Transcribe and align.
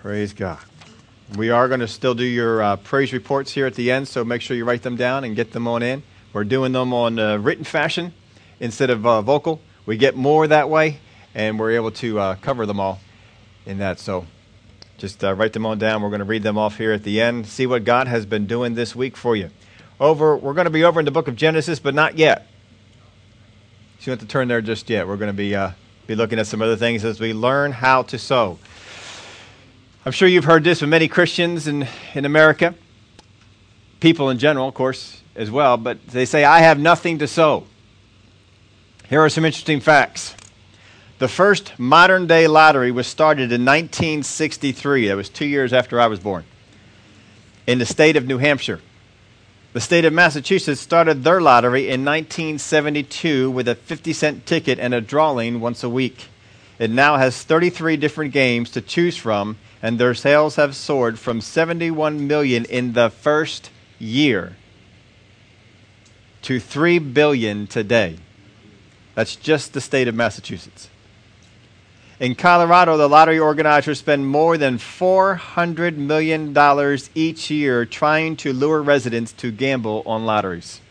Praise 0.00 0.32
God. 0.32 0.58
We 1.36 1.50
are 1.50 1.68
going 1.68 1.80
to 1.80 1.86
still 1.86 2.14
do 2.14 2.24
your 2.24 2.62
uh, 2.62 2.76
praise 2.76 3.12
reports 3.12 3.52
here 3.52 3.66
at 3.66 3.74
the 3.74 3.90
end, 3.90 4.08
so 4.08 4.24
make 4.24 4.40
sure 4.40 4.56
you 4.56 4.64
write 4.64 4.80
them 4.80 4.96
down 4.96 5.24
and 5.24 5.36
get 5.36 5.52
them 5.52 5.68
on 5.68 5.82
in. 5.82 6.02
We're 6.32 6.44
doing 6.44 6.72
them 6.72 6.94
on 6.94 7.18
uh, 7.18 7.36
written 7.36 7.64
fashion 7.64 8.14
instead 8.60 8.88
of 8.88 9.04
uh, 9.04 9.20
vocal. 9.20 9.60
We 9.84 9.98
get 9.98 10.16
more 10.16 10.46
that 10.46 10.70
way, 10.70 11.00
and 11.34 11.58
we're 11.58 11.72
able 11.72 11.90
to 11.90 12.18
uh, 12.18 12.34
cover 12.36 12.64
them 12.64 12.80
all 12.80 12.98
in 13.66 13.76
that. 13.76 13.98
So 13.98 14.24
just 14.96 15.22
uh, 15.22 15.34
write 15.34 15.52
them 15.52 15.66
on 15.66 15.78
down. 15.78 16.00
We're 16.00 16.08
going 16.08 16.20
to 16.20 16.24
read 16.24 16.44
them 16.44 16.56
off 16.56 16.78
here 16.78 16.92
at 16.92 17.04
the 17.04 17.20
end. 17.20 17.46
See 17.46 17.66
what 17.66 17.84
God 17.84 18.08
has 18.08 18.24
been 18.24 18.46
doing 18.46 18.76
this 18.76 18.96
week 18.96 19.18
for 19.18 19.36
you. 19.36 19.50
Over, 20.00 20.34
we're 20.34 20.54
going 20.54 20.64
to 20.64 20.70
be 20.70 20.82
over 20.82 21.00
in 21.00 21.04
the 21.04 21.12
book 21.12 21.28
of 21.28 21.36
Genesis, 21.36 21.78
but 21.78 21.94
not 21.94 22.16
yet. 22.16 22.46
So 23.98 24.04
you 24.04 24.06
don't 24.06 24.20
have 24.20 24.20
to 24.20 24.32
turn 24.32 24.48
there 24.48 24.62
just 24.62 24.88
yet. 24.88 25.06
We're 25.06 25.18
going 25.18 25.30
to 25.30 25.36
be 25.36 25.54
uh, 25.54 25.72
be 26.06 26.14
looking 26.14 26.38
at 26.38 26.46
some 26.46 26.62
other 26.62 26.76
things 26.76 27.04
as 27.04 27.20
we 27.20 27.34
learn 27.34 27.72
how 27.72 28.02
to 28.04 28.18
sow. 28.18 28.58
I'm 30.02 30.12
sure 30.12 30.28
you've 30.28 30.44
heard 30.44 30.64
this 30.64 30.80
from 30.80 30.88
many 30.88 31.08
Christians 31.08 31.66
in, 31.66 31.86
in 32.14 32.24
America, 32.24 32.74
people 34.00 34.30
in 34.30 34.38
general, 34.38 34.66
of 34.66 34.72
course, 34.72 35.20
as 35.36 35.50
well, 35.50 35.76
but 35.76 36.06
they 36.06 36.24
say, 36.24 36.42
I 36.42 36.60
have 36.60 36.78
nothing 36.78 37.18
to 37.18 37.26
sow. 37.26 37.64
Here 39.10 39.20
are 39.20 39.28
some 39.28 39.44
interesting 39.44 39.78
facts. 39.78 40.34
The 41.18 41.28
first 41.28 41.78
modern 41.78 42.26
day 42.26 42.46
lottery 42.46 42.90
was 42.90 43.06
started 43.06 43.52
in 43.52 43.66
1963. 43.66 45.08
That 45.08 45.16
was 45.16 45.28
two 45.28 45.44
years 45.44 45.74
after 45.74 46.00
I 46.00 46.06
was 46.06 46.18
born, 46.18 46.44
in 47.66 47.78
the 47.78 47.84
state 47.84 48.16
of 48.16 48.26
New 48.26 48.38
Hampshire. 48.38 48.80
The 49.74 49.82
state 49.82 50.06
of 50.06 50.14
Massachusetts 50.14 50.80
started 50.80 51.24
their 51.24 51.42
lottery 51.42 51.90
in 51.90 52.06
1972 52.06 53.50
with 53.50 53.68
a 53.68 53.74
50 53.74 54.14
cent 54.14 54.46
ticket 54.46 54.78
and 54.78 54.94
a 54.94 55.02
drawing 55.02 55.60
once 55.60 55.84
a 55.84 55.90
week. 55.90 56.28
It 56.78 56.90
now 56.90 57.18
has 57.18 57.42
33 57.42 57.98
different 57.98 58.32
games 58.32 58.70
to 58.70 58.80
choose 58.80 59.18
from 59.18 59.58
and 59.82 59.98
their 59.98 60.14
sales 60.14 60.56
have 60.56 60.76
soared 60.76 61.18
from 61.18 61.40
71 61.40 62.26
million 62.26 62.64
in 62.66 62.92
the 62.92 63.10
first 63.10 63.70
year 63.98 64.56
to 66.42 66.60
3 66.60 66.98
billion 66.98 67.66
today. 67.66 68.16
That's 69.14 69.36
just 69.36 69.72
the 69.72 69.80
state 69.80 70.08
of 70.08 70.14
Massachusetts. 70.14 70.88
In 72.18 72.34
Colorado, 72.34 72.98
the 72.98 73.08
lottery 73.08 73.38
organizers 73.38 73.98
spend 73.98 74.26
more 74.26 74.58
than 74.58 74.76
$400 74.76 75.96
million 75.96 76.54
each 77.14 77.50
year 77.50 77.86
trying 77.86 78.36
to 78.36 78.52
lure 78.52 78.82
residents 78.82 79.32
to 79.32 79.50
gamble 79.50 80.02
on 80.04 80.26
lotteries. 80.26 80.82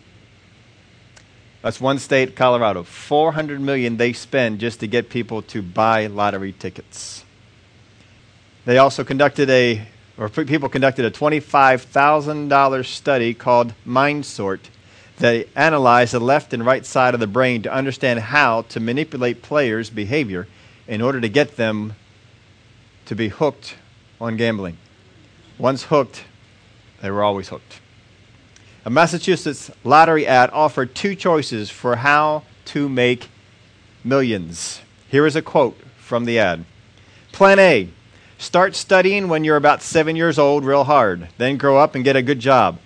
That's 1.62 1.80
one 1.80 2.00
state, 2.00 2.36
Colorado. 2.36 2.84
400 2.84 3.62
million 3.62 3.98
they 3.98 4.14
spend 4.14 4.60
just 4.60 4.80
to 4.80 4.88
get 4.88 5.10
people 5.10 5.44
to 5.44 5.62
buy 5.62 6.08
lottery 6.08 6.54
tickets. 6.54 7.24
They 8.70 8.78
also 8.78 9.04
conducted 9.04 9.50
a, 9.50 9.82
or 10.16 10.30
people 10.30 10.70
conducted 10.70 11.04
a 11.04 11.10
$25,000 11.10 12.86
study 12.86 13.34
called 13.34 13.74
MindSort. 13.84 14.60
They 15.18 15.48
analyzed 15.56 16.14
the 16.14 16.20
left 16.20 16.54
and 16.54 16.64
right 16.64 16.86
side 16.86 17.16
of 17.16 17.20
the 17.20 17.26
brain 17.26 17.64
to 17.64 17.74
understand 17.74 18.20
how 18.20 18.62
to 18.70 18.80
manipulate 18.80 19.42
players' 19.42 19.90
behavior 19.90 20.48
in 20.88 21.02
order 21.02 21.20
to 21.20 21.28
get 21.28 21.56
them 21.56 21.96
to 23.08 23.16
be 23.16 23.30
hooked 23.30 23.76
on 24.22 24.38
gambling. 24.38 24.78
Once 25.58 25.86
hooked, 25.86 26.26
they 27.02 27.10
were 27.10 27.24
always 27.24 27.50
hooked. 27.50 27.80
A 28.86 28.92
Massachusetts 28.92 29.72
lottery 29.84 30.28
ad 30.28 30.52
offered 30.54 30.94
two 30.94 31.16
choices 31.16 31.72
for 31.72 31.96
how 31.96 32.44
to 32.66 32.88
make 32.88 33.30
millions. 34.04 34.82
Here 35.08 35.26
is 35.26 35.36
a 35.36 35.42
quote 35.42 35.76
from 35.98 36.26
the 36.26 36.38
ad 36.38 36.66
Plan 37.32 37.58
A 37.58 37.90
Start 38.40 38.74
studying 38.74 39.28
when 39.28 39.44
you're 39.44 39.58
about 39.58 39.82
seven 39.82 40.16
years 40.16 40.40
old, 40.40 40.64
real 40.64 40.86
hard. 40.86 41.28
Then 41.38 41.58
grow 41.58 41.78
up 41.78 41.94
and 41.94 42.06
get 42.06 42.16
a 42.16 42.22
good 42.22 42.40
job. 42.40 42.80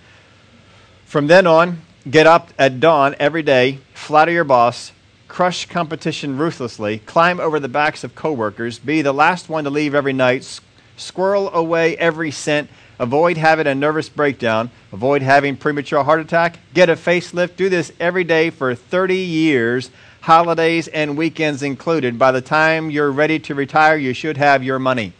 From 1.06 1.28
then 1.28 1.46
on, 1.46 1.80
get 2.10 2.26
up 2.26 2.48
at 2.58 2.80
dawn 2.80 3.14
every 3.20 3.44
day, 3.44 3.78
flatter 3.94 4.32
your 4.32 4.42
boss, 4.42 4.90
crush 5.28 5.66
competition 5.66 6.38
ruthlessly, 6.38 6.98
climb 7.06 7.38
over 7.38 7.60
the 7.60 7.68
backs 7.68 8.02
of 8.02 8.16
coworkers, 8.16 8.80
be 8.80 9.00
the 9.00 9.12
last 9.12 9.48
one 9.48 9.62
to 9.62 9.70
leave 9.70 9.94
every 9.94 10.12
night, 10.12 10.60
squirrel 10.96 11.54
away 11.54 11.96
every 11.98 12.32
cent, 12.32 12.68
avoid 12.98 13.36
having 13.36 13.68
a 13.68 13.76
nervous 13.76 14.08
breakdown, 14.08 14.72
avoid 14.92 15.22
having 15.22 15.56
premature 15.56 16.02
heart 16.02 16.18
attack, 16.18 16.58
get 16.74 16.90
a 16.90 16.96
facelift, 16.96 17.54
do 17.54 17.68
this 17.68 17.92
every 18.00 18.24
day 18.24 18.50
for 18.50 18.74
30 18.74 19.14
years, 19.14 19.92
holidays 20.22 20.88
and 20.88 21.16
weekends 21.16 21.62
included. 21.62 22.18
By 22.18 22.32
the 22.32 22.42
time 22.42 22.90
you're 22.90 23.12
ready 23.12 23.38
to 23.38 23.54
retire, 23.54 23.96
you 23.96 24.14
should 24.14 24.36
have 24.36 24.64
your 24.64 24.80
money. 24.80 25.12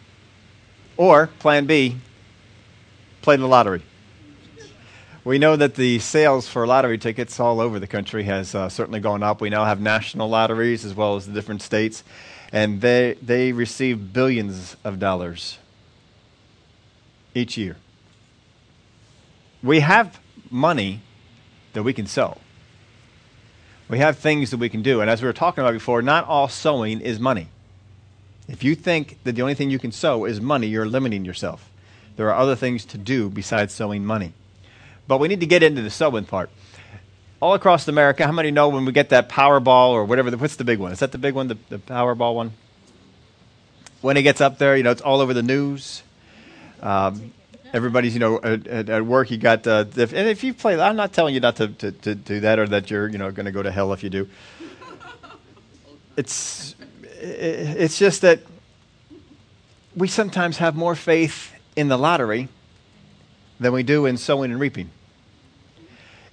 Or, 0.97 1.27
plan 1.39 1.65
B, 1.65 1.97
play 3.21 3.35
the 3.35 3.47
lottery. 3.47 3.81
We 5.25 5.39
know 5.39 5.55
that 5.55 5.75
the 5.75 5.97
sales 5.99 6.47
for 6.47 6.67
lottery 6.67 6.99
tickets 6.99 7.39
all 7.39 7.59
over 7.59 7.79
the 7.79 7.87
country 7.87 8.23
has 8.25 8.53
uh, 8.53 8.69
certainly 8.69 8.99
gone 8.99 9.23
up. 9.23 9.41
We 9.41 9.49
now 9.49 9.65
have 9.65 9.81
national 9.81 10.29
lotteries 10.29 10.85
as 10.85 10.93
well 10.93 11.15
as 11.15 11.25
the 11.25 11.33
different 11.33 11.63
states, 11.63 12.03
and 12.51 12.79
they, 12.79 13.17
they 13.21 13.51
receive 13.51 14.13
billions 14.13 14.77
of 14.83 14.99
dollars 14.99 15.57
each 17.33 17.57
year. 17.57 17.77
We 19.63 19.79
have 19.79 20.19
money 20.51 21.01
that 21.73 21.81
we 21.81 21.91
can 21.91 22.05
sow. 22.05 22.37
We 23.89 23.97
have 23.97 24.17
things 24.17 24.51
that 24.51 24.57
we 24.57 24.69
can 24.69 24.83
do. 24.83 25.01
And 25.01 25.09
as 25.09 25.21
we 25.21 25.27
were 25.27 25.33
talking 25.33 25.63
about 25.63 25.73
before, 25.73 26.03
not 26.03 26.25
all 26.25 26.47
sowing 26.47 27.01
is 27.01 27.19
money. 27.19 27.49
If 28.47 28.63
you 28.63 28.75
think 28.75 29.17
that 29.23 29.33
the 29.33 29.41
only 29.41 29.55
thing 29.55 29.69
you 29.69 29.79
can 29.79 29.91
sow 29.91 30.25
is 30.25 30.39
money, 30.39 30.67
you're 30.67 30.85
limiting 30.85 31.25
yourself. 31.25 31.69
There 32.15 32.29
are 32.29 32.39
other 32.39 32.55
things 32.55 32.85
to 32.85 32.97
do 32.97 33.29
besides 33.29 33.73
sowing 33.73 34.05
money. 34.05 34.33
But 35.07 35.19
we 35.19 35.27
need 35.27 35.39
to 35.39 35.45
get 35.45 35.63
into 35.63 35.81
the 35.81 35.89
sowing 35.89 36.25
part. 36.25 36.49
All 37.39 37.53
across 37.53 37.87
America, 37.87 38.25
how 38.25 38.31
many 38.31 38.51
know 38.51 38.69
when 38.69 38.85
we 38.85 38.91
get 38.91 39.09
that 39.09 39.29
Powerball 39.29 39.89
or 39.89 40.05
whatever? 40.05 40.31
The, 40.31 40.37
what's 40.37 40.55
the 40.55 40.63
big 40.63 40.79
one? 40.79 40.91
Is 40.91 40.99
that 40.99 41.11
the 41.11 41.17
big 41.17 41.33
one, 41.33 41.47
the, 41.47 41.57
the 41.69 41.77
Powerball 41.77 42.35
one? 42.35 42.53
When 44.01 44.17
it 44.17 44.21
gets 44.21 44.41
up 44.41 44.57
there, 44.57 44.77
you 44.77 44.83
know, 44.83 44.91
it's 44.91 45.01
all 45.01 45.19
over 45.19 45.33
the 45.33 45.43
news. 45.43 46.03
Um, 46.81 47.33
everybody's, 47.73 48.13
you 48.13 48.19
know, 48.19 48.39
at, 48.41 48.67
at, 48.67 49.05
work, 49.05 49.31
you 49.31 49.37
got, 49.37 49.67
uh, 49.67 49.85
if, 49.95 50.13
and 50.13 50.27
if 50.29 50.43
you 50.43 50.53
play, 50.53 50.79
I'm 50.79 50.95
not 50.95 51.13
telling 51.13 51.33
you 51.33 51.39
not 51.39 51.57
to, 51.57 51.67
to, 51.67 51.91
to 51.91 52.15
do 52.15 52.39
that 52.41 52.59
or 52.59 52.67
that 52.67 52.89
you're, 52.89 53.07
you 53.09 53.17
know, 53.17 53.31
going 53.31 53.47
to 53.47 53.51
go 53.51 53.63
to 53.63 53.71
hell 53.71 53.91
if 53.93 54.03
you 54.03 54.09
do. 54.09 54.29
It's 56.17 56.74
it's 57.25 57.97
just 57.97 58.21
that 58.21 58.39
we 59.95 60.07
sometimes 60.07 60.57
have 60.57 60.75
more 60.75 60.95
faith 60.95 61.53
in 61.75 61.87
the 61.87 61.97
lottery 61.97 62.49
than 63.59 63.73
we 63.73 63.83
do 63.83 64.05
in 64.05 64.17
sowing 64.17 64.51
and 64.51 64.59
reaping. 64.59 64.89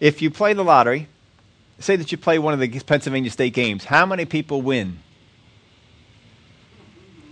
If 0.00 0.20
you 0.20 0.30
play 0.30 0.52
the 0.52 0.64
lottery, 0.64 1.08
say 1.78 1.96
that 1.96 2.12
you 2.12 2.18
play 2.18 2.38
one 2.38 2.52
of 2.54 2.60
the 2.60 2.80
Pennsylvania 2.80 3.30
State 3.30 3.54
games, 3.54 3.84
how 3.84 4.04
many 4.04 4.24
people 4.24 4.60
win? 4.60 4.98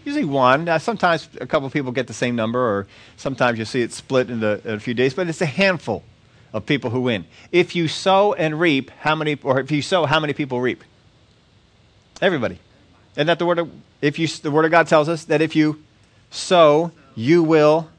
Usually 0.04 0.25
one. 0.25 0.65
Now, 0.65 0.78
sometimes 0.78 1.28
a 1.41 1.47
couple 1.47 1.66
of 1.66 1.72
people 1.72 1.93
get 1.93 2.06
the 2.06 2.15
same 2.15 2.34
number, 2.34 2.59
or 2.59 2.87
sometimes 3.16 3.59
you 3.59 3.65
see 3.65 3.82
it 3.82 3.93
split 3.93 4.31
in, 4.31 4.43
a 4.43 4.81
few 4.81 4.94
days, 4.94 5.15
but 5.15 5.28
it's 5.28 5.43
a 5.43 5.47
handful 5.47 6.04
of 6.53 6.65
people 6.65 6.91
who 6.91 7.03
win. 7.03 7.26
If 7.53 7.76
you 7.76 7.87
sow 7.87 8.32
and 8.32 8.59
reap, 8.59 8.91
how 9.00 9.15
many, 9.15 9.38
or 9.43 9.60
if 9.60 9.70
you 9.70 9.82
sow, 9.82 10.06
how 10.06 10.19
many 10.19 10.32
people 10.32 10.60
reap? 10.60 10.82
Everybody. 12.22 12.59
And 13.20 13.28
that 13.28 13.38
the 13.38 13.44
word 13.44 13.58
of, 13.58 13.70
if 14.00 14.19
you, 14.19 14.26
the 14.26 14.50
word 14.50 14.64
of 14.64 14.70
God 14.70 14.86
tells 14.86 15.06
us 15.06 15.25
that 15.25 15.42
if 15.42 15.54
you 15.54 15.82
sow, 16.31 16.91
you 17.14 17.42
will 17.42 17.91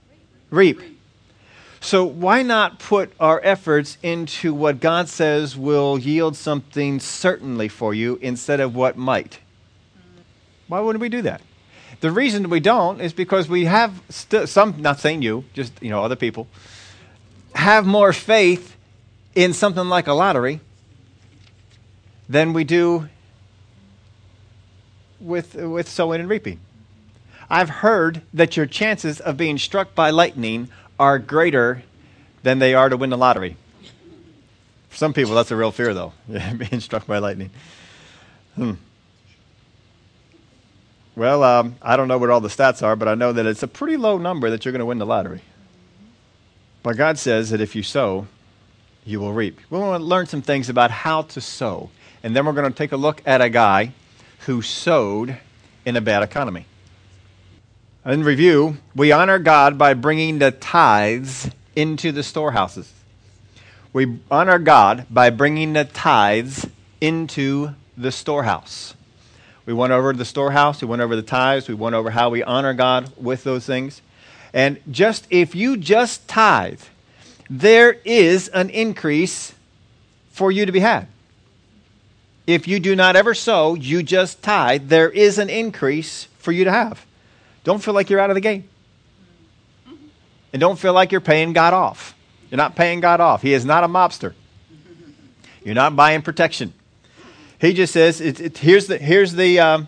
reap. 0.50 0.82
So 1.80 2.04
why 2.06 2.42
not 2.42 2.80
put 2.80 3.14
our 3.20 3.40
efforts 3.44 4.00
into 4.02 4.52
what 4.52 4.80
God 4.80 5.10
says 5.10 5.56
will 5.56 6.00
yield 6.00 6.36
something 6.36 7.00
certainly 7.00 7.68
for 7.68 7.94
you 7.94 8.18
instead 8.24 8.60
of 8.60 8.76
what 8.76 8.98
might? 8.98 9.38
Why 10.68 10.80
wouldn't 10.80 11.02
we 11.02 11.10
do 11.10 11.22
that? 11.22 11.42
The 12.00 12.10
reason 12.10 12.50
we 12.50 12.60
don't 12.60 13.00
is 13.00 13.14
because 13.14 13.48
we 13.48 13.66
have 13.66 14.02
st- 14.10 14.50
some, 14.50 14.82
not 14.82 15.00
saying 15.00 15.22
you, 15.22 15.46
just 15.54 15.72
you 15.84 15.92
know 15.92 16.04
other 16.04 16.16
people, 16.16 16.48
have 17.54 17.86
more 17.86 18.12
faith 18.12 18.76
in 19.36 19.54
something 19.54 19.88
like 19.88 20.08
a 20.08 20.14
lottery 20.14 20.62
than 22.28 22.54
we 22.54 22.64
do 22.64 23.08
with, 25.22 25.56
with 25.56 25.88
sowing 25.88 26.20
and 26.20 26.30
reaping. 26.30 26.60
I've 27.50 27.70
heard 27.70 28.22
that 28.34 28.56
your 28.56 28.66
chances 28.66 29.20
of 29.20 29.38
being 29.38 29.58
struck 29.58 29.94
by 29.94 30.10
lightning 30.10 30.70
are 31.00 31.20
greater 31.20 31.84
than 32.44 32.60
they 32.60 32.74
are 32.74 32.90
to 32.90 32.98
win 32.98 33.10
the 33.10 33.18
lottery. 33.18 33.58
For 34.90 34.98
some 34.98 35.14
people, 35.14 35.36
that's 35.36 35.52
a 35.52 35.56
real 35.56 35.72
fear, 35.72 35.94
though, 35.94 36.14
being 36.28 36.80
struck 36.80 37.08
by 37.08 37.20
lightning. 37.20 37.50
Hmm. 38.56 38.74
Well, 41.16 41.44
um, 41.44 41.76
I 41.82 41.98
don't 41.98 42.08
know 42.08 42.18
what 42.18 42.30
all 42.30 42.40
the 42.40 42.50
stats 42.50 42.82
are, 42.82 42.96
but 42.96 43.08
I 43.08 43.16
know 43.16 43.34
that 43.34 43.46
it's 43.46 43.64
a 43.64 43.68
pretty 43.68 43.98
low 43.98 44.18
number 44.18 44.50
that 44.50 44.64
you're 44.64 44.72
going 44.72 44.80
to 44.80 44.86
win 44.86 44.98
the 44.98 45.06
lottery. 45.06 45.42
But 46.84 46.98
God 46.98 47.20
says 47.20 47.50
that 47.50 47.62
if 47.62 47.76
you 47.76 47.84
sow, 47.84 48.28
you 49.06 49.20
will 49.20 49.34
reap. 49.34 49.60
We 49.70 49.78
want 49.78 50.02
to 50.02 50.06
learn 50.06 50.26
some 50.28 50.42
things 50.42 50.70
about 50.70 50.90
how 50.90 51.24
to 51.24 51.42
sow. 51.42 51.90
And 52.24 52.36
then 52.36 52.46
we're 52.46 52.54
going 52.54 52.72
to 52.72 52.78
take 52.78 52.92
a 52.92 52.98
look 52.98 53.22
at 53.26 53.42
a 53.42 53.50
guy 53.50 53.94
who 54.46 54.62
sowed 54.62 55.38
in 55.86 55.96
a 55.96 56.02
bad 56.02 56.24
economy. 56.24 56.66
In 58.06 58.24
review, 58.24 58.78
we 58.96 59.12
honor 59.12 59.38
God 59.38 59.78
by 59.78 59.94
bringing 59.94 60.40
the 60.40 60.52
tithes 60.52 61.50
into 61.76 62.12
the 62.12 62.24
storehouses. 62.24 62.92
We 63.94 64.20
honor 64.32 64.58
God 64.58 65.06
by 65.10 65.30
bringing 65.30 65.74
the 65.74 65.86
tithes 65.86 66.66
into 67.00 67.76
the 67.96 68.12
storehouse. 68.12 68.96
We 69.66 69.74
went 69.74 69.94
over 69.94 70.14
the 70.14 70.26
storehouse, 70.26 70.82
we 70.82 70.88
went 70.88 71.02
over 71.02 71.16
the 71.16 71.22
tithes, 71.22 71.68
we 71.68 71.76
went 71.76 71.94
over 71.94 72.10
how 72.10 72.30
we 72.30 72.42
honor 72.42 72.74
God 72.74 73.12
with 73.18 73.44
those 73.44 73.66
things. 73.66 74.02
And 74.54 74.80
just 74.90 75.28
if 75.30 75.54
you 75.54 75.78
just 75.78 76.28
tithe, 76.28 76.82
there 77.50 77.98
is 78.04 78.48
an 78.48 78.70
increase 78.72 79.54
for 80.32 80.52
you 80.52 80.66
to 80.66 80.72
be 80.72 80.80
had. 80.80 81.08
If 82.52 82.68
you 82.68 82.80
do 82.80 82.96
not 82.96 83.16
ever 83.16 83.34
sow, 83.34 83.76
you 83.76 84.04
just 84.04 84.42
tithe, 84.42 84.90
there 84.90 85.10
is 85.10 85.38
an 85.38 85.50
increase 85.50 86.26
for 86.40 86.52
you 86.52 86.66
to 86.66 86.72
have. 86.72 87.06
Don't 87.64 87.82
feel 87.82 87.94
like 87.94 88.10
you're 88.10 88.20
out 88.20 88.30
of 88.30 88.36
the 88.36 88.42
game. 88.42 88.68
And 90.54 90.60
don't 90.60 90.78
feel 90.78 90.92
like 90.92 91.14
you're 91.14 91.22
paying 91.22 91.54
God 91.54 91.74
off. 91.74 92.14
You're 92.50 92.58
not 92.58 92.76
paying 92.76 93.00
God 93.00 93.22
off. 93.22 93.42
He 93.42 93.54
is 93.54 93.64
not 93.64 93.86
a 93.86 93.88
mobster. 93.88 94.34
You're 95.64 95.76
not 95.76 95.96
buying 95.96 96.22
protection. 96.22 96.74
He 97.60 97.74
just 97.74 97.94
says, 97.94 98.20
it, 98.20 98.42
it, 98.42 98.58
here's 98.58 98.88
the, 98.88 98.98
here's, 98.98 99.34
the 99.34 99.60
um, 99.60 99.88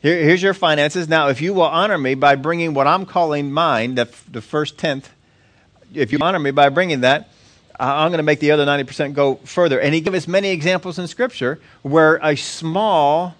here, 0.00 0.16
here's 0.16 0.42
your 0.42 0.54
finances. 0.54 1.08
Now, 1.08 1.28
if 1.28 1.40
you 1.40 1.54
will 1.54 1.62
honor 1.62 1.98
me 1.98 2.14
by 2.14 2.34
bringing 2.34 2.74
what 2.74 2.88
I'm 2.88 3.06
calling 3.06 3.52
mine, 3.52 3.94
the, 3.94 4.10
the 4.28 4.40
first 4.40 4.78
tenth, 4.78 5.10
if 5.94 6.10
you 6.10 6.18
honor 6.20 6.40
me 6.40 6.50
by 6.50 6.70
bringing 6.70 7.02
that, 7.02 7.28
I'm 7.78 8.10
going 8.10 8.18
to 8.18 8.22
make 8.22 8.40
the 8.40 8.50
other 8.50 8.66
90% 8.66 9.14
go 9.14 9.36
further. 9.36 9.80
And 9.80 9.94
he 9.94 10.00
gives 10.00 10.16
us 10.16 10.28
many 10.28 10.50
examples 10.50 10.98
in 10.98 11.06
Scripture 11.08 11.60
where 11.82 12.16
a 12.22 12.36
small 12.36 13.34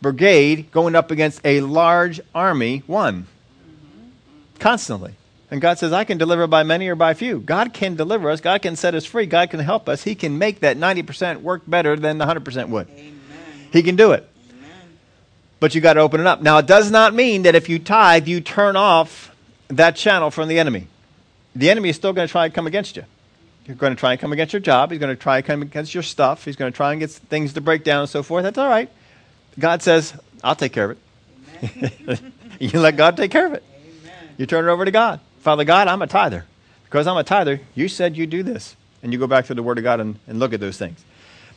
brigade 0.00 0.70
going 0.72 0.94
up 0.94 1.10
against 1.10 1.40
a 1.44 1.60
large 1.60 2.20
army 2.34 2.82
won. 2.86 3.26
Constantly. 4.58 5.14
And 5.50 5.60
God 5.60 5.78
says, 5.78 5.92
I 5.92 6.04
can 6.04 6.18
deliver 6.18 6.46
by 6.46 6.64
many 6.64 6.88
or 6.88 6.96
by 6.96 7.14
few. 7.14 7.38
God 7.38 7.72
can 7.72 7.94
deliver 7.94 8.30
us. 8.30 8.40
God 8.40 8.62
can 8.62 8.74
set 8.74 8.94
us 8.94 9.04
free. 9.04 9.26
God 9.26 9.50
can 9.50 9.60
help 9.60 9.88
us. 9.88 10.02
He 10.02 10.14
can 10.14 10.38
make 10.38 10.60
that 10.60 10.76
90% 10.76 11.42
work 11.42 11.62
better 11.66 11.96
than 11.96 12.18
the 12.18 12.26
100% 12.26 12.68
would. 12.68 12.88
Amen. 12.88 13.20
He 13.72 13.82
can 13.82 13.94
do 13.94 14.12
it. 14.12 14.28
Amen. 14.50 14.70
But 15.60 15.74
you 15.74 15.80
got 15.80 15.94
to 15.94 16.00
open 16.00 16.20
it 16.20 16.26
up. 16.26 16.42
Now, 16.42 16.58
it 16.58 16.66
does 16.66 16.90
not 16.90 17.14
mean 17.14 17.42
that 17.42 17.54
if 17.54 17.68
you 17.68 17.78
tithe, 17.78 18.26
you 18.26 18.40
turn 18.40 18.74
off 18.74 19.30
that 19.68 19.94
channel 19.94 20.30
from 20.30 20.48
the 20.48 20.58
enemy. 20.58 20.88
The 21.54 21.70
enemy 21.70 21.90
is 21.90 21.96
still 21.96 22.12
going 22.12 22.26
to 22.26 22.32
try 22.32 22.48
to 22.48 22.54
come 22.54 22.66
against 22.66 22.96
you. 22.96 23.04
You're 23.66 23.76
going 23.76 23.94
to 23.94 23.98
try 23.98 24.12
and 24.12 24.20
come 24.20 24.32
against 24.32 24.52
your 24.52 24.60
job. 24.60 24.90
He's 24.90 25.00
going 25.00 25.14
to 25.14 25.20
try 25.20 25.38
and 25.38 25.46
come 25.46 25.62
against 25.62 25.92
your 25.92 26.02
stuff. 26.02 26.44
He's 26.44 26.56
going 26.56 26.72
to 26.72 26.76
try 26.76 26.92
and 26.92 27.00
get 27.00 27.10
things 27.10 27.52
to 27.54 27.60
break 27.60 27.82
down 27.82 28.02
and 28.02 28.08
so 28.08 28.22
forth. 28.22 28.44
That's 28.44 28.58
all 28.58 28.68
right. 28.68 28.88
God 29.58 29.82
says, 29.82 30.14
I'll 30.44 30.54
take 30.54 30.72
care 30.72 30.92
of 30.92 30.98
it. 31.62 32.20
you 32.60 32.78
let 32.78 32.96
God 32.96 33.16
take 33.16 33.30
care 33.30 33.46
of 33.46 33.54
it. 33.54 33.64
Amen. 33.74 34.34
You 34.36 34.46
turn 34.46 34.68
it 34.68 34.70
over 34.70 34.84
to 34.84 34.90
God. 34.90 35.20
Father 35.40 35.64
God, 35.64 35.88
I'm 35.88 36.00
a 36.02 36.06
tither. 36.06 36.44
Because 36.84 37.08
I'm 37.08 37.16
a 37.16 37.24
tither, 37.24 37.60
you 37.74 37.88
said 37.88 38.16
you 38.16 38.26
do 38.26 38.42
this. 38.42 38.76
And 39.02 39.12
you 39.12 39.18
go 39.18 39.26
back 39.26 39.46
to 39.46 39.54
the 39.54 39.62
Word 39.62 39.78
of 39.78 39.84
God 39.84 40.00
and, 40.00 40.18
and 40.28 40.38
look 40.38 40.52
at 40.52 40.60
those 40.60 40.78
things. 40.78 41.04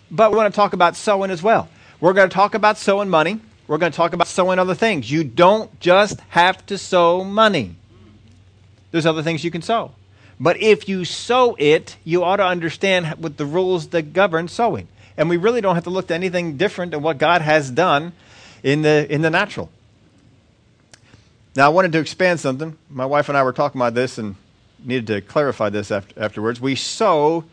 But 0.09 0.31
we 0.31 0.37
want 0.37 0.51
to 0.51 0.55
talk 0.55 0.73
about 0.73 0.95
sowing 0.95 1.29
as 1.29 1.43
well. 1.43 1.69
We're 1.99 2.13
going 2.13 2.29
to 2.29 2.33
talk 2.33 2.55
about 2.55 2.77
sowing 2.77 3.09
money. 3.09 3.39
We're 3.67 3.77
going 3.77 3.91
to 3.91 3.95
talk 3.95 4.13
about 4.13 4.27
sowing 4.27 4.57
other 4.57 4.73
things. 4.73 5.11
You 5.11 5.23
don't 5.23 5.79
just 5.79 6.19
have 6.29 6.65
to 6.67 6.77
sow 6.77 7.23
money, 7.23 7.75
there's 8.91 9.05
other 9.05 9.21
things 9.21 9.43
you 9.43 9.51
can 9.51 9.61
sow. 9.61 9.91
But 10.39 10.57
if 10.61 10.87
you 10.87 11.03
sow 11.03 11.55
it, 11.59 11.97
you 12.03 12.23
ought 12.23 12.37
to 12.37 12.45
understand 12.45 13.07
what 13.17 13.37
the 13.37 13.45
rules 13.45 13.89
that 13.89 14.13
govern 14.13 14.47
sowing. 14.47 14.87
And 15.17 15.29
we 15.29 15.35
really 15.35 15.59
don't 15.59 15.75
have 15.75 15.83
to 15.83 15.89
look 15.89 16.07
to 16.07 16.15
anything 16.15 16.55
different 16.55 16.91
than 16.91 17.01
what 17.01 17.17
God 17.17 17.41
has 17.41 17.69
done 17.69 18.13
in 18.63 18.81
the, 18.81 19.05
in 19.13 19.21
the 19.21 19.29
natural. 19.29 19.69
Now, 21.55 21.65
I 21.65 21.69
wanted 21.69 21.91
to 21.91 21.99
expand 21.99 22.39
something. 22.39 22.77
My 22.89 23.05
wife 23.05 23.27
and 23.27 23.37
I 23.37 23.43
were 23.43 23.51
talking 23.51 23.81
about 23.81 23.95
this 23.95 24.17
and 24.17 24.35
needed 24.83 25.07
to 25.07 25.21
clarify 25.21 25.69
this 25.69 25.91
after, 25.91 26.21
afterwards. 26.21 26.61
We 26.61 26.75
sow 26.75 27.43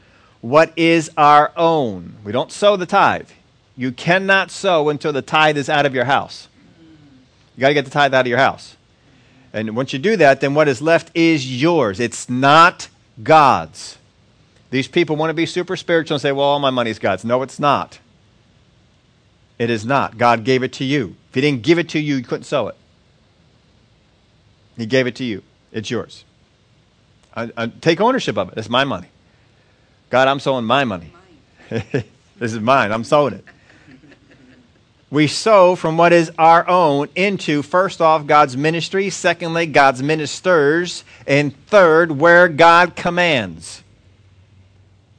what 0.41 0.73
is 0.77 1.11
our 1.17 1.51
own. 1.57 2.15
We 2.23 2.31
don't 2.31 2.53
sow 2.53 2.77
the 2.77 2.87
tithe. 2.87 3.31
You 3.77 3.91
cannot 3.91 4.53
sow 4.53 4.89
until 4.91 5.13
the 5.13 5.23
tithe 5.23 5.57
is 5.57 5.69
out 5.69 5.87
of 5.87 5.95
your 5.95 6.05
house. 6.05 6.47
You 7.57 7.63
got 7.63 7.69
to 7.69 7.75
get 7.75 7.85
the 7.85 7.91
tithe 7.91 8.15
out 8.15 8.21
of 8.21 8.29
your 8.29 8.39
house. 8.39 8.76
And 9.57 9.75
once 9.75 9.95
you 9.95 9.99
do 9.99 10.19
that, 10.19 10.43
then 10.43 10.53
what 10.53 10.69
is 10.69 10.83
left 10.83 11.11
is 11.15 11.63
yours. 11.63 11.99
It's 11.99 12.29
not 12.29 12.89
God's. 13.23 13.97
These 14.69 14.87
people 14.87 15.17
want 15.17 15.31
to 15.31 15.35
be 15.35 15.47
super 15.47 15.77
spiritual 15.77 16.17
and 16.17 16.21
say, 16.21 16.31
well, 16.31 16.45
all 16.45 16.59
my 16.59 16.69
money 16.69 16.91
is 16.91 16.99
God's. 16.99 17.25
No, 17.25 17.41
it's 17.41 17.59
not. 17.59 17.99
It 19.59 19.71
is 19.71 19.87
not. 19.87 20.19
God 20.19 20.45
gave 20.45 20.63
it 20.63 20.75
to 20.75 20.85
you. 20.85 21.17
If 21.31 21.37
He 21.37 21.41
didn't 21.41 21.63
give 21.63 21.79
it 21.79 21.89
to 21.91 21.99
you, 21.99 22.17
you 22.17 22.23
couldn't 22.23 22.45
sow 22.45 22.69
it. 22.69 22.77
He 24.77 24.85
gave 24.85 25.07
it 25.07 25.17
to 25.17 25.25
you. 25.25 25.43
It's 25.73 25.91
yours. 25.91 26.25
I, 27.35 27.51
I 27.57 27.69
take 27.69 27.99
ownership 27.99 28.37
of 28.37 28.53
it. 28.53 28.59
It's 28.59 28.69
my 28.69 28.85
money. 28.85 29.09
God, 30.11 30.29
I'm 30.29 30.39
sowing 30.39 30.67
my 30.67 30.85
money. 30.85 31.15
this 31.71 32.05
is 32.39 32.61
mine. 32.61 32.93
I'm 32.93 33.05
sowing 33.05 33.33
it. 33.33 33.45
We 35.11 35.29
sow 35.29 35.77
from 35.77 35.97
what 35.97 36.13
is 36.13 36.33
our 36.37 36.69
own 36.69 37.09
into, 37.15 37.63
first 37.63 38.01
off, 38.01 38.27
God's 38.27 38.57
ministry, 38.57 39.09
secondly, 39.11 39.67
God's 39.67 40.03
ministers, 40.03 41.05
and 41.27 41.57
third, 41.67 42.11
where 42.11 42.49
God 42.49 42.97
commands. 42.97 43.85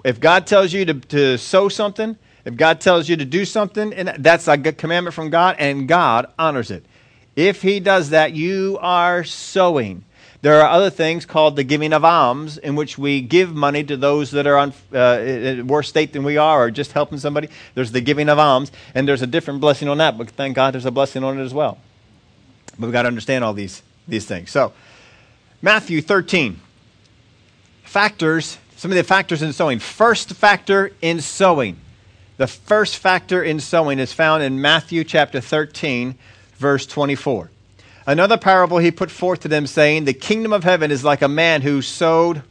If 0.04 0.20
God 0.20 0.46
tells 0.46 0.74
you 0.74 0.84
to, 0.86 0.94
to 0.94 1.38
sow 1.38 1.70
something, 1.70 2.18
if 2.44 2.56
God 2.56 2.82
tells 2.82 3.08
you 3.08 3.16
to 3.16 3.26
do 3.26 3.46
something, 3.46 3.94
and 3.94 4.24
that's 4.24 4.48
a 4.48 4.58
commandment 4.58 5.14
from 5.14 5.30
God, 5.30 5.56
and 5.60 5.88
God 5.88 6.28
honors 6.38 6.70
it. 6.70 6.86
If 7.38 7.62
He 7.62 7.80
does 7.80 8.10
that, 8.10 8.34
you 8.34 8.78
are 8.82 9.24
sowing. 9.24 10.04
There 10.42 10.62
are 10.62 10.70
other 10.70 10.90
things 10.90 11.26
called 11.26 11.56
the 11.56 11.64
giving 11.64 11.94
of 11.94 12.06
alms, 12.06 12.58
in 12.58 12.76
which 12.76 12.98
we 12.98 13.22
give 13.22 13.56
money 13.56 13.84
to 13.84 13.98
those 13.98 14.32
that 14.32 14.46
are 14.46 14.58
on, 14.58 14.74
uh, 14.94 15.20
in 15.20 15.68
worse 15.68 15.90
state 15.90 16.14
than 16.14 16.24
we 16.24 16.38
are, 16.38 16.66
or 16.66 16.72
just 16.72 16.92
helping 16.92 17.18
somebody. 17.18 17.50
There's 17.74 17.92
the 17.92 18.02
giving 18.02 18.30
of 18.30 18.38
alms, 18.38 18.72
and 18.94 19.08
there's 19.08 19.22
a 19.22 19.28
different 19.28 19.62
blessing 19.62 19.88
on 19.88 19.98
that. 19.98 20.18
But 20.18 20.30
thank 20.30 20.56
God, 20.56 20.74
there's 20.74 20.86
a 20.86 20.92
blessing 20.92 21.24
on 21.24 21.40
it 21.40 21.44
as 21.44 21.54
well. 21.54 21.80
But 22.78 22.88
we've 22.88 22.94
got 22.94 23.04
to 23.04 23.08
understand 23.08 23.44
all 23.44 23.54
these 23.54 23.82
these 24.08 24.26
things. 24.26 24.52
So, 24.52 24.74
Matthew 25.62 26.02
13 26.02 26.62
factors 27.84 28.58
some 28.78 28.92
of 28.92 28.96
the 28.96 29.04
factors 29.04 29.42
in 29.42 29.54
sowing. 29.54 29.80
First 29.80 30.34
factor 30.34 30.92
in 31.02 31.20
sowing. 31.20 31.78
The 32.38 32.46
first 32.46 32.98
factor 32.98 33.44
in 33.44 33.60
sowing 33.60 33.98
is 33.98 34.14
found 34.14 34.44
in 34.44 34.62
Matthew 34.62 35.04
chapter 35.04 35.42
13, 35.42 36.16
verse 36.58 36.86
24. 36.86 37.50
Another 38.08 38.38
parable 38.38 38.78
he 38.78 38.90
put 38.90 39.12
forth 39.12 39.42
to 39.42 39.50
them, 39.50 39.68
saying, 39.68 40.06
The 40.06 40.14
kingdom 40.14 40.54
of 40.54 40.64
heaven 40.64 40.92
is 40.92 41.04
like 41.04 41.22
a 41.22 41.28
man 41.28 41.62
who 41.62 41.82
sowed 41.82 42.42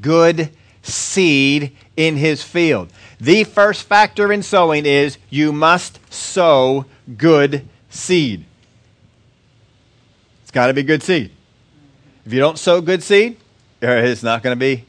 good 0.00 0.50
seed 0.82 1.70
in 1.96 2.16
his 2.16 2.42
field. 2.42 2.92
The 3.20 3.44
first 3.44 3.84
factor 3.84 4.32
in 4.32 4.42
sowing 4.42 4.84
is 4.84 5.18
you 5.30 5.52
must 5.52 6.00
sow 6.12 6.86
good 7.16 7.68
seed. 7.88 8.44
It's 10.42 10.50
got 10.50 10.66
to 10.66 10.74
be 10.74 10.82
good 10.82 11.04
seed. 11.04 11.30
If 12.24 12.32
you 12.32 12.40
don't 12.40 12.58
sow 12.58 12.80
good 12.80 13.04
seed, 13.04 13.36
it's 13.80 14.24
not 14.24 14.42
going 14.42 14.56
to 14.56 14.60
be 14.60 14.84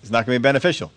it's 0.00 0.10
not 0.10 0.24
going 0.24 0.36
to 0.36 0.40
be 0.40 0.42
beneficial. 0.42 0.90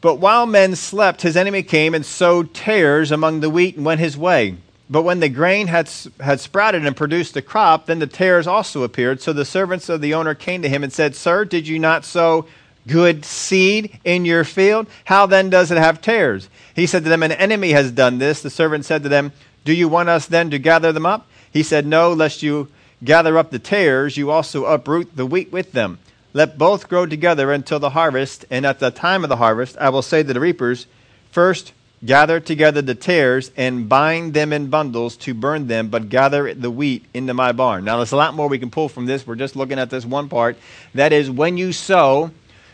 But 0.00 0.14
while 0.14 0.46
men 0.46 0.74
slept, 0.74 1.20
his 1.20 1.36
enemy 1.36 1.62
came 1.62 1.94
and 1.94 2.06
sowed 2.06 2.54
tares 2.54 3.10
among 3.10 3.40
the 3.40 3.50
wheat 3.50 3.76
and 3.76 3.84
went 3.84 4.00
his 4.00 4.16
way. 4.16 4.56
But 4.88 5.02
when 5.02 5.20
the 5.20 5.28
grain 5.28 5.66
had, 5.66 5.90
had 6.20 6.40
sprouted 6.40 6.86
and 6.86 6.96
produced 6.96 7.36
a 7.36 7.42
crop, 7.42 7.86
then 7.86 7.98
the 7.98 8.06
tares 8.06 8.46
also 8.46 8.84
appeared. 8.84 9.20
So 9.20 9.32
the 9.32 9.44
servants 9.44 9.88
of 9.88 10.00
the 10.00 10.14
owner 10.14 10.34
came 10.34 10.62
to 10.62 10.68
him 10.68 10.84
and 10.84 10.92
said, 10.92 11.16
Sir, 11.16 11.44
did 11.44 11.66
you 11.66 11.78
not 11.78 12.04
sow 12.04 12.46
good 12.86 13.24
seed 13.24 13.98
in 14.04 14.24
your 14.24 14.44
field? 14.44 14.86
How 15.06 15.26
then 15.26 15.50
does 15.50 15.72
it 15.72 15.78
have 15.78 16.00
tares? 16.00 16.48
He 16.74 16.86
said 16.86 17.02
to 17.02 17.08
them, 17.08 17.24
An 17.24 17.32
enemy 17.32 17.72
has 17.72 17.90
done 17.90 18.18
this. 18.18 18.42
The 18.42 18.50
servant 18.50 18.84
said 18.84 19.02
to 19.02 19.08
them, 19.08 19.32
Do 19.64 19.72
you 19.72 19.88
want 19.88 20.08
us 20.08 20.26
then 20.26 20.50
to 20.50 20.58
gather 20.58 20.92
them 20.92 21.06
up? 21.06 21.26
He 21.52 21.64
said, 21.64 21.84
No, 21.84 22.12
lest 22.12 22.44
you 22.44 22.68
gather 23.02 23.38
up 23.38 23.50
the 23.50 23.58
tares, 23.58 24.16
you 24.16 24.30
also 24.30 24.66
uproot 24.66 25.16
the 25.16 25.26
wheat 25.26 25.50
with 25.50 25.72
them. 25.72 25.98
Let 26.32 26.58
both 26.58 26.88
grow 26.88 27.06
together 27.06 27.50
until 27.50 27.78
the 27.78 27.90
harvest, 27.90 28.44
and 28.50 28.64
at 28.64 28.78
the 28.78 28.90
time 28.90 29.24
of 29.24 29.30
the 29.30 29.36
harvest, 29.36 29.76
I 29.78 29.88
will 29.88 30.02
say 30.02 30.22
to 30.22 30.32
the 30.32 30.40
reapers, 30.40 30.86
First 31.32 31.72
gather 32.04 32.40
together 32.40 32.82
the 32.82 32.94
tares 32.94 33.50
and 33.56 33.88
bind 33.88 34.34
them 34.34 34.52
in 34.52 34.68
bundles 34.68 35.16
to 35.16 35.34
burn 35.34 35.66
them, 35.66 35.88
but 35.88 36.08
gather 36.08 36.52
the 36.52 36.70
wheat 36.70 37.04
into 37.14 37.34
my 37.34 37.52
barn. 37.52 37.84
Now, 37.84 37.96
there's 37.96 38.12
a 38.12 38.16
lot 38.16 38.34
more 38.34 38.48
we 38.48 38.58
can 38.58 38.70
pull 38.70 38.88
from 38.88 39.06
this. 39.06 39.26
We're 39.26 39.36
just 39.36 39.56
looking 39.56 39.78
at 39.78 39.90
this 39.90 40.04
one 40.04 40.28
part. 40.28 40.56
That 40.94 41.12
is, 41.12 41.30
when 41.30 41.56
you 41.56 41.72
sow, 41.72 42.30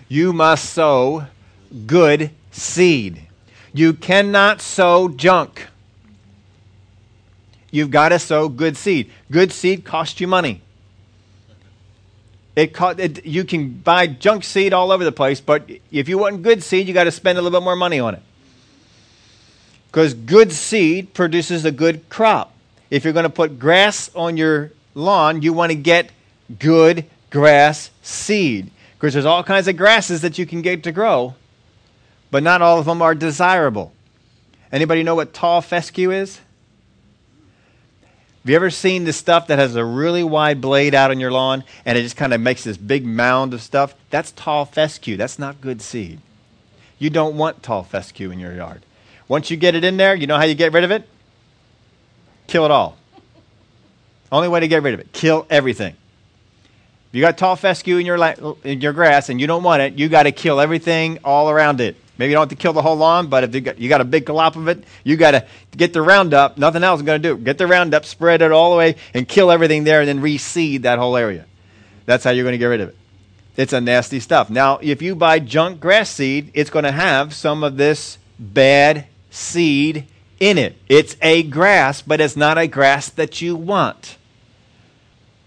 you 0.09 0.33
must 0.33 0.71
sow 0.71 1.27
good 1.87 2.31
seed. 2.51 3.23
You 3.73 3.93
cannot 3.95 4.61
sow 4.61 5.09
junk. 5.09 5.69
You've 7.71 7.91
got 7.91 8.11
to 8.11 8.19
sow 8.19 8.49
good 8.49 8.77
seed. 8.77 9.11
Good 9.31 9.53
seed 9.53 9.85
costs 9.85 10.21
you 10.21 10.27
money. 10.27 10.61
It, 12.55 12.79
it, 12.79 13.25
you 13.25 13.45
can 13.45 13.71
buy 13.71 14.09
junk 14.09 14.45
seed 14.45 14.75
all 14.75 14.93
over 14.93 15.05
the 15.05 15.13
place, 15.13 15.41
but 15.41 15.71
if 15.91 16.07
you 16.07 16.19
want 16.19 16.43
good 16.43 16.63
seed, 16.63 16.87
you 16.87 16.93
got 16.93 17.05
to 17.05 17.11
spend 17.11 17.39
a 17.39 17.41
little 17.41 17.59
bit 17.59 17.65
more 17.65 17.77
money 17.77 17.99
on 17.99 18.15
it. 18.15 18.23
Because 19.93 20.15
good 20.15 20.53
seed 20.53 21.13
produces 21.13 21.67
a 21.67 21.71
good 21.71 22.09
crop. 22.09 22.55
If 22.91 23.05
you're 23.05 23.13
going 23.13 23.25
to 23.25 23.31
put 23.31 23.59
grass 23.59 24.11
on 24.17 24.39
your 24.39 24.73
lawn, 24.95 25.43
you 25.43 25.53
want 25.53 25.71
to 25.71 25.77
get 25.77 26.11
good 26.59 27.05
grass 27.29 27.91
seed. 28.03 28.71
Because 28.95 29.13
there's 29.13 29.27
all 29.27 29.45
kinds 29.45 29.69
of 29.69 29.77
grasses 29.77 30.23
that 30.23 30.39
you 30.39 30.47
can 30.47 30.63
get 30.63 30.83
to 30.85 30.93
grow, 30.93 31.35
but 32.31 32.43
not 32.43 32.63
all 32.63 32.79
of 32.79 32.87
them 32.87 33.03
are 33.03 33.15
desirable. 33.15 33.93
Anybody 34.73 35.03
know 35.03 35.15
what 35.15 35.35
tall 35.35 35.61
fescue 35.61 36.11
is? 36.11 36.39
Have 38.43 38.51
you 38.51 38.57
ever 38.57 38.71
seen 38.71 39.05
the 39.05 39.13
stuff 39.13 39.49
that 39.49 39.59
has 39.59 39.77
a 39.77 39.85
really 39.85 40.25
wide 40.25 40.63
blade 40.63 40.95
out 40.95 41.11
on 41.11 41.21
your 41.21 41.31
lawn 41.31 41.65
and 41.85 41.99
it 41.99 42.03
just 42.03 42.17
kind 42.17 42.33
of 42.33 42.41
makes 42.41 42.65
this 42.65 42.79
big 42.79 43.05
mound 43.05 43.53
of 43.53 43.61
stuff? 43.61 43.95
That's 44.09 44.33
tall 44.33 44.65
fescue. 44.65 45.19
That's 45.19 45.39
not 45.39 45.61
good 45.61 45.83
seed. 45.83 46.19
You 46.99 47.11
don't 47.11 47.37
want 47.37 47.63
tall 47.63 47.83
fescue 47.83 48.31
in 48.31 48.41
your 48.41 48.55
yard. 48.55 48.83
Once 49.33 49.51
you 49.51 49.57
get 49.57 49.75
it 49.75 49.83
in 49.83 49.97
there, 49.97 50.15
you 50.15 50.27
know 50.27 50.37
how 50.37 50.45
you 50.45 50.55
get 50.55 50.75
rid 50.75 50.85
of 50.85 50.91
it? 50.91 51.09
Kill 52.49 52.67
it 52.67 52.71
all. 52.71 52.99
Only 54.31 54.47
way 54.47 54.61
to 54.61 54.69
get 54.69 54.83
rid 54.83 54.93
of 54.93 55.01
it 55.01 55.11
kill 55.11 55.47
everything. 55.49 55.95
If 55.95 57.15
you 57.15 57.23
got 57.23 57.39
tall 57.39 57.57
fescue 57.57 57.97
in 57.97 58.05
your, 58.05 58.19
la- 58.19 58.35
in 58.63 58.83
your 58.83 58.93
grass 58.93 59.31
and 59.31 59.41
you 59.41 59.47
don't 59.47 59.63
want 59.63 59.81
it, 59.81 59.95
you 59.95 60.11
got 60.11 60.25
to 60.25 60.33
kill 60.33 60.61
everything 60.61 61.19
all 61.25 61.49
around 61.49 61.81
it. 61.81 61.97
Maybe 62.19 62.29
you 62.29 62.35
don't 62.35 62.43
have 62.43 62.51
to 62.51 62.63
kill 62.63 62.75
the 62.75 62.83
whole 62.83 62.97
lawn, 62.97 63.29
but 63.29 63.43
if 63.43 63.55
you 63.55 63.63
got, 63.63 63.79
you 63.79 63.89
got 63.89 64.03
a 64.03 64.05
big 64.05 64.27
glop 64.27 64.57
of 64.57 64.69
it, 64.69 64.85
you 65.03 65.17
got 65.17 65.31
to 65.31 65.47
get 65.79 65.95
the 65.95 66.03
Roundup. 66.03 66.59
Nothing 66.59 66.85
else 66.85 67.01
is 67.01 67.07
going 67.07 67.23
to 67.23 67.35
do. 67.35 67.43
Get 67.43 67.57
the 67.57 67.67
Roundup, 67.67 68.05
spread 68.05 68.43
it 68.43 68.53
all 68.53 68.71
the 68.71 68.77
way, 68.77 68.97
and 69.15 69.27
kill 69.27 69.51
everything 69.51 69.85
there, 69.85 70.01
and 70.01 70.09
then 70.09 70.21
reseed 70.21 70.83
that 70.83 70.99
whole 70.99 71.17
area. 71.17 71.47
That's 72.05 72.23
how 72.23 72.33
you're 72.33 72.45
going 72.45 72.53
to 72.53 72.59
get 72.59 72.67
rid 72.67 72.83
of 72.83 72.91
it. 72.91 72.97
It's 73.57 73.73
a 73.73 73.81
nasty 73.81 74.21
stuff. 74.21 74.51
Now, 74.51 74.79
if 74.83 75.01
you 75.01 75.17
buy 75.17 75.39
junk 75.39 75.81
grass 75.81 76.11
seed, 76.11 76.51
it's 76.53 76.69
going 76.69 76.85
to 76.85 76.93
have 76.93 77.33
some 77.33 77.65
of 77.65 77.79
this 77.79 78.19
bad 78.39 79.07
seed 79.33 80.07
in 80.39 80.59
it. 80.59 80.77
It's 80.89 81.17
a 81.23 81.43
grass, 81.43 82.03
but 82.03 82.21
it's 82.21 82.37
not 82.37 82.59
a 82.59 82.67
grass 82.67 83.09
that 83.09 83.41
you 83.41 83.57
want. 83.57 84.19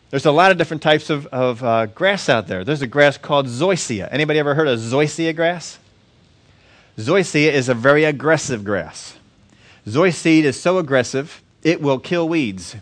There's 0.10 0.26
a 0.26 0.32
lot 0.32 0.52
of 0.52 0.58
different 0.58 0.84
types 0.84 1.10
of, 1.10 1.28
of 1.28 1.64
uh, 1.64 1.86
grass 1.88 2.30
out 2.30 2.48
there. 2.48 2.64
There's 2.64 2.82
a 2.82 2.88
grass 2.88 3.18
called 3.18 3.48
zoysia. 3.48 4.08
Anybody 4.12 4.40
ever 4.40 4.56
heard 4.56 4.68
of 4.68 4.80
zoysia 4.80 5.36
grass? 5.36 5.78
Zoysia 6.98 7.52
is 7.52 7.70
a 7.70 7.74
very 7.74 8.06
aggressive 8.06 8.64
grass. 8.64 9.18
Zoysia 9.86 10.44
is 10.44 10.60
so 10.60 10.78
aggressive, 10.78 11.44
it 11.62 11.82
will 11.82 12.00
kill 12.00 12.28
weeds. 12.28 12.76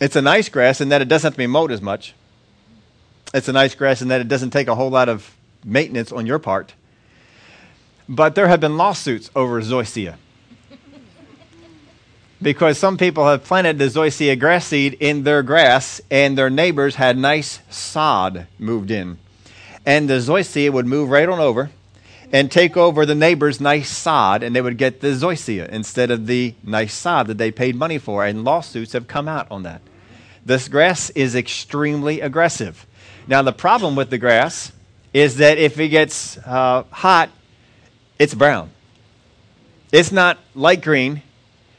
It's 0.00 0.16
a 0.16 0.22
nice 0.22 0.48
grass 0.48 0.80
in 0.80 0.88
that 0.88 1.02
it 1.02 1.08
doesn't 1.08 1.28
have 1.28 1.34
to 1.34 1.38
be 1.38 1.46
mowed 1.46 1.72
as 1.72 1.82
much. 1.82 2.14
It's 3.34 3.48
a 3.48 3.52
nice 3.52 3.74
grass 3.74 4.00
in 4.00 4.08
that 4.08 4.20
it 4.20 4.28
doesn't 4.28 4.50
take 4.50 4.68
a 4.68 4.74
whole 4.74 4.90
lot 4.90 5.08
of 5.08 5.36
maintenance 5.64 6.10
on 6.12 6.24
your 6.24 6.38
part. 6.38 6.72
But 8.10 8.34
there 8.34 8.48
have 8.48 8.58
been 8.58 8.76
lawsuits 8.76 9.30
over 9.36 9.62
zoysia. 9.62 10.16
because 12.42 12.76
some 12.76 12.98
people 12.98 13.28
have 13.28 13.44
planted 13.44 13.78
the 13.78 13.84
zoysia 13.84 14.36
grass 14.36 14.66
seed 14.66 14.94
in 14.98 15.22
their 15.22 15.44
grass, 15.44 16.00
and 16.10 16.36
their 16.36 16.50
neighbors 16.50 16.96
had 16.96 17.16
nice 17.16 17.60
sod 17.70 18.48
moved 18.58 18.90
in. 18.90 19.18
And 19.86 20.10
the 20.10 20.14
zoysia 20.14 20.72
would 20.72 20.86
move 20.86 21.08
right 21.08 21.28
on 21.28 21.38
over 21.38 21.70
and 22.32 22.50
take 22.50 22.76
over 22.76 23.06
the 23.06 23.14
neighbor's 23.14 23.60
nice 23.60 23.88
sod, 23.88 24.42
and 24.42 24.56
they 24.56 24.60
would 24.60 24.76
get 24.76 25.00
the 25.00 25.14
zoysia 25.14 25.68
instead 25.68 26.10
of 26.10 26.26
the 26.26 26.54
nice 26.64 26.94
sod 26.94 27.28
that 27.28 27.38
they 27.38 27.52
paid 27.52 27.76
money 27.76 27.98
for. 27.98 28.24
And 28.24 28.42
lawsuits 28.42 28.92
have 28.92 29.06
come 29.06 29.28
out 29.28 29.46
on 29.52 29.62
that. 29.62 29.82
This 30.44 30.66
grass 30.66 31.10
is 31.10 31.36
extremely 31.36 32.20
aggressive. 32.20 32.86
Now, 33.28 33.42
the 33.42 33.52
problem 33.52 33.94
with 33.94 34.10
the 34.10 34.18
grass 34.18 34.72
is 35.12 35.36
that 35.36 35.58
if 35.58 35.78
it 35.78 35.88
gets 35.88 36.38
uh, 36.38 36.82
hot, 36.90 37.30
it's 38.20 38.34
brown. 38.34 38.70
It's 39.90 40.12
not 40.12 40.38
light 40.54 40.82
green, 40.82 41.22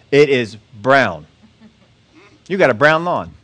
it 0.10 0.28
is 0.28 0.58
brown. 0.82 1.28
You 2.48 2.58
got 2.58 2.72
a 2.72 2.74
brown 2.74 3.06
lawn. 3.06 3.36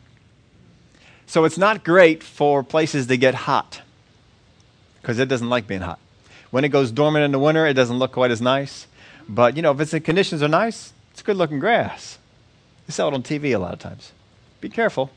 So 1.28 1.46
it's 1.46 1.60
not 1.60 1.84
great 1.84 2.24
for 2.24 2.64
places 2.64 3.06
that 3.08 3.18
get 3.18 3.36
hot 3.36 3.82
because 5.00 5.20
it 5.20 5.30
doesn't 5.30 5.48
like 5.48 5.68
being 5.68 5.82
hot. 5.82 6.00
When 6.50 6.66
it 6.66 6.70
goes 6.70 6.92
dormant 6.92 7.24
in 7.24 7.32
the 7.32 7.40
winter, 7.40 7.68
it 7.68 7.76
doesn't 7.76 8.00
look 8.00 8.14
quite 8.14 8.32
as 8.32 8.42
nice. 8.42 8.88
But, 9.30 9.56
you 9.56 9.62
know, 9.62 9.72
if 9.72 9.80
it's, 9.80 9.92
the 9.92 10.00
conditions 10.00 10.42
are 10.42 10.48
nice, 10.48 10.92
it's 11.12 11.22
good 11.22 11.38
looking 11.38 11.60
grass. 11.60 12.18
They 12.88 12.94
sell 12.94 13.10
it 13.10 13.14
on 13.14 13.22
TV 13.22 13.54
a 13.54 13.60
lot 13.60 13.74
of 13.74 13.80
times. 13.80 14.12
Be 14.60 14.70
careful. 14.70 15.12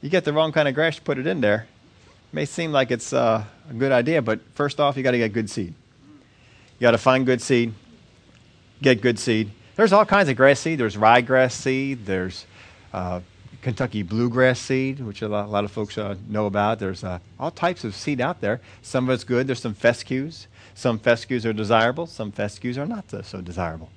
You 0.00 0.08
get 0.08 0.24
the 0.24 0.32
wrong 0.32 0.52
kind 0.52 0.68
of 0.68 0.74
grass, 0.74 0.98
put 0.98 1.18
it 1.18 1.26
in 1.26 1.42
there. 1.42 1.66
It 2.06 2.34
may 2.34 2.46
seem 2.46 2.72
like 2.72 2.90
it's 2.90 3.12
uh, 3.12 3.44
a 3.68 3.74
good 3.74 3.92
idea, 3.92 4.22
but 4.22 4.40
first 4.54 4.80
off, 4.80 4.96
you 4.96 5.02
got 5.02 5.10
to 5.10 5.18
get 5.18 5.34
good 5.34 5.50
seed. 5.50 5.74
You 6.78 6.82
got 6.82 6.92
to 6.92 6.98
find 6.98 7.26
good 7.26 7.42
seed, 7.42 7.74
get 8.80 9.00
good 9.00 9.18
seed. 9.18 9.50
There's 9.74 9.92
all 9.92 10.04
kinds 10.04 10.28
of 10.28 10.36
grass 10.36 10.60
seed. 10.60 10.78
There's 10.78 10.96
ryegrass 10.96 11.52
seed. 11.52 12.06
There's 12.06 12.46
uh, 12.92 13.20
Kentucky 13.62 14.02
bluegrass 14.02 14.60
seed, 14.60 15.00
which 15.00 15.22
a 15.22 15.28
lot, 15.28 15.46
a 15.46 15.48
lot 15.48 15.64
of 15.64 15.72
folks 15.72 15.98
uh, 15.98 16.16
know 16.28 16.46
about. 16.46 16.78
There's 16.78 17.02
uh, 17.02 17.18
all 17.38 17.50
types 17.50 17.82
of 17.82 17.94
seed 17.94 18.20
out 18.20 18.40
there. 18.40 18.60
Some 18.82 19.08
of 19.08 19.14
it's 19.14 19.24
good. 19.24 19.48
There's 19.48 19.60
some 19.60 19.74
fescues. 19.74 20.46
Some 20.74 21.00
fescues 21.00 21.44
are 21.44 21.52
desirable. 21.52 22.06
Some 22.06 22.30
fescues 22.30 22.78
are 22.78 22.86
not 22.86 23.12
so, 23.24 23.40
desirable. 23.40 23.90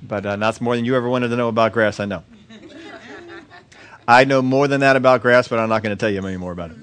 But 0.00 0.24
uh, 0.24 0.36
that's 0.36 0.60
more 0.60 0.76
than 0.76 0.84
you 0.84 0.94
ever 0.94 1.08
wanted 1.08 1.28
to 1.28 1.36
know 1.36 1.48
about 1.48 1.72
grass, 1.72 1.98
I 1.98 2.04
know. 2.04 2.22
I 4.08 4.24
know 4.24 4.42
more 4.42 4.68
than 4.68 4.80
that 4.80 4.94
about 4.94 5.22
grass, 5.22 5.48
but 5.48 5.58
I'm 5.58 5.68
not 5.68 5.82
going 5.82 5.96
to 5.96 6.00
tell 6.00 6.10
you 6.10 6.24
any 6.24 6.36
more 6.36 6.52
about 6.52 6.70
it. 6.70 6.76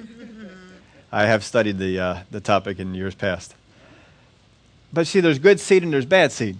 I 1.11 1.25
have 1.25 1.43
studied 1.43 1.77
the, 1.77 1.99
uh, 1.99 2.19
the 2.31 2.39
topic 2.39 2.79
in 2.79 2.93
years 2.93 3.15
past. 3.15 3.55
But 4.91 5.08
see, 5.08 5.19
there's 5.19 5.39
good 5.39 5.60
seed 5.60 5.84
and 5.84 5.93
there's 5.93 6.05
bad 6.05 6.31
seed. 6.31 6.58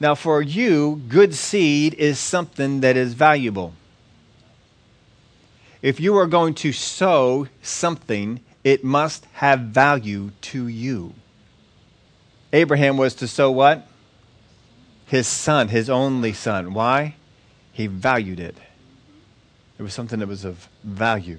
Now, 0.00 0.14
for 0.14 0.42
you, 0.42 1.02
good 1.08 1.34
seed 1.34 1.94
is 1.94 2.18
something 2.18 2.80
that 2.80 2.96
is 2.96 3.14
valuable. 3.14 3.74
If 5.80 6.00
you 6.00 6.16
are 6.16 6.26
going 6.26 6.54
to 6.54 6.72
sow 6.72 7.48
something, 7.62 8.40
it 8.64 8.82
must 8.82 9.26
have 9.34 9.60
value 9.60 10.30
to 10.40 10.66
you. 10.66 11.14
Abraham 12.52 12.96
was 12.96 13.14
to 13.16 13.28
sow 13.28 13.50
what? 13.50 13.86
His 15.06 15.26
son, 15.26 15.68
his 15.68 15.90
only 15.90 16.32
son. 16.32 16.74
Why? 16.74 17.16
He 17.72 17.86
valued 17.86 18.40
it. 18.40 18.56
It 19.78 19.82
was 19.82 19.94
something 19.94 20.18
that 20.20 20.28
was 20.28 20.44
of 20.44 20.68
value. 20.84 21.38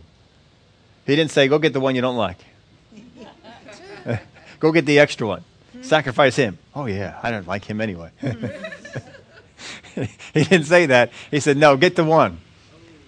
He 1.06 1.16
didn't 1.16 1.32
say, 1.32 1.48
go 1.48 1.60
get 1.60 1.74
the 1.74 1.80
one 1.80 1.96
you 1.96 2.02
don't 2.02 2.18
like. 2.18 2.40
go 4.60 4.72
get 4.72 4.86
the 4.86 5.00
extra 5.00 5.28
one. 5.28 5.44
Sacrifice 5.84 6.36
him. 6.36 6.58
Oh, 6.74 6.86
yeah, 6.86 7.20
I 7.22 7.30
don't 7.30 7.48
like 7.48 7.66
him 7.66 7.82
anyway. 7.82 8.10
he 9.96 10.08
didn't 10.34 10.64
say 10.64 10.88
that. 10.88 11.12
He 11.30 11.40
said, 11.42 11.58
no, 11.58 11.76
get 11.78 11.96
the 11.96 12.06
one. 12.06 12.40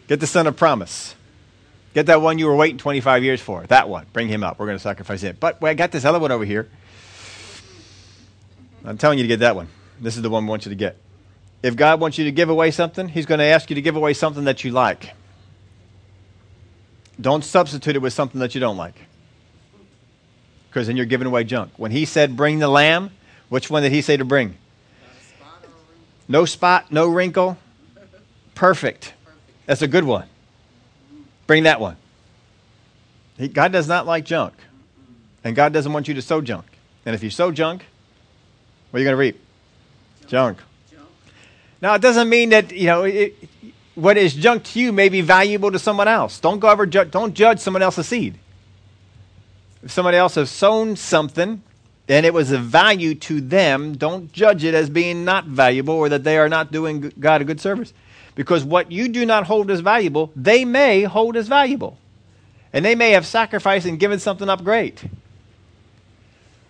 Get 0.07 0.19
the 0.19 0.27
son 0.27 0.45
of 0.45 0.57
promise. 0.57 1.15
Get 1.93 2.07
that 2.07 2.21
one 2.21 2.37
you 2.37 2.47
were 2.47 2.55
waiting 2.55 2.77
25 2.77 3.23
years 3.23 3.41
for. 3.41 3.65
That 3.67 3.87
one. 3.87 4.05
Bring 4.11 4.27
him 4.27 4.43
up. 4.43 4.59
We're 4.59 4.65
going 4.65 4.77
to 4.77 4.83
sacrifice 4.83 5.21
him. 5.21 5.37
But 5.39 5.63
I 5.63 5.73
got 5.73 5.91
this 5.91 6.03
other 6.03 6.19
one 6.19 6.31
over 6.31 6.43
here. 6.43 6.69
I'm 8.83 8.97
telling 8.97 9.17
you 9.17 9.23
to 9.23 9.29
get 9.29 9.39
that 9.39 9.55
one. 9.55 9.69
This 9.99 10.17
is 10.17 10.21
the 10.21 10.29
one 10.29 10.43
we 10.45 10.49
want 10.49 10.65
you 10.65 10.69
to 10.69 10.75
get. 10.75 10.97
If 11.63 11.77
God 11.77 12.01
wants 12.01 12.17
you 12.17 12.25
to 12.25 12.31
give 12.31 12.49
away 12.49 12.71
something, 12.71 13.07
He's 13.07 13.25
going 13.25 13.39
to 13.39 13.45
ask 13.45 13.69
you 13.69 13.75
to 13.75 13.81
give 13.81 13.95
away 13.95 14.13
something 14.13 14.43
that 14.43 14.63
you 14.65 14.71
like. 14.71 15.13
Don't 17.19 17.43
substitute 17.43 17.95
it 17.95 17.99
with 17.99 18.11
something 18.11 18.41
that 18.41 18.53
you 18.53 18.61
don't 18.61 18.77
like 18.77 18.95
because 20.75 20.87
then 20.87 20.97
you're 20.97 21.05
giving 21.05 21.25
away 21.25 21.45
junk. 21.45 21.71
When 21.77 21.91
he 21.91 22.03
said, 22.03 22.35
Bring 22.35 22.59
the 22.59 22.67
lamb, 22.67 23.11
which 23.47 23.69
one 23.69 23.81
did 23.81 23.93
he 23.93 24.01
say 24.01 24.17
to 24.17 24.25
bring? 24.25 24.57
No 26.27 26.43
spot, 26.43 26.91
no 26.91 27.07
wrinkle. 27.07 27.57
Perfect. 28.55 29.13
That's 29.67 29.81
a 29.81 29.87
good 29.87 30.03
one. 30.03 30.27
Bring 31.47 31.63
that 31.63 31.79
one. 31.79 31.95
He, 33.37 33.47
God 33.47 33.71
does 33.71 33.87
not 33.87 34.05
like 34.05 34.25
junk. 34.25 34.53
And 35.45 35.55
God 35.55 35.71
doesn't 35.71 35.93
want 35.93 36.09
you 36.09 36.13
to 36.15 36.21
sow 36.21 36.41
junk. 36.41 36.65
And 37.05 37.15
if 37.15 37.23
you 37.23 37.29
sow 37.29 37.51
junk, 37.51 37.85
what 38.91 38.97
are 38.97 38.99
you 38.99 39.05
going 39.05 39.13
to 39.13 39.17
reap? 39.17 39.39
Junk. 40.27 40.57
Now, 41.81 41.93
it 41.93 42.01
doesn't 42.01 42.27
mean 42.27 42.49
that, 42.49 42.73
you 42.73 42.87
know, 42.87 43.03
it, 43.03 43.33
what 43.93 44.17
is 44.17 44.33
junk 44.33 44.63
to 44.63 44.79
you 44.81 44.91
may 44.91 45.07
be 45.07 45.21
valuable 45.21 45.71
to 45.71 45.79
someone 45.79 46.09
else. 46.09 46.37
Don't 46.41 46.59
go 46.59 46.69
over, 46.69 46.85
ju- 46.85 47.05
don't 47.05 47.33
judge 47.33 47.59
someone 47.59 47.81
else's 47.81 48.07
seed. 48.07 48.39
If 49.85 49.91
somebody 49.91 50.17
else 50.17 50.33
has 50.33 50.49
sown 50.49 50.95
something 50.95 51.61
and 52.09 52.25
it 52.25 52.33
was 52.33 52.51
of 52.51 52.63
value 52.63 53.13
to 53.15 53.39
them, 53.39 53.95
don't 53.95 54.31
judge 54.33 54.63
it 54.63 54.73
as 54.73 54.89
being 54.89 55.23
not 55.23 55.45
valuable 55.45 55.93
or 55.93 56.09
that 56.09 56.23
they 56.23 56.39
are 56.39 56.49
not 56.49 56.71
doing 56.71 57.13
God 57.19 57.41
a 57.41 57.45
good 57.45 57.61
service. 57.61 57.93
Because 58.33 58.63
what 58.63 58.91
you 58.91 59.07
do 59.07 59.27
not 59.27 59.45
hold 59.45 59.69
as 59.69 59.81
valuable, 59.81 60.31
they 60.35 60.65
may 60.65 61.03
hold 61.03 61.37
as 61.37 61.47
valuable. 61.47 61.99
And 62.73 62.83
they 62.83 62.95
may 62.95 63.11
have 63.11 63.27
sacrificed 63.27 63.85
and 63.85 63.99
given 63.99 64.19
something 64.19 64.49
up 64.49 64.63
great. 64.63 65.05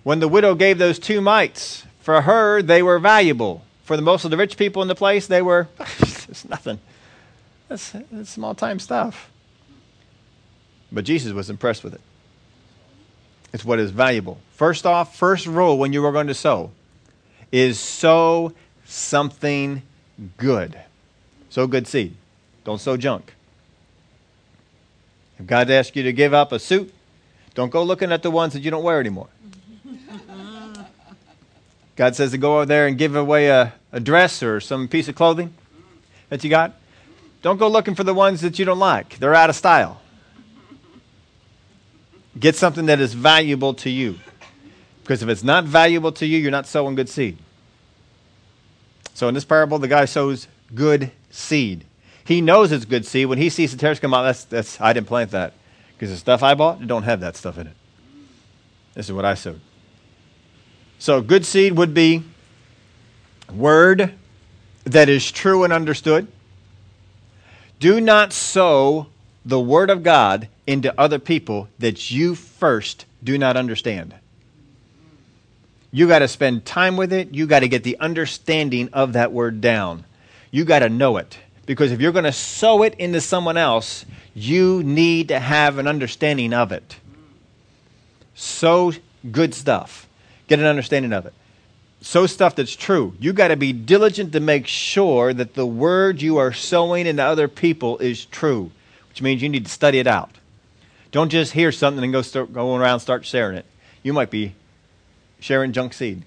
When 0.04 0.20
the 0.20 0.28
widow 0.28 0.54
gave 0.54 0.78
those 0.78 1.00
two 1.00 1.22
mites, 1.22 1.86
for 2.02 2.22
her, 2.22 2.62
they 2.62 2.84
were 2.84 3.00
valuable. 3.00 3.64
For 3.86 3.96
the 3.96 4.04
most 4.04 4.26
of 4.26 4.32
the 4.32 4.38
rich 4.38 4.58
people 4.58 4.82
in 4.82 4.88
the 4.88 4.94
place, 4.94 5.26
they 5.26 5.42
were, 5.42 5.70
it's 5.80 6.46
nothing. 6.48 6.80
That's, 7.70 7.92
that's 8.12 8.30
small 8.30 8.54
time 8.54 8.78
stuff. 8.78 9.32
But 10.92 11.06
Jesus 11.06 11.34
was 11.34 11.50
impressed 11.50 11.84
with 11.84 11.96
it. 11.96 12.02
It's 13.54 13.64
what 13.64 13.80
is 13.80 13.92
valuable. 13.92 14.40
First 14.54 14.86
off, 14.86 15.16
first 15.16 15.48
rule 15.48 15.78
when 15.78 15.94
you 15.94 16.06
are 16.06 16.12
going 16.12 16.28
to 16.28 16.34
sow 16.34 16.72
is 17.52 17.80
sow 17.80 18.54
something 18.86 19.82
good. 20.38 20.78
Sow 21.50 21.68
good 21.68 21.88
seed. 21.88 22.16
Don't 22.64 22.80
sow 22.80 22.98
junk. 22.98 23.34
If 25.40 25.48
God 25.48 25.70
asks 25.70 25.96
you 25.96 26.04
to 26.04 26.14
give 26.14 26.34
up 26.34 26.52
a 26.52 26.60
suit, 26.60 26.94
don't 27.54 27.70
go 27.70 27.84
looking 27.84 28.12
at 28.12 28.24
the 28.24 28.32
ones 28.32 28.54
that 28.54 28.62
you 28.62 28.72
don't 28.72 28.84
wear 28.84 29.00
anymore. 29.00 29.28
God 31.96 32.16
says 32.16 32.32
to 32.32 32.38
go 32.38 32.56
over 32.56 32.66
there 32.66 32.88
and 32.88 32.98
give 32.98 33.16
away 33.16 33.48
a, 33.48 33.74
a 33.92 34.00
dress 34.00 34.44
or 34.44 34.60
some 34.60 34.88
piece 34.88 35.08
of 35.08 35.16
clothing 35.16 35.54
that 36.30 36.44
you 36.44 36.50
got. 36.50 36.74
Don't 37.42 37.58
go 37.58 37.68
looking 37.68 37.96
for 37.96 38.04
the 38.04 38.14
ones 38.14 38.42
that 38.42 38.60
you 38.60 38.66
don't 38.66 38.80
like, 38.80 39.20
they're 39.20 39.36
out 39.36 39.50
of 39.50 39.56
style. 39.56 40.02
Get 42.40 42.56
something 42.56 42.88
that 42.88 43.00
is 43.00 43.14
valuable 43.14 43.74
to 43.76 43.90
you. 43.90 44.20
Because 45.02 45.22
if 45.24 45.30
it's 45.30 45.44
not 45.44 45.66
valuable 45.66 46.12
to 46.14 46.26
you, 46.26 46.38
you're 46.38 46.52
not 46.52 46.68
sowing 46.68 46.96
good 46.96 47.10
seed. 47.10 47.38
So 49.14 49.28
in 49.28 49.34
this 49.34 49.46
parable, 49.46 49.80
the 49.80 49.88
guy 49.88 50.06
sows 50.06 50.48
good 50.74 51.12
seed. 51.30 51.86
He 52.26 52.42
knows 52.42 52.72
it's 52.72 52.86
good 52.86 53.06
seed. 53.06 53.28
When 53.28 53.38
he 53.38 53.50
sees 53.50 53.72
the 53.72 53.78
tares 53.78 54.00
come 54.00 54.14
out, 54.14 54.24
that's, 54.24 54.44
that's 54.46 54.82
I 54.82 54.94
didn't 54.94 55.08
plant 55.08 55.32
that. 55.32 55.54
Because 55.94 56.10
the 56.10 56.18
stuff 56.18 56.44
I 56.44 56.56
bought, 56.56 56.86
don't 56.86 57.04
have 57.04 57.22
that 57.22 57.38
stuff 57.38 57.58
in 57.58 57.68
it. 57.68 57.76
This 58.96 59.06
is 59.06 59.14
what 59.14 59.26
I 59.26 59.36
sowed. 59.36 59.62
So 61.00 61.22
good 61.22 61.46
seed 61.46 61.74
would 61.74 61.94
be 61.94 62.24
word 63.54 64.14
that 64.86 65.08
is 65.08 65.32
true 65.32 65.64
and 65.64 65.72
understood. 65.72 66.28
Do 67.80 68.02
not 68.02 68.34
sow 68.34 69.08
the 69.46 69.60
word 69.60 69.90
of 69.90 70.04
God 70.04 70.48
into 70.66 71.00
other 71.00 71.20
people 71.20 71.70
that 71.80 72.10
you 72.12 72.36
first 72.36 73.06
do 73.24 73.38
not 73.38 73.56
understand. 73.56 74.16
You 75.92 76.08
got 76.08 76.20
to 76.20 76.28
spend 76.28 76.66
time 76.66 76.98
with 76.98 77.14
it. 77.14 77.34
You 77.34 77.48
got 77.48 77.60
to 77.60 77.70
get 77.70 77.84
the 77.84 77.98
understanding 78.00 78.90
of 78.92 79.14
that 79.14 79.32
word 79.32 79.62
down. 79.62 80.04
You 80.52 80.66
got 80.66 80.80
to 80.80 80.90
know 80.90 81.18
it. 81.18 81.38
Because 81.66 81.92
if 81.92 82.02
you're 82.02 82.12
going 82.12 82.26
to 82.26 82.32
sow 82.32 82.84
it 82.84 82.96
into 82.96 83.22
someone 83.22 83.58
else, 83.58 84.06
you 84.34 84.84
need 84.84 85.30
to 85.30 85.40
have 85.40 85.78
an 85.78 85.88
understanding 85.88 86.54
of 86.54 86.72
it. 86.72 86.98
Sow 88.36 88.92
good 89.32 89.54
stuff. 89.54 90.08
Get 90.48 90.60
an 90.60 90.66
understanding 90.66 91.14
of 91.14 91.26
it. 91.26 91.34
Sow 92.02 92.28
stuff 92.28 92.56
that's 92.56 92.76
true. 92.76 93.16
You 93.20 93.34
got 93.34 93.48
to 93.48 93.56
be 93.56 93.74
diligent 93.74 94.34
to 94.34 94.40
make 94.40 94.68
sure 94.68 95.34
that 95.34 95.56
the 95.56 95.66
word 95.66 96.22
you 96.22 96.38
are 96.38 96.54
sowing 96.54 97.08
into 97.08 97.24
other 97.24 97.48
people 97.48 97.98
is 97.98 98.26
true, 98.26 98.70
which 99.16 99.22
means 99.22 99.42
you 99.42 99.48
need 99.48 99.64
to 99.64 99.72
study 99.72 100.00
it 100.00 100.08
out. 100.08 100.30
Don't 101.14 101.30
just 101.30 101.54
hear 101.54 101.72
something 101.72 102.04
and 102.04 102.12
go 102.12 102.22
start 102.22 102.52
going 102.52 102.82
around 102.82 103.00
start 103.00 103.26
sharing 103.26 103.56
it. 103.56 103.66
You 104.04 104.12
might 104.12 104.30
be 104.30 104.56
sharing 105.40 105.72
junk 105.72 105.94
seed. 105.94 106.22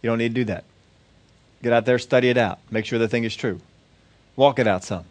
You 0.00 0.08
don't 0.08 0.18
need 0.18 0.28
to 0.28 0.34
do 0.34 0.44
that. 0.44 0.62
Get 1.60 1.72
out 1.72 1.84
there, 1.84 1.98
study 1.98 2.28
it 2.28 2.36
out. 2.36 2.60
Make 2.70 2.84
sure 2.84 3.00
the 3.00 3.08
thing 3.08 3.24
is 3.24 3.34
true. 3.34 3.58
Walk 4.36 4.60
it 4.60 4.68
out 4.68 4.84
some. 4.84 5.04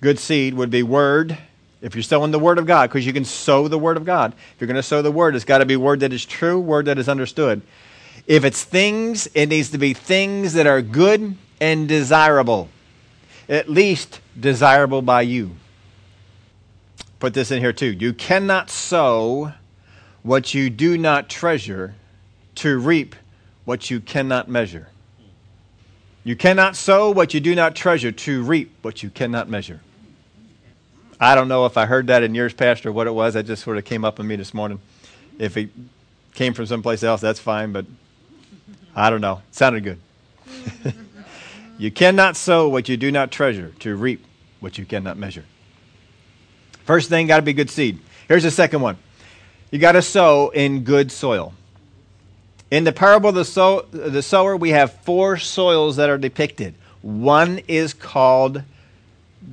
Good 0.00 0.18
seed 0.18 0.54
would 0.54 0.70
be 0.70 0.82
word. 0.82 1.38
If 1.82 1.94
you're 1.94 2.02
sowing 2.02 2.32
the 2.32 2.40
word 2.40 2.58
of 2.58 2.66
God, 2.66 2.90
because 2.90 3.06
you 3.06 3.12
can 3.12 3.24
sow 3.24 3.68
the 3.68 3.78
word 3.78 3.96
of 3.96 4.04
God. 4.04 4.32
If 4.32 4.60
you're 4.60 4.66
going 4.66 4.74
to 4.74 4.82
sow 4.82 5.02
the 5.02 5.12
word, 5.12 5.36
it's 5.36 5.44
got 5.44 5.58
to 5.58 5.66
be 5.66 5.76
word 5.76 6.00
that 6.00 6.12
is 6.12 6.24
true, 6.24 6.58
word 6.58 6.86
that 6.86 6.98
is 6.98 7.08
understood. 7.08 7.62
If 8.26 8.44
it's 8.44 8.64
things, 8.64 9.28
it 9.34 9.46
needs 9.46 9.70
to 9.70 9.78
be 9.78 9.94
things 9.94 10.54
that 10.54 10.66
are 10.66 10.82
good 10.82 11.36
and 11.60 11.86
desirable. 11.86 12.70
At 13.48 13.68
least 13.68 14.20
desirable 14.38 15.02
by 15.02 15.22
you. 15.22 15.56
Put 17.18 17.34
this 17.34 17.50
in 17.50 17.60
here 17.60 17.72
too. 17.72 17.92
You 17.92 18.12
cannot 18.12 18.70
sow 18.70 19.52
what 20.22 20.54
you 20.54 20.70
do 20.70 20.98
not 20.98 21.28
treasure 21.28 21.94
to 22.56 22.78
reap 22.78 23.16
what 23.64 23.90
you 23.90 24.00
cannot 24.00 24.48
measure. 24.48 24.88
You 26.24 26.36
cannot 26.36 26.76
sow 26.76 27.10
what 27.10 27.32
you 27.32 27.40
do 27.40 27.54
not 27.54 27.74
treasure 27.74 28.12
to 28.12 28.42
reap 28.42 28.72
what 28.82 29.02
you 29.02 29.10
cannot 29.10 29.48
measure. 29.48 29.80
I 31.20 31.34
don't 31.34 31.48
know 31.48 31.66
if 31.66 31.76
I 31.76 31.86
heard 31.86 32.08
that 32.08 32.22
in 32.22 32.34
yours, 32.34 32.52
Pastor, 32.52 32.90
or 32.90 32.92
what 32.92 33.06
it 33.06 33.14
was. 33.14 33.34
That 33.34 33.46
just 33.46 33.64
sort 33.64 33.78
of 33.78 33.84
came 33.84 34.04
up 34.04 34.20
in 34.20 34.26
me 34.26 34.36
this 34.36 34.54
morning. 34.54 34.80
If 35.38 35.56
it 35.56 35.70
came 36.34 36.54
from 36.54 36.66
someplace 36.66 37.02
else, 37.02 37.20
that's 37.20 37.40
fine, 37.40 37.72
but 37.72 37.86
I 38.94 39.10
don't 39.10 39.20
know. 39.20 39.42
It 39.48 39.54
sounded 39.54 39.84
good. 39.84 39.98
you 41.78 41.90
cannot 41.90 42.36
sow 42.36 42.68
what 42.68 42.88
you 42.88 42.96
do 42.96 43.10
not 43.10 43.30
treasure 43.30 43.72
to 43.78 43.96
reap 43.96 44.24
what 44.60 44.76
you 44.76 44.84
cannot 44.84 45.16
measure. 45.16 45.44
First 46.84 47.08
thing, 47.08 47.26
got 47.26 47.36
to 47.36 47.42
be 47.42 47.52
good 47.52 47.70
seed. 47.70 48.00
Here's 48.26 48.42
the 48.42 48.50
second 48.50 48.82
one 48.82 48.98
you 49.70 49.78
got 49.78 49.92
to 49.92 50.02
sow 50.02 50.50
in 50.50 50.84
good 50.84 51.12
soil. 51.12 51.54
In 52.70 52.84
the 52.84 52.92
parable 52.92 53.30
of 53.30 53.34
the, 53.34 53.44
sow, 53.44 53.82
the 53.92 54.22
sower, 54.22 54.54
we 54.56 54.70
have 54.70 54.92
four 55.02 55.38
soils 55.38 55.96
that 55.96 56.10
are 56.10 56.18
depicted. 56.18 56.74
One 57.00 57.60
is 57.68 57.94
called 57.94 58.62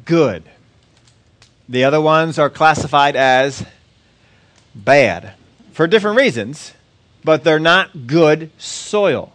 good, 0.03 0.43
the 1.69 1.83
other 1.83 2.01
ones 2.01 2.37
are 2.37 2.49
classified 2.49 3.15
as 3.15 3.65
bad 4.73 5.33
for 5.71 5.87
different 5.87 6.17
reasons, 6.17 6.73
but 7.23 7.43
they're 7.43 7.59
not 7.59 8.07
good 8.07 8.51
soil. 8.57 9.33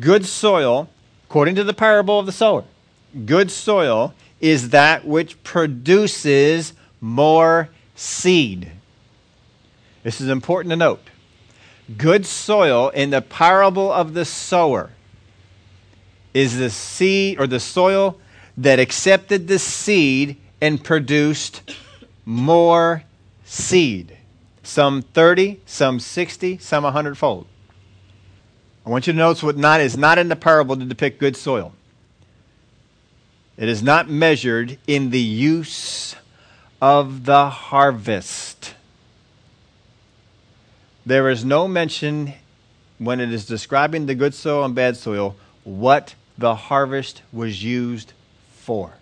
Good 0.00 0.26
soil, 0.26 0.88
according 1.28 1.54
to 1.54 1.62
the 1.62 1.74
parable 1.74 2.18
of 2.18 2.24
the 2.24 2.32
sower, 2.32 2.64
good 3.26 3.50
soil 3.50 4.14
is 4.40 4.70
that 4.70 5.04
which 5.04 5.42
produces 5.42 6.72
more 7.02 7.68
seed. 7.94 8.72
This 10.02 10.22
is 10.22 10.28
important 10.30 10.70
to 10.70 10.76
note. 10.76 11.02
Good 11.98 12.24
soil 12.24 12.88
in 12.88 13.10
the 13.10 13.20
parable 13.20 13.92
of 13.92 14.14
the 14.14 14.24
sower 14.24 14.90
is 16.32 16.56
the 16.56 16.70
seed 16.70 17.38
or 17.38 17.46
the 17.46 17.60
soil 17.60 18.18
that 18.56 18.78
accepted 18.78 19.48
the 19.48 19.58
seed 19.58 20.38
and 20.62 20.82
produced 20.82 21.74
more 22.24 23.04
seed. 23.44 24.16
Some 24.62 25.02
30, 25.02 25.60
some 25.66 26.00
60, 26.00 26.56
some 26.56 26.84
100 26.84 27.18
fold. 27.18 27.46
I 28.88 28.90
want 28.90 29.06
you 29.06 29.12
to 29.12 29.18
notice 29.18 29.42
what 29.42 29.58
not 29.58 29.82
is 29.82 29.98
not 29.98 30.16
in 30.16 30.30
the 30.30 30.34
parable 30.34 30.74
to 30.74 30.82
depict 30.82 31.20
good 31.20 31.36
soil. 31.36 31.74
It 33.58 33.68
is 33.68 33.82
not 33.82 34.08
measured 34.08 34.78
in 34.86 35.10
the 35.10 35.20
use 35.20 36.16
of 36.80 37.26
the 37.26 37.50
harvest. 37.50 38.72
There 41.04 41.28
is 41.28 41.44
no 41.44 41.68
mention 41.68 42.32
when 42.96 43.20
it 43.20 43.30
is 43.30 43.44
describing 43.44 44.06
the 44.06 44.14
good 44.14 44.32
soil 44.32 44.64
and 44.64 44.74
bad 44.74 44.96
soil 44.96 45.36
what 45.64 46.14
the 46.38 46.54
harvest 46.54 47.20
was 47.30 47.62
used 47.62 48.14
for. 48.54 48.94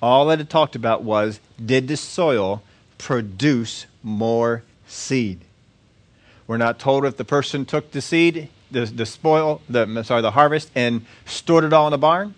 All 0.00 0.24
that 0.28 0.40
it 0.40 0.48
talked 0.48 0.76
about 0.76 1.02
was 1.02 1.40
did 1.62 1.88
the 1.88 1.98
soil 1.98 2.62
produce 2.96 3.84
more 4.02 4.62
seed? 4.86 5.42
We're 6.46 6.58
not 6.58 6.78
told 6.78 7.04
if 7.04 7.16
the 7.16 7.24
person 7.24 7.64
took 7.64 7.90
the 7.90 8.00
seed, 8.00 8.48
the, 8.70 8.86
the 8.86 9.06
spoil, 9.06 9.60
the 9.68 10.02
sorry, 10.02 10.22
the 10.22 10.30
harvest, 10.32 10.70
and 10.74 11.04
stored 11.24 11.64
it 11.64 11.72
all 11.72 11.86
in 11.86 11.90
the 11.90 11.98
barn. 11.98 12.34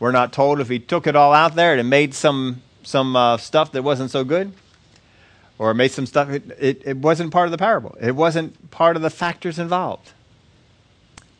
We're 0.00 0.12
not 0.12 0.32
told 0.32 0.60
if 0.60 0.68
he 0.68 0.78
took 0.78 1.06
it 1.06 1.14
all 1.14 1.32
out 1.32 1.54
there 1.54 1.76
and 1.76 1.88
made 1.88 2.14
some 2.14 2.62
some 2.82 3.16
uh, 3.16 3.36
stuff 3.38 3.72
that 3.72 3.82
wasn't 3.82 4.10
so 4.10 4.24
good 4.24 4.52
or 5.58 5.72
made 5.72 5.92
some 5.92 6.06
stuff. 6.06 6.28
It, 6.28 6.50
it, 6.58 6.82
it 6.84 6.96
wasn't 6.98 7.32
part 7.32 7.46
of 7.46 7.52
the 7.52 7.58
parable, 7.58 7.96
it 8.00 8.14
wasn't 8.14 8.70
part 8.70 8.96
of 8.96 9.02
the 9.02 9.10
factors 9.10 9.58
involved. 9.58 10.12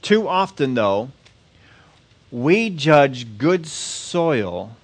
Too 0.02 0.28
often, 0.28 0.74
though, 0.74 1.10
we 2.30 2.70
judge 2.70 3.38
good 3.38 3.66
soil 3.66 4.76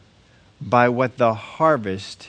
by 0.61 0.89
what 0.89 1.19
the 1.19 1.35
harvest 1.35 2.29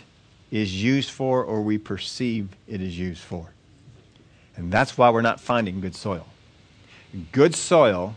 is 0.52 0.84
used 0.84 1.10
for 1.10 1.44
or 1.44 1.62
we 1.62 1.78
perceive 1.78 2.50
it 2.68 2.82
is 2.82 2.98
used 3.00 3.22
for. 3.22 3.52
And 4.56 4.72
that's 4.72 4.98
why 4.98 5.10
we're 5.10 5.22
not 5.22 5.40
finding 5.40 5.82
good 5.82 5.96
soil. 5.96 6.28
Good 7.32 7.56
soil 7.56 8.16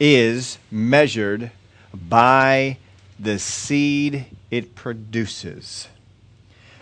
is 0.00 0.58
measured 0.70 1.50
by 1.92 2.78
the 3.18 3.38
seed 3.38 4.26
it 4.50 4.74
produces. 4.74 5.88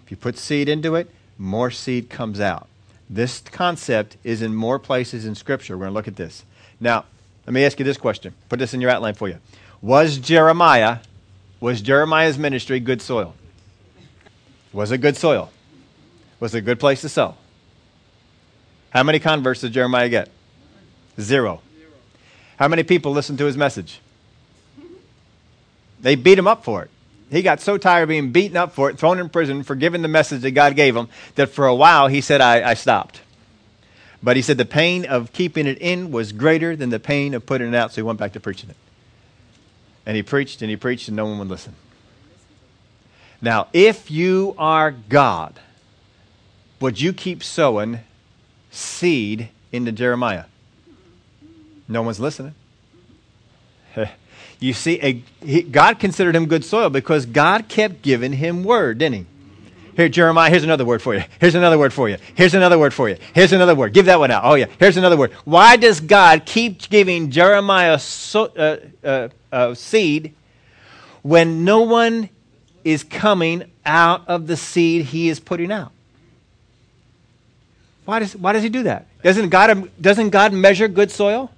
If 0.04 0.10
you 0.10 0.16
put 0.16 0.38
seed 0.38 0.68
into 0.68 0.94
it, 0.94 1.10
more 1.38 1.70
seed 1.70 2.10
comes 2.10 2.40
out. 2.40 2.68
This 3.08 3.40
concept 3.40 4.16
is 4.24 4.42
in 4.42 4.54
more 4.54 4.78
places 4.78 5.24
in 5.24 5.34
Scripture. 5.34 5.76
We're 5.76 5.84
going 5.84 5.92
to 5.92 5.94
look 5.94 6.08
at 6.08 6.16
this. 6.16 6.44
Now, 6.80 7.04
let 7.46 7.52
me 7.52 7.64
ask 7.64 7.78
you 7.78 7.84
this 7.84 7.96
question. 7.96 8.34
Put 8.48 8.58
this 8.58 8.74
in 8.74 8.80
your 8.80 8.90
outline 8.90 9.14
for 9.14 9.28
you. 9.28 9.38
Was 9.80 10.18
Jeremiah, 10.18 10.98
was 11.60 11.80
Jeremiah's 11.80 12.38
ministry 12.38 12.80
good 12.80 13.00
soil? 13.00 13.34
Was 14.72 14.90
it 14.90 14.98
good 14.98 15.16
soil? 15.16 15.50
Was 16.40 16.54
it 16.54 16.58
a 16.58 16.62
good 16.62 16.80
place 16.80 17.00
to 17.02 17.08
sow? 17.08 17.36
How 18.90 19.02
many 19.02 19.18
converts 19.18 19.60
did 19.60 19.72
Jeremiah 19.72 20.08
get? 20.08 20.30
Zero. 21.20 21.60
How 22.58 22.68
many 22.68 22.82
people 22.82 23.12
listened 23.12 23.38
to 23.38 23.44
his 23.44 23.56
message? 23.56 24.00
They 26.00 26.14
beat 26.14 26.38
him 26.38 26.46
up 26.46 26.64
for 26.64 26.82
it. 26.82 26.90
He 27.30 27.42
got 27.42 27.60
so 27.60 27.76
tired 27.76 28.04
of 28.04 28.08
being 28.08 28.30
beaten 28.30 28.56
up 28.56 28.72
for 28.72 28.88
it, 28.88 28.98
thrown 28.98 29.18
in 29.18 29.28
prison 29.28 29.62
for 29.62 29.74
giving 29.74 30.02
the 30.02 30.08
message 30.08 30.42
that 30.42 30.52
God 30.52 30.76
gave 30.76 30.94
him, 30.94 31.08
that 31.34 31.50
for 31.50 31.66
a 31.66 31.74
while 31.74 32.06
he 32.06 32.20
said, 32.20 32.40
I, 32.40 32.70
I 32.70 32.74
stopped. 32.74 33.20
But 34.22 34.36
he 34.36 34.42
said 34.42 34.58
the 34.58 34.64
pain 34.64 35.04
of 35.04 35.32
keeping 35.32 35.66
it 35.66 35.78
in 35.78 36.10
was 36.10 36.32
greater 36.32 36.76
than 36.76 36.90
the 36.90 37.00
pain 37.00 37.34
of 37.34 37.44
putting 37.44 37.68
it 37.68 37.74
out, 37.74 37.92
so 37.92 37.96
he 37.96 38.02
went 38.02 38.18
back 38.18 38.32
to 38.34 38.40
preaching 38.40 38.70
it. 38.70 38.76
And 40.06 40.16
he 40.16 40.22
preached 40.22 40.62
and 40.62 40.70
he 40.70 40.76
preached, 40.76 41.08
and 41.08 41.16
no 41.16 41.26
one 41.26 41.38
would 41.40 41.48
listen. 41.48 41.74
Now, 43.42 43.68
if 43.72 44.10
you 44.10 44.54
are 44.56 44.92
God, 44.92 45.58
would 46.80 47.00
you 47.00 47.12
keep 47.12 47.42
sowing 47.42 48.00
seed 48.76 49.48
into 49.72 49.92
Jeremiah? 49.92 50.44
No 51.88 52.02
one's 52.02 52.20
listening. 52.20 52.54
You 54.58 54.72
see, 54.72 54.98
a, 55.02 55.22
he, 55.44 55.62
God 55.62 55.98
considered 55.98 56.34
him 56.34 56.46
good 56.46 56.64
soil 56.64 56.88
because 56.88 57.26
God 57.26 57.68
kept 57.68 58.00
giving 58.00 58.32
him 58.32 58.64
word, 58.64 58.98
didn't 58.98 59.14
he? 59.14 59.26
Here, 59.96 60.08
Jeremiah, 60.08 60.50
here's 60.50 60.64
another 60.64 60.84
word 60.84 61.00
for 61.00 61.14
you. 61.14 61.24
Here's 61.40 61.54
another 61.54 61.78
word 61.78 61.92
for 61.92 62.08
you. 62.08 62.18
Here's 62.34 62.54
another 62.54 62.78
word 62.78 62.92
for 62.92 63.08
you. 63.08 63.16
Here's 63.34 63.52
another 63.52 63.74
word. 63.74 63.94
Give 63.94 64.06
that 64.06 64.18
one 64.18 64.30
out. 64.30 64.44
Oh, 64.44 64.54
yeah. 64.54 64.66
Here's 64.78 64.98
another 64.98 65.16
word. 65.16 65.32
Why 65.44 65.76
does 65.76 66.00
God 66.00 66.44
keep 66.44 66.88
giving 66.88 67.30
Jeremiah 67.30 67.98
so, 67.98 68.44
uh, 68.44 68.76
uh, 69.02 69.28
uh, 69.50 69.74
seed 69.74 70.34
when 71.22 71.64
no 71.64 71.80
one 71.82 72.28
is 72.84 73.04
coming 73.04 73.70
out 73.86 74.28
of 74.28 74.46
the 74.46 74.56
seed 74.56 75.06
he 75.06 75.30
is 75.30 75.40
putting 75.40 75.72
out? 75.72 75.92
Why 78.06 78.20
does, 78.20 78.34
why 78.34 78.54
does 78.54 78.62
he 78.62 78.70
do 78.70 78.84
that? 78.84 79.06
Doesn't 79.22 79.50
God, 79.50 79.90
doesn't 80.00 80.30
God 80.30 80.52
measure 80.54 80.88
good 80.88 81.10
soil? 81.10 81.50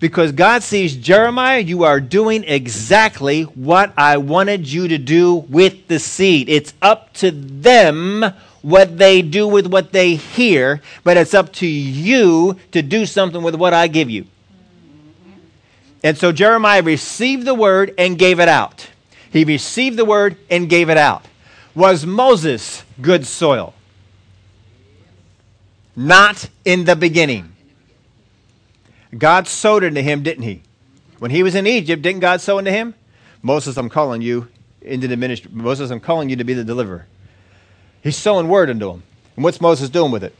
because 0.00 0.32
God 0.32 0.62
sees 0.62 0.96
Jeremiah, 0.96 1.58
you 1.58 1.84
are 1.84 2.00
doing 2.00 2.44
exactly 2.44 3.42
what 3.42 3.92
I 3.96 4.18
wanted 4.18 4.70
you 4.70 4.88
to 4.88 4.98
do 4.98 5.34
with 5.34 5.88
the 5.88 5.98
seed. 5.98 6.48
It's 6.48 6.72
up 6.80 7.12
to 7.14 7.30
them 7.30 8.24
what 8.62 8.98
they 8.98 9.22
do 9.22 9.48
with 9.48 9.66
what 9.66 9.92
they 9.92 10.14
hear, 10.14 10.82
but 11.02 11.16
it's 11.16 11.34
up 11.34 11.52
to 11.54 11.66
you 11.66 12.56
to 12.72 12.82
do 12.82 13.06
something 13.06 13.42
with 13.42 13.54
what 13.54 13.74
I 13.74 13.88
give 13.88 14.10
you. 14.10 14.26
And 16.04 16.16
so 16.16 16.30
Jeremiah 16.30 16.82
received 16.82 17.44
the 17.44 17.54
word 17.54 17.92
and 17.98 18.18
gave 18.18 18.38
it 18.38 18.48
out. 18.48 18.88
He 19.30 19.44
received 19.44 19.96
the 19.96 20.04
word 20.04 20.36
and 20.48 20.68
gave 20.68 20.90
it 20.90 20.96
out. 20.96 21.24
Was 21.74 22.06
Moses 22.06 22.84
good 23.00 23.26
soil? 23.26 23.74
Not 25.98 26.48
in 26.64 26.84
the 26.84 26.94
beginning. 26.94 27.56
God 29.18 29.48
sowed 29.48 29.82
into 29.82 30.00
him, 30.00 30.22
didn't 30.22 30.44
he? 30.44 30.62
When 31.18 31.32
he 31.32 31.42
was 31.42 31.56
in 31.56 31.66
Egypt, 31.66 32.02
didn't 32.02 32.20
God 32.20 32.40
sow 32.40 32.58
into 32.58 32.70
him? 32.70 32.94
Moses, 33.42 33.76
I'm 33.76 33.88
calling 33.88 34.22
you 34.22 34.46
into 34.80 35.08
the 35.08 35.16
ministry. 35.16 35.50
Moses, 35.52 35.90
I'm 35.90 35.98
calling 35.98 36.28
you 36.30 36.36
to 36.36 36.44
be 36.44 36.54
the 36.54 36.62
deliverer. 36.62 37.06
He's 38.00 38.16
sowing 38.16 38.46
word 38.46 38.70
into 38.70 38.88
him. 38.88 39.02
And 39.34 39.42
what's 39.42 39.60
Moses 39.60 39.90
doing 39.90 40.12
with 40.12 40.22
it? 40.22 40.36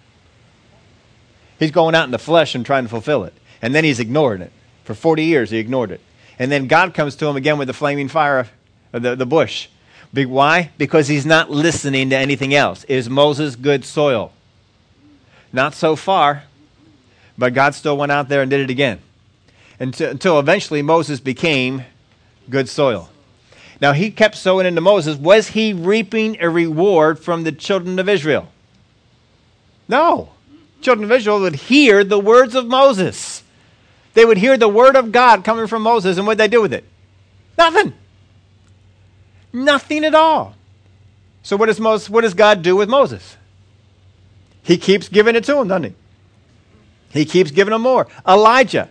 He's 1.59 1.73
going 1.73 1.97
out 1.97 2.05
in 2.05 2.13
the 2.13 2.21
flesh 2.21 2.55
and 2.55 2.65
trying 2.65 2.85
to 2.85 2.89
fulfill 2.89 3.25
it. 3.25 3.35
And 3.61 3.75
then 3.75 3.83
he's 3.83 3.99
ignoring 3.99 4.43
it. 4.43 4.53
For 4.85 4.95
40 4.95 5.25
years, 5.25 5.51
he 5.51 5.59
ignored 5.59 5.91
it. 5.91 6.01
And 6.39 6.53
then 6.53 6.69
God 6.69 6.95
comes 6.95 7.17
to 7.17 7.27
him 7.27 7.35
again 7.35 7.59
with 7.59 7.67
the 7.67 7.75
flaming 7.75 8.07
fire 8.07 8.47
of 8.93 9.03
the, 9.03 9.17
the 9.17 9.27
bush. 9.27 9.67
Why? 10.13 10.71
Because 10.79 11.09
he's 11.09 11.27
not 11.27 11.51
listening 11.51 12.11
to 12.11 12.17
anything 12.17 12.55
else. 12.55 12.85
Is 12.85 13.11
Moses 13.11 13.57
good 13.57 13.85
soil? 13.85 14.33
Not 15.53 15.75
so 15.75 15.97
far. 15.97 16.45
But 17.37 17.55
God 17.55 17.75
still 17.75 17.97
went 17.97 18.11
out 18.11 18.29
there 18.29 18.43
and 18.43 18.51
did 18.51 18.61
it 18.61 18.71
again 18.71 19.01
until, 19.79 20.41
eventually 20.41 20.83
Moses 20.83 21.21
became 21.21 21.85
good 22.51 22.69
soil. 22.69 23.11
Now, 23.81 23.93
he 23.93 24.11
kept 24.11 24.37
sowing 24.37 24.67
into 24.67 24.81
Moses. 24.81 25.17
Was 25.17 25.49
he 25.49 25.73
reaping 25.73 26.37
a 26.41 26.51
reward 26.51 27.21
from 27.21 27.45
the 27.45 27.53
children 27.53 27.99
of 28.01 28.09
Israel? 28.09 28.49
No. 29.87 30.31
Children 30.81 31.05
of 31.05 31.13
Israel 31.13 31.41
would 31.41 31.55
hear 31.55 32.03
the 32.03 32.19
words 32.19 32.57
of 32.57 32.67
Moses. 32.67 33.45
They 34.15 34.25
would 34.25 34.39
hear 34.39 34.57
the 34.57 34.69
word 34.69 34.97
of 34.97 35.13
God 35.13 35.45
coming 35.45 35.69
from 35.69 35.83
Moses, 35.83 36.19
and 36.19 36.27
what 36.27 36.39
did 36.39 36.51
they 36.51 36.57
do 36.57 36.61
with 36.61 36.73
it? 36.73 36.85
Nothing. 37.57 37.93
Nothing 39.53 40.05
at 40.05 40.15
all. 40.15 40.57
So 41.45 41.57
what 41.57 41.67
does 41.67 41.79
Moses, 41.79 42.11
what 42.11 42.23
does 42.23 42.35
God 42.35 42.63
do 42.63 42.75
with 42.75 42.89
Moses? 42.89 43.37
He 44.69 44.77
keeps 44.77 45.09
giving 45.09 45.35
it 45.35 45.45
to 45.45 45.57
him, 45.57 45.69
doesn't 45.69 45.85
he? 45.85 45.95
He 47.21 47.25
keeps 47.25 47.51
giving 47.51 47.73
them 47.73 47.81
more. 47.81 48.07
Elijah. 48.29 48.91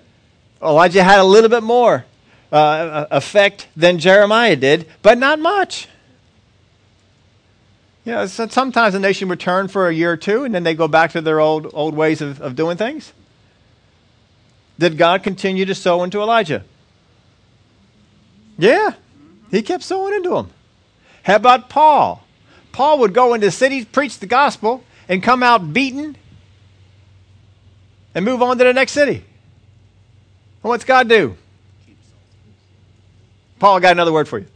Elijah 0.60 1.04
had 1.04 1.20
a 1.20 1.24
little 1.24 1.52
bit 1.52 1.62
more 1.62 2.04
uh, 2.52 3.06
effect 3.12 3.68
than 3.78 4.00
Jeremiah 4.00 4.56
did, 4.56 4.88
but 5.04 5.20
not 5.20 5.38
much. 5.38 5.88
You 8.06 8.14
know, 8.14 8.26
sometimes 8.26 8.96
a 8.96 9.00
nation 9.00 9.30
would 9.30 9.40
turn 9.40 9.68
for 9.68 9.88
a 9.88 9.94
year 9.94 10.14
or 10.14 10.18
two 10.18 10.46
and 10.46 10.56
then 10.56 10.64
they 10.64 10.74
go 10.74 10.88
back 10.88 11.12
to 11.12 11.22
their 11.22 11.40
old, 11.40 11.70
old 11.76 11.94
ways 11.94 12.22
of, 12.22 12.42
of 12.42 12.56
doing 12.56 12.76
things. 12.76 13.14
Did 14.80 14.98
God 14.98 15.22
continue 15.22 15.66
to 15.66 15.76
sow 15.76 16.02
into 16.02 16.22
Elijah? 16.22 16.64
Yeah, 18.58 18.96
he 19.52 19.62
kept 19.62 19.84
sowing 19.84 20.16
into 20.16 20.38
him. 20.38 20.48
How 21.22 21.36
about 21.36 21.70
Paul? 21.70 22.24
Paul 22.72 22.98
would 22.98 23.14
go 23.14 23.36
into 23.36 23.52
cities, 23.52 23.86
preach 23.86 24.18
the 24.18 24.26
gospel, 24.26 24.84
and 25.08 25.22
come 25.22 25.44
out 25.44 25.74
beaten 25.74 26.16
and 28.14 28.26
move 28.26 28.42
on 28.42 28.58
to 28.58 28.64
the 28.64 28.74
next 28.74 28.94
city. 28.94 29.16
And 29.16 30.70
what's 30.70 30.84
God 30.84 31.08
do? 31.08 31.36
Paul, 33.60 33.78
I 33.78 33.80
got 33.80 33.92
another 33.92 34.14
word 34.14 34.28
for 34.28 34.40
you. 34.40 34.48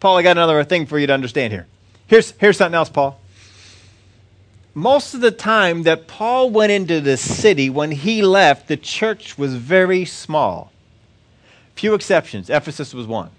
Paul, 0.00 0.16
I 0.16 0.22
got 0.22 0.32
another 0.36 0.62
thing 0.64 0.86
for 0.86 0.98
you 0.98 1.06
to 1.06 1.12
understand 1.12 1.52
here. 1.52 1.66
Here's, 2.06 2.32
here's 2.32 2.56
something 2.56 2.74
else, 2.74 2.88
Paul. 2.88 3.20
Most 4.74 5.14
of 5.14 5.20
the 5.20 5.30
time 5.30 5.84
that 5.84 6.06
Paul 6.06 6.50
went 6.50 6.70
into 6.70 7.00
the 7.00 7.16
city, 7.16 7.70
when 7.70 7.92
he 7.92 8.20
left, 8.22 8.68
the 8.68 8.76
church 8.76 9.38
was 9.38 9.54
very 9.54 10.04
small. 10.04 10.70
Few 11.74 11.94
exceptions. 11.94 12.50
Ephesus 12.50 12.92
was 12.92 13.06
one. 13.06 13.30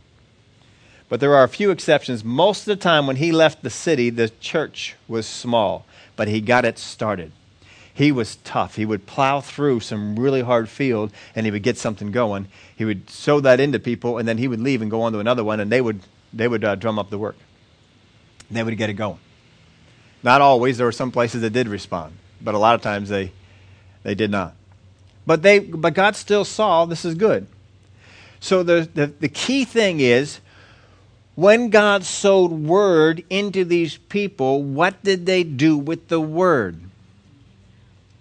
But 1.10 1.19
there 1.19 1.36
are 1.36 1.43
a 1.43 1.50
few 1.50 1.71
exceptions. 1.71 2.23
Most 2.23 2.62
of 2.62 2.65
the 2.65 2.76
time 2.76 3.08
when 3.08 3.17
he 3.17 3.32
left 3.32 3.63
the 3.63 3.69
city, 3.69 4.10
the 4.10 4.30
church 4.30 4.95
was 5.08 5.26
small, 5.26 5.86
but 6.18 6.28
he 6.28 6.42
got 6.42 6.66
it 6.66 6.78
started 6.78 7.32
he 7.98 8.12
was 8.12 8.36
tough. 8.44 8.76
He 8.76 8.86
would 8.86 9.08
plow 9.08 9.42
through 9.42 9.80
some 9.80 10.20
really 10.20 10.44
hard 10.44 10.70
field 10.70 11.12
and 11.36 11.48
he 11.48 11.52
would 11.52 11.64
get 11.64 11.80
something 11.80 12.12
going. 12.12 12.48
He 12.76 12.86
would 12.86 13.10
sow 13.10 13.40
that 13.40 13.60
into 13.60 13.80
people 13.80 14.20
and 14.20 14.28
then 14.28 14.38
he 14.38 14.48
would 14.48 14.60
leave 14.60 14.84
and 14.84 14.92
go 14.92 15.02
on 15.02 15.14
to 15.14 15.20
another 15.20 15.44
one 15.44 15.60
and 15.60 15.72
they 15.72 15.82
would, 15.82 16.02
they 16.32 16.48
would 16.48 16.64
uh, 16.64 16.76
drum 16.76 17.00
up 17.00 17.10
the 17.10 17.18
work. 17.18 17.36
They 18.52 18.62
would 18.62 18.78
get 18.78 18.92
it 18.92 18.94
going. 18.94 19.18
Not 20.22 20.42
always. 20.42 20.78
There 20.78 20.86
were 20.86 20.92
some 20.92 21.12
places 21.12 21.42
that 21.42 21.50
did 21.50 21.68
respond, 21.68 22.14
but 22.40 22.54
a 22.54 22.60
lot 22.60 22.76
of 22.76 22.84
times 22.84 23.10
they, 23.10 23.32
they 24.04 24.14
did 24.14 24.30
not. 24.30 24.54
But, 25.26 25.42
they, 25.42 25.58
but 25.58 25.96
God 25.96 26.16
still 26.16 26.46
saw 26.46 26.86
this 26.86 27.04
is 27.04 27.16
good. 27.16 27.48
So 28.40 28.62
the, 28.62 28.88
the, 28.94 29.08
the 29.08 29.28
key 29.28 29.66
thing 29.66 30.02
is 30.02 30.40
when 31.38 31.69
God 31.69 32.04
sowed 32.04 32.52
word 32.52 33.23
into 33.30 33.63
these 33.63 33.95
people, 33.95 34.63
what 34.63 35.04
did 35.04 35.28
they 35.28 35.43
do 35.43 35.78
with 35.78 36.08
the 36.08 36.19
word? 36.19 36.80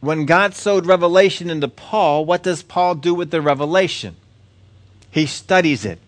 When 0.00 0.26
God 0.26 0.54
sowed 0.54 0.84
revelation 0.84 1.48
into 1.48 1.66
Paul, 1.66 2.26
what 2.26 2.42
does 2.42 2.62
Paul 2.62 2.94
do 2.94 3.14
with 3.14 3.30
the 3.30 3.40
revelation? 3.40 4.16
He 5.10 5.24
studies 5.24 5.86
it. 5.86 5.98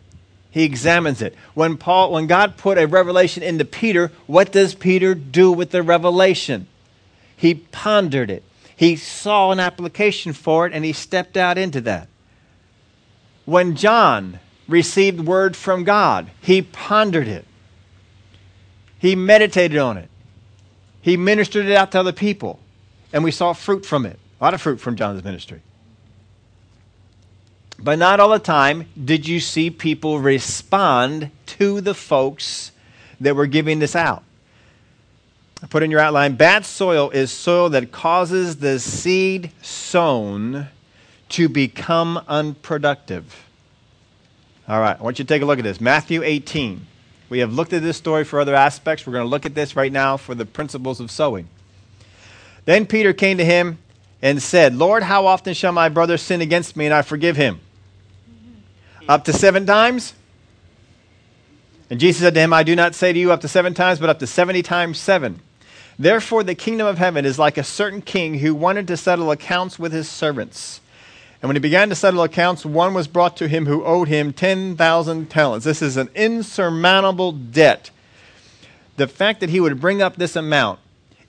He 0.51 0.65
examines 0.65 1.23
it. 1.23 1.35
When 1.55 1.79
Paul 1.79 2.13
when 2.13 2.27
God 2.27 2.59
put 2.59 2.77
a 2.77 2.87
revelation 2.87 3.43
into 3.43 3.65
Peter, 3.65 4.13
what 4.27 4.53
does 4.53 4.75
Peter 4.75 5.15
do 5.15 5.51
with 5.51 5.71
the 5.71 5.83
revelation? 5.83 6.67
He 7.35 7.55
pondered 7.55 8.29
it. 8.29 8.43
He 8.77 8.97
saw 8.97 9.51
an 9.51 9.61
application 9.61 10.35
for 10.35 10.67
it 10.67 10.75
and 10.75 10.85
he 10.85 10.93
stepped 10.93 11.39
out 11.39 11.57
into 11.57 11.81
that. 11.81 12.07
When 13.47 13.77
John 13.77 14.41
received 14.69 15.21
word 15.21 15.57
from 15.57 15.85
God, 15.85 16.31
he 16.41 16.63
pondered 16.63 17.27
it. 17.27 17.45
He 18.99 19.17
meditated 19.17 19.79
on 19.79 19.97
it. 19.97 20.11
He 21.01 21.17
ministered 21.17 21.67
it 21.67 21.75
out 21.75 21.93
to 21.93 22.01
other 22.01 22.13
people 22.13 22.61
and 23.13 23.25
we 23.25 23.31
saw 23.31 23.53
fruit 23.53 23.87
from 23.87 24.07
it. 24.07 24.19
A 24.41 24.45
lot 24.45 24.55
of 24.55 24.61
fruit 24.61 24.81
from 24.81 24.97
John's 24.97 25.25
ministry. 25.25 25.63
But 27.79 27.99
not 27.99 28.21
all 28.21 28.31
the 28.31 28.39
time 28.39 28.89
did 29.03 29.27
you 29.27 29.41
see 29.41 29.71
people 29.71 30.19
respond 30.19 31.31
to 31.47 31.81
the 31.81 31.95
folks 31.95 32.73
that 33.21 33.37
were 33.37 33.47
giving 33.47 33.79
this 33.79 33.97
out. 33.97 34.25
I 35.63 35.67
put 35.67 35.83
in 35.83 35.91
your 35.91 36.01
outline 36.01 36.37
bad 36.37 36.65
soil 36.65 37.11
is 37.11 37.33
soil 37.33 37.71
that 37.71 37.91
causes 37.91 38.57
the 38.57 38.79
seed 38.79 39.51
sown 39.61 40.69
to 41.31 41.49
become 41.49 42.23
unproductive. 42.29 43.48
All 44.69 44.81
right, 44.81 45.01
I 45.01 45.03
want 45.03 45.19
you 45.19 45.25
to 45.25 45.29
take 45.29 45.41
a 45.41 45.47
look 45.47 45.59
at 45.59 45.65
this. 45.65 45.81
Matthew 45.81 46.23
18. 46.23 46.87
We 47.31 47.39
have 47.39 47.53
looked 47.53 47.73
at 47.73 47.83
this 47.83 47.97
story 47.97 48.25
for 48.25 48.39
other 48.39 48.55
aspects. 48.55 49.07
We're 49.07 49.15
going 49.15 49.25
to 49.25 49.29
look 49.29 49.47
at 49.47 49.55
this 49.55 49.75
right 49.75 49.91
now 49.91 50.19
for 50.19 50.35
the 50.35 50.45
principles 50.45 51.01
of 51.01 51.11
sowing. 51.11 51.49
Then 52.67 52.85
Peter 52.85 53.15
came 53.15 53.39
to 53.39 53.45
him 53.47 53.79
and 54.21 54.43
said, 54.43 54.75
Lord, 54.75 55.03
how 55.03 55.27
often 55.27 55.55
shall 55.55 55.73
my 55.73 55.89
brother 55.89 56.19
sin 56.19 56.43
against 56.43 56.77
me 56.77 56.85
and 56.85 56.95
I 56.95 57.01
forgive 57.01 57.37
him? 57.37 57.61
Up 59.09 59.25
to 59.25 59.33
seven 59.33 59.65
times? 59.65 60.13
And 61.89 61.99
Jesus 61.99 62.21
said 62.21 62.35
to 62.35 62.41
him, 62.41 62.53
I 62.53 62.63
do 62.63 62.77
not 62.77 62.95
say 62.95 63.15
to 63.15 63.19
you 63.19 63.33
up 63.33 63.41
to 63.41 63.49
seven 63.49 63.73
times, 63.73 63.99
but 63.99 64.11
up 64.11 64.19
to 64.19 64.27
seventy 64.27 64.63
times 64.63 64.99
seven. 64.99 65.41
Therefore, 65.99 66.43
the 66.43 66.55
kingdom 66.55 66.87
of 66.87 66.99
heaven 66.99 67.25
is 67.25 67.39
like 67.39 67.57
a 67.57 67.65
certain 67.65 68.03
king 68.03 68.41
who 68.41 68.55
wanted 68.55 68.87
to 68.89 68.99
settle 68.99 69.31
accounts 69.31 69.79
with 69.79 69.93
his 69.93 70.11
servants. 70.11 70.83
And 71.41 71.49
when 71.49 71.57
he 71.57 71.61
began 71.61 71.89
to 71.89 71.95
settle 71.95 72.23
accounts, 72.23 72.67
one 72.67 72.95
was 72.95 73.07
brought 73.07 73.37
to 73.37 73.49
him 73.49 73.67
who 73.67 73.85
owed 73.85 74.09
him 74.09 74.33
10,000 74.33 75.31
talents. 75.31 75.65
This 75.65 75.83
is 75.83 75.97
an 75.97 76.09
insurmountable 76.15 77.31
debt. 77.33 77.91
The 78.97 79.07
fact 79.07 79.41
that 79.41 79.51
he 79.51 79.61
would 79.61 79.81
bring 79.81 80.03
up 80.03 80.17
this 80.17 80.35
amount 80.35 80.81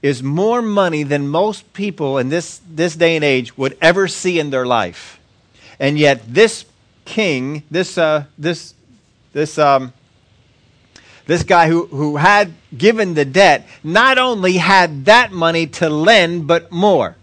is 0.01 0.23
more 0.23 0.61
money 0.61 1.03
than 1.03 1.27
most 1.27 1.71
people 1.73 2.17
in 2.17 2.29
this, 2.29 2.61
this 2.67 2.95
day 2.95 3.15
and 3.15 3.23
age 3.23 3.55
would 3.57 3.77
ever 3.81 4.07
see 4.07 4.39
in 4.39 4.49
their 4.49 4.65
life. 4.65 5.19
And 5.79 5.99
yet, 5.99 6.21
this 6.27 6.65
king, 7.05 7.63
this, 7.69 7.97
uh, 7.97 8.25
this, 8.37 8.73
this, 9.33 9.59
um, 9.59 9.93
this 11.27 11.43
guy 11.43 11.67
who, 11.67 11.85
who 11.87 12.17
had 12.17 12.53
given 12.75 13.13
the 13.13 13.25
debt, 13.25 13.67
not 13.83 14.17
only 14.17 14.53
had 14.53 15.05
that 15.05 15.31
money 15.31 15.67
to 15.67 15.89
lend, 15.89 16.47
but 16.47 16.71
more. 16.71 17.15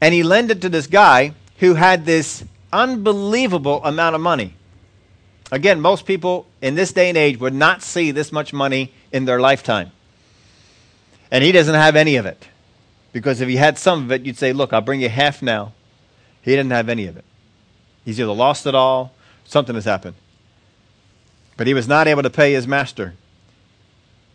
And 0.00 0.14
he 0.14 0.22
lent 0.22 0.50
it 0.50 0.60
to 0.62 0.68
this 0.68 0.86
guy 0.86 1.34
who 1.58 1.74
had 1.74 2.06
this 2.06 2.44
unbelievable 2.72 3.84
amount 3.84 4.14
of 4.14 4.20
money. 4.20 4.54
Again, 5.52 5.80
most 5.80 6.06
people 6.06 6.46
in 6.62 6.74
this 6.74 6.92
day 6.92 7.08
and 7.08 7.18
age 7.18 7.38
would 7.40 7.54
not 7.54 7.82
see 7.82 8.10
this 8.10 8.32
much 8.32 8.52
money 8.52 8.92
in 9.12 9.24
their 9.24 9.40
lifetime. 9.40 9.90
And 11.30 11.44
he 11.44 11.52
doesn't 11.52 11.74
have 11.74 11.96
any 11.96 12.16
of 12.16 12.26
it. 12.26 12.48
Because 13.12 13.40
if 13.40 13.48
he 13.48 13.56
had 13.56 13.76
some 13.76 14.04
of 14.04 14.12
it, 14.12 14.24
you'd 14.24 14.36
say, 14.38 14.52
Look, 14.52 14.72
I'll 14.72 14.80
bring 14.80 15.00
you 15.00 15.08
half 15.08 15.42
now. 15.42 15.72
He 16.42 16.52
didn't 16.52 16.70
have 16.70 16.88
any 16.88 17.06
of 17.06 17.16
it. 17.16 17.24
He's 18.04 18.20
either 18.20 18.32
lost 18.32 18.66
it 18.66 18.74
all, 18.74 19.12
something 19.44 19.74
has 19.74 19.84
happened. 19.84 20.14
But 21.56 21.66
he 21.66 21.74
was 21.74 21.86
not 21.86 22.06
able 22.06 22.22
to 22.22 22.30
pay 22.30 22.52
his 22.52 22.66
master. 22.66 23.14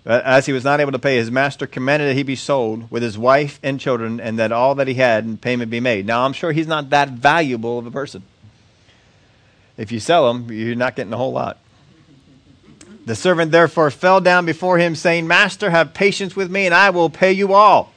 Uh, 0.05 0.21
as 0.23 0.45
he 0.45 0.53
was 0.53 0.63
not 0.63 0.79
able 0.79 0.91
to 0.91 0.99
pay, 0.99 1.17
his 1.17 1.31
master 1.31 1.65
commanded 1.65 2.09
that 2.09 2.13
he 2.15 2.21
be 2.21 2.35
sold 2.35 2.91
with 2.91 3.01
his 3.01 3.17
wife 3.17 3.59
and 3.63 3.79
children, 3.79 4.19
and 4.19 4.37
that 4.37 4.51
all 4.51 4.75
that 4.75 4.87
he 4.87 4.93
had 4.93 5.25
in 5.25 5.37
payment 5.37 5.71
be 5.71 5.79
made. 5.79 6.05
Now, 6.05 6.25
I'm 6.25 6.33
sure 6.33 6.51
he's 6.51 6.67
not 6.67 6.91
that 6.91 7.09
valuable 7.09 7.79
of 7.79 7.87
a 7.87 7.91
person. 7.91 8.21
If 9.77 9.91
you 9.91 9.99
sell 9.99 10.29
him, 10.29 10.51
you're 10.51 10.75
not 10.75 10.95
getting 10.95 11.11
a 11.11 11.17
whole 11.17 11.31
lot. 11.31 11.57
The 13.05 13.15
servant 13.15 13.51
therefore 13.51 13.89
fell 13.91 14.21
down 14.21 14.45
before 14.45 14.77
him, 14.77 14.95
saying, 14.95 15.27
Master, 15.27 15.71
have 15.71 15.93
patience 15.93 16.35
with 16.35 16.51
me, 16.51 16.65
and 16.65 16.73
I 16.73 16.91
will 16.91 17.09
pay 17.09 17.31
you 17.31 17.53
all. 17.53 17.91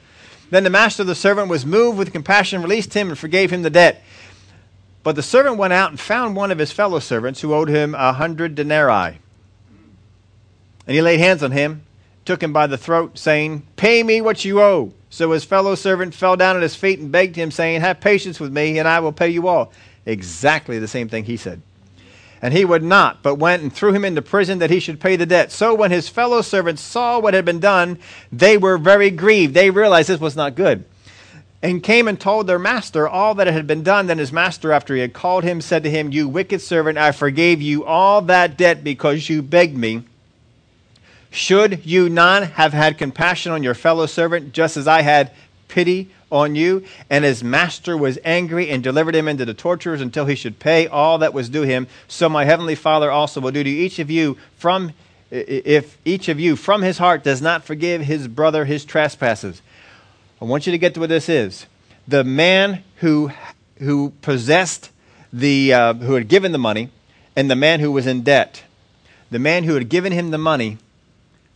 Then 0.49 0.63
the 0.63 0.69
master 0.71 1.03
of 1.03 1.07
the 1.07 1.15
servant 1.15 1.47
was 1.47 1.65
moved 1.65 1.97
with 1.97 2.11
compassion, 2.11 2.61
released 2.61 2.95
him, 2.95 3.09
and 3.09 3.17
forgave 3.17 3.51
him 3.51 3.61
the 3.61 3.69
debt. 3.69 4.03
But 5.03 5.15
the 5.15 5.23
servant 5.23 5.57
went 5.57 5.73
out 5.73 5.91
and 5.91 5.99
found 5.99 6.35
one 6.35 6.51
of 6.51 6.57
his 6.57 6.71
fellow 6.71 6.99
servants 6.99 7.41
who 7.41 7.53
owed 7.53 7.69
him 7.69 7.95
a 7.95 8.13
hundred 8.13 8.55
denarii. 8.55 9.19
And 10.87 10.95
he 10.95 11.01
laid 11.01 11.19
hands 11.19 11.43
on 11.43 11.51
him, 11.51 11.83
took 12.29 12.43
him 12.43 12.53
by 12.53 12.67
the 12.67 12.77
throat, 12.77 13.17
saying, 13.17 13.63
Pay 13.75 14.03
me 14.03 14.21
what 14.21 14.45
you 14.45 14.61
owe. 14.61 14.93
So 15.09 15.31
his 15.31 15.43
fellow 15.43 15.73
servant 15.73 16.13
fell 16.13 16.35
down 16.35 16.55
at 16.55 16.61
his 16.61 16.75
feet 16.75 16.99
and 16.99 17.11
begged 17.11 17.35
him, 17.35 17.49
saying, 17.49 17.81
Have 17.81 18.01
patience 18.01 18.39
with 18.39 18.53
me, 18.53 18.77
and 18.77 18.87
I 18.87 18.99
will 18.99 19.11
pay 19.11 19.29
you 19.29 19.47
all. 19.47 19.71
Exactly 20.05 20.77
the 20.77 20.87
same 20.87 21.09
thing 21.09 21.23
he 21.23 21.37
said. 21.37 21.59
And 22.39 22.53
he 22.53 22.65
would 22.65 22.83
not, 22.83 23.23
but 23.23 23.39
went 23.39 23.63
and 23.63 23.73
threw 23.73 23.93
him 23.93 24.05
into 24.05 24.21
prison 24.21 24.59
that 24.59 24.69
he 24.69 24.79
should 24.79 24.99
pay 24.99 25.15
the 25.15 25.25
debt. 25.25 25.51
So 25.51 25.73
when 25.73 25.89
his 25.89 26.07
fellow 26.07 26.43
servants 26.43 26.83
saw 26.83 27.17
what 27.17 27.33
had 27.33 27.45
been 27.45 27.59
done, 27.59 27.97
they 28.31 28.59
were 28.59 28.77
very 28.77 29.09
grieved. 29.09 29.55
They 29.55 29.71
realized 29.71 30.07
this 30.07 30.19
was 30.19 30.35
not 30.35 30.53
good 30.53 30.85
and 31.63 31.81
came 31.81 32.07
and 32.07 32.19
told 32.19 32.45
their 32.45 32.59
master 32.59 33.07
all 33.07 33.33
that 33.33 33.47
had 33.47 33.65
been 33.65 33.81
done. 33.81 34.05
Then 34.05 34.19
his 34.19 34.31
master, 34.31 34.71
after 34.71 34.93
he 34.93 35.01
had 35.01 35.13
called 35.13 35.43
him, 35.43 35.61
said 35.61 35.81
to 35.81 35.89
him, 35.89 36.11
You 36.11 36.27
wicked 36.27 36.61
servant, 36.61 36.99
I 36.99 37.11
forgave 37.11 37.59
you 37.59 37.85
all 37.85 38.21
that 38.21 38.55
debt 38.55 38.83
because 38.83 39.29
you 39.29 39.41
begged 39.41 39.75
me. 39.75 40.03
Should 41.31 41.85
you 41.85 42.09
not 42.09 42.51
have 42.51 42.73
had 42.73 42.97
compassion 42.97 43.51
on 43.51 43.63
your 43.63 43.75
fellow 43.75 44.05
servant, 44.05 44.51
just 44.51 44.77
as 44.77 44.87
I 44.87 45.01
had 45.01 45.31
pity 45.67 46.09
on 46.31 46.55
you? 46.55 46.83
And 47.09 47.23
his 47.23 47.43
master 47.43 47.95
was 47.95 48.17
angry 48.25 48.69
and 48.69 48.83
delivered 48.83 49.15
him 49.15 49.27
into 49.27 49.45
the 49.45 49.53
torturers 49.53 50.01
until 50.01 50.25
he 50.25 50.35
should 50.35 50.59
pay 50.59 50.87
all 50.87 51.19
that 51.19 51.33
was 51.33 51.49
due 51.49 51.61
him. 51.61 51.87
So 52.07 52.29
my 52.29 52.45
heavenly 52.45 52.75
Father 52.75 53.11
also 53.11 53.39
will 53.41 53.51
do 53.51 53.63
to 53.63 53.69
each 53.69 53.99
of 53.99 54.09
you 54.09 54.37
from 54.57 54.93
if 55.31 55.99
each 56.05 56.27
of 56.27 56.39
you 56.39 56.55
from 56.55 56.81
his 56.81 56.97
heart 56.97 57.23
does 57.23 57.39
not 57.39 57.63
forgive 57.63 58.01
his 58.01 58.27
brother 58.27 58.65
his 58.65 58.83
trespasses. 58.83 59.61
I 60.41 60.45
want 60.45 60.65
you 60.65 60.71
to 60.71 60.77
get 60.77 60.93
to 60.95 60.99
what 60.99 61.09
this 61.09 61.29
is. 61.29 61.67
The 62.07 62.23
man 62.23 62.83
who, 62.97 63.31
who 63.77 64.13
possessed 64.21 64.89
the, 65.31 65.73
uh, 65.73 65.93
who 65.93 66.13
had 66.13 66.27
given 66.27 66.51
the 66.51 66.57
money, 66.57 66.89
and 67.35 67.51
the 67.51 67.55
man 67.55 67.79
who 67.79 67.91
was 67.91 68.07
in 68.07 68.23
debt. 68.23 68.63
The 69.29 69.37
man 69.37 69.65
who 69.65 69.75
had 69.75 69.89
given 69.89 70.11
him 70.11 70.31
the 70.31 70.37
money 70.39 70.79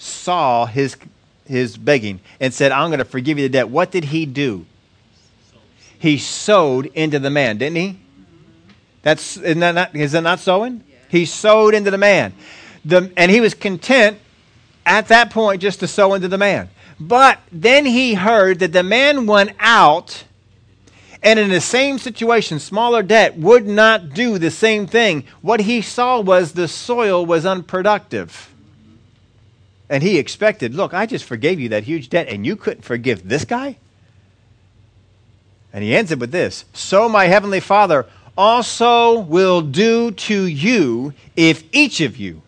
saw 0.04 0.66
his, 0.66 0.98
his 1.46 1.78
begging 1.78 2.20
and 2.40 2.54
said, 2.54 2.72
I'm 2.72 2.90
going 2.90 3.00
to 3.00 3.06
forgive 3.06 3.38
you 3.38 3.46
the 3.46 3.50
debt. 3.50 3.70
What 3.70 3.92
did 3.92 4.06
he 4.06 4.26
do? 4.26 4.66
He 5.98 6.18
sowed 6.18 6.88
into 6.88 7.20
the 7.20 7.30
man, 7.30 7.58
didn't 7.58 7.78
he? 7.78 8.00
That's, 9.02 9.38
isn't 9.38 9.60
that 9.60 9.76
not, 9.76 9.96
is 9.96 10.12
that 10.12 10.22
not 10.22 10.40
sowing? 10.40 10.84
He 11.10 11.26
sowed 11.26 11.74
into 11.74 11.92
the 11.92 11.98
man. 11.98 12.34
The, 12.86 13.12
and 13.16 13.32
he 13.32 13.40
was 13.40 13.54
content 13.54 14.20
at 14.86 15.08
that 15.08 15.30
point 15.30 15.62
just 15.62 15.80
to 15.80 15.88
sow 15.88 16.14
into 16.14 16.28
the 16.28 16.38
man. 16.38 16.70
But 17.00 17.40
then 17.52 17.86
he 17.86 18.14
heard 18.14 18.60
that 18.60 18.74
the 18.74 18.84
man 18.84 19.26
went 19.26 19.52
out 19.60 20.26
and 21.24 21.40
in 21.40 21.50
the 21.50 21.62
same 21.62 22.00
situation, 22.00 22.60
smaller 22.60 23.02
debt, 23.02 23.38
would 23.38 23.66
not 23.66 24.10
do 24.10 24.38
the 24.38 24.52
same 24.52 24.86
thing. 24.86 25.24
What 25.42 25.62
he 25.62 25.82
saw 25.82 26.20
was 26.20 26.52
the 26.52 26.68
soil 26.68 27.26
was 27.26 27.46
unproductive. 27.46 28.53
And 29.94 30.02
he 30.02 30.18
expected, 30.18 30.74
look, 30.74 30.92
I 30.92 31.06
just 31.06 31.24
forgave 31.24 31.60
you 31.60 31.70
that 31.70 31.84
huge 31.84 32.10
debt, 32.10 32.28
and 32.28 32.48
you 32.48 32.56
couldn't 32.56 32.82
forgive 32.82 33.30
this 33.30 33.46
guy? 33.46 33.78
And 35.72 35.84
he 35.84 35.96
ends 35.96 36.12
it 36.12 36.18
with 36.18 36.32
this 36.32 36.66
So 36.74 37.08
my 37.08 37.26
heavenly 37.26 37.60
Father 37.60 38.08
also 38.36 39.20
will 39.20 39.62
do 39.62 40.10
to 40.10 40.48
you 40.48 41.14
if 41.36 41.64
each 41.72 42.02
of 42.02 42.18
you 42.18 42.42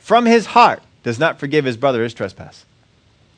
from 0.00 0.26
his 0.26 0.46
heart 0.46 0.82
does 1.04 1.20
not 1.20 1.38
forgive 1.38 1.64
his 1.64 1.76
brother 1.76 2.02
his 2.02 2.14
trespass. 2.14 2.64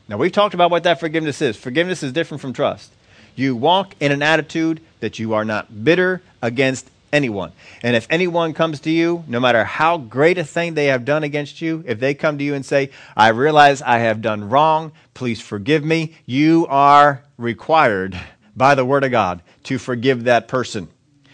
Now, 0.08 0.16
we've 0.16 0.32
talked 0.32 0.54
about 0.54 0.70
what 0.70 0.84
that 0.84 0.98
forgiveness 0.98 1.42
is. 1.42 1.58
Forgiveness 1.58 2.02
is 2.02 2.12
different 2.14 2.40
from 2.40 2.54
trust. 2.54 2.90
You 3.36 3.54
walk 3.54 3.94
in 4.00 4.10
an 4.10 4.22
attitude 4.22 4.80
that 5.00 5.18
you 5.18 5.34
are 5.34 5.44
not 5.44 5.84
bitter 5.84 6.22
against 6.40 6.88
anyone. 7.12 7.52
And 7.82 7.96
if 7.96 8.06
anyone 8.10 8.52
comes 8.52 8.80
to 8.80 8.90
you, 8.90 9.24
no 9.26 9.40
matter 9.40 9.64
how 9.64 9.98
great 9.98 10.38
a 10.38 10.44
thing 10.44 10.74
they 10.74 10.86
have 10.86 11.04
done 11.04 11.24
against 11.24 11.60
you, 11.60 11.82
if 11.86 12.00
they 12.00 12.14
come 12.14 12.38
to 12.38 12.44
you 12.44 12.54
and 12.54 12.64
say, 12.64 12.90
I 13.16 13.28
realize 13.28 13.82
I 13.82 13.98
have 13.98 14.22
done 14.22 14.48
wrong, 14.48 14.92
please 15.14 15.40
forgive 15.40 15.84
me, 15.84 16.14
you 16.26 16.66
are 16.68 17.22
required 17.36 18.18
by 18.56 18.74
the 18.74 18.84
Word 18.84 19.04
of 19.04 19.10
God 19.10 19.42
to 19.64 19.78
forgive 19.78 20.24
that 20.24 20.48
person 20.48 20.88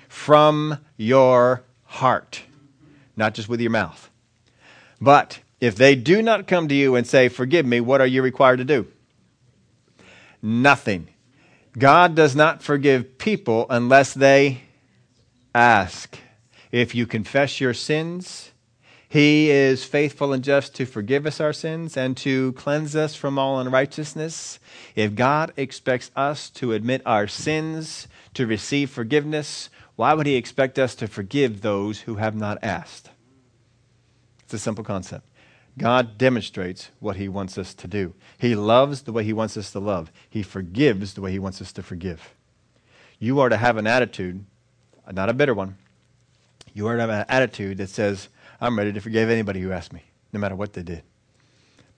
from 0.09 0.79
your 0.97 1.65
heart, 1.85 2.43
not 3.17 3.35
just 3.35 3.49
with 3.49 3.61
your 3.61 3.71
mouth. 3.71 4.11
But 5.01 5.41
if 5.61 5.77
they 5.77 5.95
do 5.95 6.23
not 6.23 6.47
come 6.47 6.69
to 6.69 6.75
you 6.75 6.95
and 6.95 7.07
say, 7.07 7.29
Forgive 7.29 7.67
me, 7.67 7.81
what 7.81 8.01
are 8.01 8.07
you 8.07 8.23
required 8.23 8.59
to 8.59 8.65
do? 8.65 8.87
Nothing. 10.43 11.09
God 11.79 12.15
does 12.15 12.35
not 12.35 12.63
forgive 12.63 13.19
people 13.19 13.67
unless 13.69 14.15
they 14.15 14.63
ask. 15.57 16.19
If 16.71 16.95
you 16.95 17.07
confess 17.07 17.61
your 17.61 17.75
sins, 17.75 18.53
He 19.09 19.51
is 19.51 19.85
faithful 19.85 20.33
and 20.33 20.45
just 20.45 20.75
to 20.75 20.85
forgive 20.85 21.27
us 21.27 21.41
our 21.41 21.53
sins 21.53 21.97
and 21.97 22.17
to 22.19 22.53
cleanse 22.53 22.95
us 22.95 23.15
from 23.15 23.39
all 23.39 23.59
unrighteousness. 23.59 24.59
If 24.95 25.15
God 25.15 25.53
expects 25.57 26.11
us 26.15 26.51
to 26.51 26.73
admit 26.73 27.03
our 27.07 27.27
sins, 27.27 28.09
to 28.35 28.47
receive 28.47 28.91
forgiveness, 28.91 29.71
why 29.95 30.13
would 30.13 30.27
He 30.27 30.37
expect 30.37 30.79
us 30.79 30.95
to 30.97 31.07
forgive 31.09 31.63
those 31.63 32.01
who 32.01 32.17
have 32.17 32.35
not 32.35 32.59
asked? 32.63 33.11
It's 34.45 34.55
a 34.55 34.59
simple 34.59 34.85
concept. 34.85 35.29
God 35.79 36.17
demonstrates 36.17 36.91
what 37.01 37.17
he 37.17 37.29
wants 37.29 37.59
us 37.59 37.75
to 37.75 37.87
do. 37.87 38.15
He 38.39 38.55
loves 38.55 39.03
the 39.03 39.13
way 39.13 39.25
he 39.25 39.33
wants 39.33 39.57
us 39.57 39.73
to 39.73 39.81
love. 39.81 40.11
He 40.29 40.43
forgives 40.43 41.15
the 41.15 41.21
way 41.21 41.33
he 41.33 41.39
wants 41.39 41.61
us 41.61 41.73
to 41.73 41.83
forgive. 41.83 42.35
You 43.19 43.41
are 43.41 43.49
to 43.49 43.59
have 43.59 43.77
an 43.77 43.87
attitude, 43.87 44.47
not 45.15 45.29
a 45.29 45.35
bitter 45.35 45.55
one. 45.55 45.77
You 46.75 46.87
are 46.89 46.97
to 46.97 47.01
have 47.01 47.11
an 47.11 47.25
attitude 47.29 47.79
that 47.79 47.91
says, 47.91 48.29
I'm 48.61 48.77
ready 48.77 48.93
to 48.93 49.01
forgive 49.01 49.31
anybody 49.31 49.61
who 49.61 49.73
asks 49.73 49.93
me, 49.93 50.03
no 50.33 50.41
matter 50.41 50.57
what 50.57 50.73
they 50.73 50.83
did. 50.83 51.03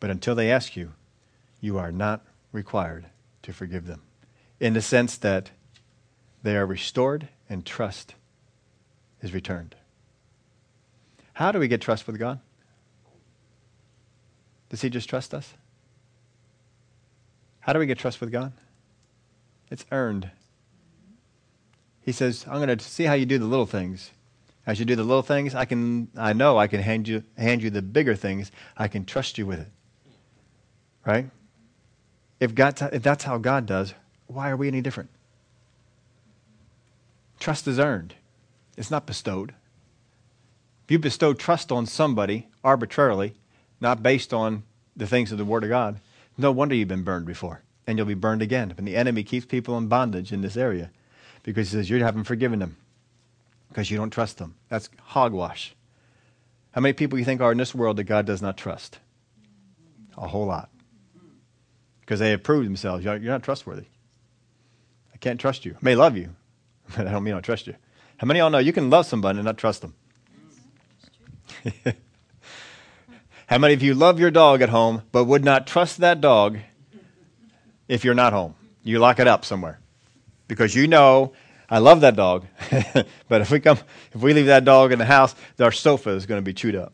But 0.01 0.11
until 0.11 0.35
they 0.35 0.51
ask 0.51 0.77
you, 0.77 0.92
you 1.61 1.79
are 1.79 1.90
not 1.90 2.25
required 2.53 3.07
to 3.42 3.53
forgive 3.53 3.87
them. 3.87 4.03
In 4.61 4.75
the 4.75 4.83
sense 4.83 5.16
that 5.18 5.51
they 6.42 6.57
are 6.57 6.66
restored 6.66 7.29
and 7.49 7.64
trust 7.64 8.14
is 9.21 9.33
returned. 9.33 9.75
How 11.33 11.53
do 11.53 11.59
we 11.59 11.68
get 11.68 11.81
trust 11.81 12.07
with 12.07 12.18
God? 12.18 12.40
Does 14.68 14.83
he 14.83 14.90
just 14.90 15.09
trust 15.09 15.33
us? 15.33 15.55
How 17.61 17.73
do 17.73 17.79
we 17.79 17.87
get 17.87 17.99
trust 17.99 18.21
with 18.21 18.33
God? 18.33 18.53
It's 19.71 19.85
earned. 19.90 20.31
He 22.09 22.12
says, 22.12 22.47
I'm 22.49 22.57
going 22.64 22.75
to 22.75 22.83
see 22.83 23.05
how 23.05 23.12
you 23.12 23.27
do 23.27 23.37
the 23.37 23.44
little 23.44 23.66
things. 23.66 24.12
As 24.66 24.79
you 24.79 24.87
do 24.87 24.97
the 24.97 25.05
little 25.05 25.21
things, 25.21 25.55
I 25.55 25.66
can 25.66 26.09
I 26.16 26.33
know 26.33 26.57
I 26.57 26.66
can 26.66 26.81
hand 26.81 27.07
you 27.07 27.23
hand 27.37 27.62
you 27.62 27.68
the 27.68 27.83
bigger 27.83 28.16
things. 28.16 28.51
I 28.79 28.88
can 28.88 29.05
trust 29.05 29.37
you 29.37 29.44
with 29.44 29.61
it. 29.61 29.68
Right? 31.05 31.29
If 32.40 32.55
God 32.55 32.81
if 32.94 33.03
that's 33.03 33.25
how 33.25 33.37
God 33.37 33.66
does, 33.66 33.92
why 34.27 34.49
are 34.49 34.57
we 34.57 34.68
any 34.68 34.81
different? 34.81 35.11
Trust 37.38 37.68
is 37.68 37.79
earned, 37.79 38.14
it's 38.79 38.90
not 38.90 39.05
bestowed. 39.05 39.51
If 40.87 40.92
you 40.92 40.99
bestow 40.99 41.35
trust 41.35 41.71
on 41.71 41.85
somebody 41.85 42.49
arbitrarily, 42.64 43.35
not 43.83 44.03
based 44.03 44.33
on 44.33 44.62
the 44.97 45.07
things 45.07 45.31
of 45.31 45.37
the 45.37 45.44
Word 45.44 45.62
of 45.62 45.68
God, 45.68 46.01
no 46.38 46.53
wonder 46.53 46.75
you've 46.75 46.88
been 46.88 47.05
burned 47.05 47.27
before, 47.27 47.64
and 47.87 47.99
you'll 47.99 48.07
be 48.07 48.14
burned 48.14 48.40
again. 48.40 48.73
And 48.79 48.88
the 48.88 48.97
enemy 48.97 49.25
keeps 49.25 49.44
people 49.44 49.77
in 49.77 49.88
bondage 49.88 50.33
in 50.33 50.40
this 50.40 50.57
area 50.57 50.90
because 51.42 51.70
he 51.70 51.77
says 51.77 51.90
you 51.90 52.03
haven't 52.03 52.24
forgiven 52.24 52.59
them 52.59 52.77
because 53.68 53.90
you 53.90 53.96
don't 53.96 54.11
trust 54.11 54.38
them. 54.38 54.57
That's 54.68 54.88
hogwash. 55.03 55.74
How 56.72 56.81
many 56.81 56.92
people 56.92 57.18
you 57.18 57.24
think 57.24 57.40
are 57.40 57.53
in 57.53 57.59
this 57.59 57.74
world 57.74 57.96
that 57.96 58.05
God 58.05 58.27
does 58.27 58.42
not 58.42 58.57
trust? 58.57 58.98
A 60.16 60.29
whole 60.29 60.46
lot. 60.46 60.70
Because 62.01 62.20
they 62.20 62.31
have 62.31 62.42
proved 62.42 62.66
themselves. 62.66 63.05
You're 63.05 63.18
not 63.18 63.42
trustworthy. 63.42 63.87
I 65.12 65.16
can't 65.18 65.40
trust 65.40 65.64
you. 65.64 65.72
I 65.72 65.79
may 65.83 65.94
love 65.94 66.16
you, 66.16 66.31
but 66.96 67.07
I 67.07 67.12
don't 67.12 67.24
mean 67.24 67.35
I 67.35 67.40
trust 67.40 67.66
you. 67.66 67.74
How 68.16 68.27
many 68.27 68.40
of 68.40 68.44
y'all 68.44 68.51
know 68.51 68.59
you 68.59 68.72
can 68.72 68.90
love 68.90 69.07
somebody 69.07 69.38
and 69.38 69.46
not 69.46 69.59
trust 69.59 69.83
them? 69.83 69.94
How 73.46 73.59
many 73.59 73.74
of 73.74 73.83
you 73.83 73.94
love 73.94 74.20
your 74.20 74.31
dog 74.31 74.61
at 74.61 74.68
home 74.68 75.03
but 75.12 75.24
would 75.24 75.44
not 75.44 75.66
trust 75.66 75.98
that 75.98 76.20
dog 76.20 76.59
if 77.87 78.05
you're 78.05 78.14
not 78.14 78.33
home? 78.33 78.55
You 78.83 78.98
lock 78.98 79.18
it 79.18 79.27
up 79.27 79.44
somewhere 79.44 79.81
because 80.48 80.74
you 80.74 80.88
know 80.88 81.32
I 81.70 81.78
love 81.78 82.00
that 82.00 82.16
dog, 82.16 82.46
but 83.28 83.42
if 83.42 83.50
we 83.50 83.61
come, 83.61 83.78
if 84.12 84.20
we 84.20 84.32
leave 84.32 84.46
that 84.46 84.64
dog 84.64 84.90
in 84.90 84.98
the 84.98 85.04
house, 85.04 85.34
our 85.61 85.70
sofa 85.70 86.11
is 86.11 86.26
going 86.26 86.38
to 86.38 86.44
be 86.44 86.54
chewed 86.54 86.74
up. 86.74 86.92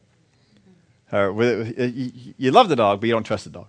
you 1.13 2.51
love 2.51 2.69
the 2.69 2.77
dog, 2.77 3.01
but 3.01 3.07
you 3.07 3.13
don't 3.13 3.25
trust 3.25 3.45
the 3.45 3.51
dog. 3.51 3.69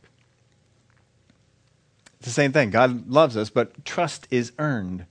It's 2.18 2.26
the 2.26 2.34
same 2.34 2.52
thing. 2.52 2.72
God 2.72 3.08
loves 3.08 3.38
us, 3.38 3.52
but 3.52 3.86
trust 3.86 4.28
is 4.32 4.52
earned. 4.58 5.06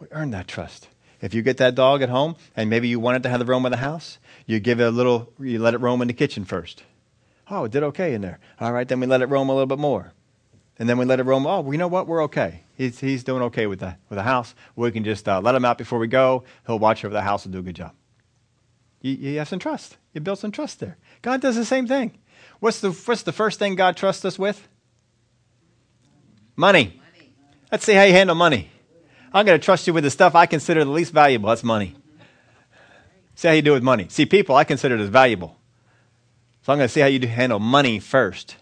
We 0.00 0.06
earn 0.12 0.30
that 0.30 0.48
trust. 0.48 0.88
If 1.20 1.34
you 1.34 1.42
get 1.42 1.58
that 1.58 1.74
dog 1.74 2.00
at 2.00 2.08
home 2.08 2.36
and 2.56 2.70
maybe 2.70 2.88
you 2.88 2.98
want 2.98 3.18
it 3.18 3.22
to 3.24 3.28
have 3.28 3.38
the 3.38 3.44
roam 3.44 3.66
in 3.66 3.72
the 3.72 3.78
house, 3.78 4.18
you 4.46 4.60
give 4.60 4.80
it 4.80 4.84
a 4.84 4.90
little, 4.90 5.30
you 5.38 5.58
let 5.58 5.74
it 5.74 5.78
roam 5.78 6.00
in 6.00 6.08
the 6.08 6.14
kitchen 6.14 6.46
first. 6.46 6.84
Oh, 7.50 7.64
it 7.64 7.72
did 7.72 7.82
okay 7.82 8.14
in 8.14 8.22
there. 8.22 8.38
All 8.58 8.72
right, 8.72 8.88
then 8.88 9.00
we 9.00 9.06
let 9.06 9.20
it 9.20 9.26
roam 9.26 9.50
a 9.50 9.52
little 9.52 9.66
bit 9.66 9.78
more. 9.78 10.14
And 10.80 10.88
then 10.88 10.96
we 10.96 11.04
let 11.04 11.20
it 11.20 11.24
roam. 11.24 11.46
Oh, 11.46 11.70
you 11.70 11.76
know 11.76 11.88
what? 11.88 12.06
We're 12.06 12.24
okay. 12.24 12.62
He's, 12.74 12.98
he's 12.98 13.22
doing 13.22 13.42
okay 13.42 13.66
with 13.66 13.80
the, 13.80 13.96
with 14.08 14.16
the 14.16 14.22
house. 14.22 14.54
We 14.74 14.90
can 14.90 15.04
just 15.04 15.28
uh, 15.28 15.38
let 15.38 15.54
him 15.54 15.62
out 15.62 15.76
before 15.76 15.98
we 15.98 16.06
go. 16.06 16.44
He'll 16.66 16.78
watch 16.78 17.04
over 17.04 17.12
the 17.12 17.20
house 17.20 17.44
and 17.44 17.52
do 17.52 17.58
a 17.58 17.62
good 17.62 17.76
job. 17.76 17.92
You, 19.02 19.12
you 19.12 19.38
have 19.38 19.48
some 19.48 19.58
trust. 19.58 19.98
You 20.14 20.22
build 20.22 20.38
some 20.38 20.50
trust 20.50 20.80
there. 20.80 20.96
God 21.20 21.42
does 21.42 21.56
the 21.56 21.66
same 21.66 21.86
thing. 21.86 22.18
What's 22.60 22.80
the, 22.80 22.92
what's 22.92 23.24
the 23.24 23.32
first 23.32 23.58
thing 23.58 23.74
God 23.74 23.94
trusts 23.98 24.24
us 24.24 24.38
with? 24.38 24.66
Money. 26.56 26.84
money. 27.12 27.34
Let's 27.70 27.84
see 27.84 27.92
how 27.92 28.04
you 28.04 28.14
handle 28.14 28.34
money. 28.34 28.70
I'm 29.34 29.44
going 29.44 29.60
to 29.60 29.62
trust 29.62 29.86
you 29.86 29.92
with 29.92 30.04
the 30.04 30.10
stuff 30.10 30.34
I 30.34 30.46
consider 30.46 30.82
the 30.82 30.90
least 30.90 31.12
valuable. 31.12 31.50
That's 31.50 31.62
money. 31.62 31.94
See 33.34 33.48
how 33.48 33.52
you 33.52 33.60
do 33.60 33.72
with 33.72 33.82
money. 33.82 34.06
See, 34.08 34.24
people 34.24 34.56
I 34.56 34.64
consider 34.64 34.94
it 34.94 35.02
as 35.02 35.10
valuable. 35.10 35.58
So 36.62 36.72
I'm 36.72 36.78
going 36.78 36.88
to 36.88 36.92
see 36.92 37.00
how 37.00 37.06
you 37.06 37.20
handle 37.28 37.58
money 37.58 37.98
first. 37.98 38.56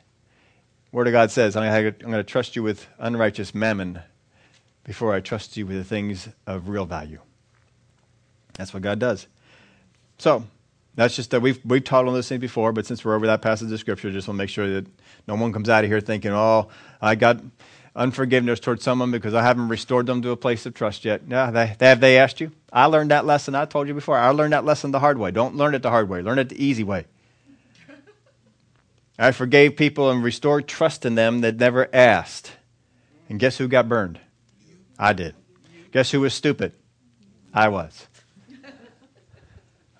Word 0.91 1.07
of 1.07 1.13
God 1.13 1.31
says, 1.31 1.57
I'm 1.57 1.71
going 1.83 2.13
to 2.13 2.25
trust 2.25 2.57
you 2.57 2.63
with 2.63 2.87
unrighteous 2.99 3.55
mammon 3.55 4.01
before 4.85 5.15
I 5.15 5.21
trust 5.21 5.57
you 5.57 5.67
with 5.67 5.77
the 5.77 5.85
things 5.85 6.29
of 6.47 6.69
real 6.69 6.87
value. 6.87 7.21
That's 8.55 8.73
what 8.73 8.83
God 8.83 8.99
does. 8.99 9.27
So, 10.19 10.45
that's 10.95 11.15
just 11.15 11.31
that 11.31 11.41
we've, 11.41 11.61
we've 11.65 11.85
taught 11.85 12.09
on 12.09 12.15
this 12.15 12.29
thing 12.29 12.41
before, 12.41 12.73
but 12.73 12.85
since 12.85 13.05
we're 13.05 13.15
over 13.15 13.27
that 13.29 13.41
passage 13.41 13.71
of 13.71 13.79
Scripture, 13.79 14.11
just 14.11 14.27
want 14.27 14.37
to 14.37 14.43
make 14.43 14.51
sure 14.51 14.69
that 14.69 14.87
no 15.29 15.37
one 15.37 15.53
comes 15.53 15.69
out 15.69 15.85
of 15.85 15.91
here 15.91 16.01
thinking, 16.01 16.33
oh, 16.33 16.71
I 17.01 17.15
got 17.15 17.41
unforgiveness 17.95 18.59
towards 18.59 18.83
someone 18.83 19.13
because 19.13 19.33
I 19.33 19.43
haven't 19.43 19.69
restored 19.69 20.07
them 20.07 20.23
to 20.23 20.31
a 20.31 20.37
place 20.37 20.67
of 20.67 20.75
trust 20.75 21.05
yet. 21.05 21.29
They, 21.29 21.77
they, 21.79 21.87
have 21.87 22.01
they 22.01 22.19
asked 22.19 22.41
you? 22.41 22.51
I 22.73 22.87
learned 22.87 23.13
that 23.13 23.27
lesson. 23.27 23.55
I 23.55 23.65
told 23.65 23.87
you 23.87 23.95
before. 23.95 24.19
I 24.19 24.31
learned 24.31 24.55
that 24.55 24.65
lesson 24.65 24.91
the 24.91 24.99
hard 24.99 25.19
way. 25.19 25.31
Don't 25.31 25.55
learn 25.55 25.75
it 25.75 25.83
the 25.83 25.91
hard 25.91 26.09
way. 26.09 26.21
Learn 26.21 26.39
it 26.39 26.49
the 26.49 26.65
easy 26.65 26.83
way. 26.83 27.07
I 29.19 29.33
forgave 29.33 29.77
people 29.77 30.11
and 30.11 30.23
restored 30.23 30.69
trust 30.69 31.05
in 31.05 31.17
them 31.17 31.41
that 31.41 31.57
never 31.57 31.89
asked. 31.95 32.53
And 33.29 33.41
guess 33.41 33.59
who 33.59 33.67
got 33.67 33.89
burned? 33.89 34.21
I 34.99 35.13
did. 35.13 35.35
Guess 35.93 36.11
who 36.13 36.21
was 36.21 36.35
stupid? 36.35 36.73
I 37.53 37.69
was. 37.69 38.07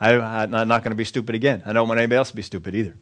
I, 0.01 0.45
am 0.45 0.51
not 0.51 0.85
going 0.85 0.93
to 0.93 0.97
be 0.97 1.05
stupid 1.05 1.35
again. 1.35 1.63
I 1.67 1.73
don't 1.73 1.89
want 1.89 1.99
anybody 1.99 2.17
else 2.17 2.31
to 2.31 2.37
be 2.37 2.43
stupid 2.43 2.75
either. 2.75 2.95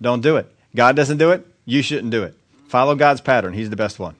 Don't 0.00 0.20
do 0.20 0.36
it. 0.36 0.50
God 0.74 0.94
doesn't 0.94 1.18
do 1.18 1.32
it. 1.32 1.46
You 1.64 1.82
shouldn't 1.82 2.10
do 2.10 2.22
it. 2.22 2.36
Follow 2.68 2.94
God's 2.94 3.20
pattern. 3.20 3.54
He's 3.54 3.70
the 3.70 3.76
best 3.76 3.98
one. 3.98 4.14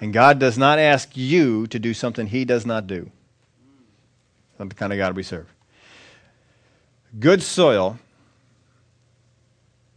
And 0.00 0.12
God 0.12 0.38
does 0.38 0.56
not 0.56 0.78
ask 0.78 1.16
you 1.16 1.66
to 1.68 1.78
do 1.78 1.94
something 1.94 2.28
He 2.28 2.44
does 2.44 2.64
not 2.64 2.86
do. 2.86 3.10
That's 4.58 4.68
the 4.68 4.74
kind 4.74 4.92
of 4.92 4.98
God 4.98 5.16
we 5.16 5.22
serve. 5.22 5.52
Good 7.18 7.42
soil 7.42 7.98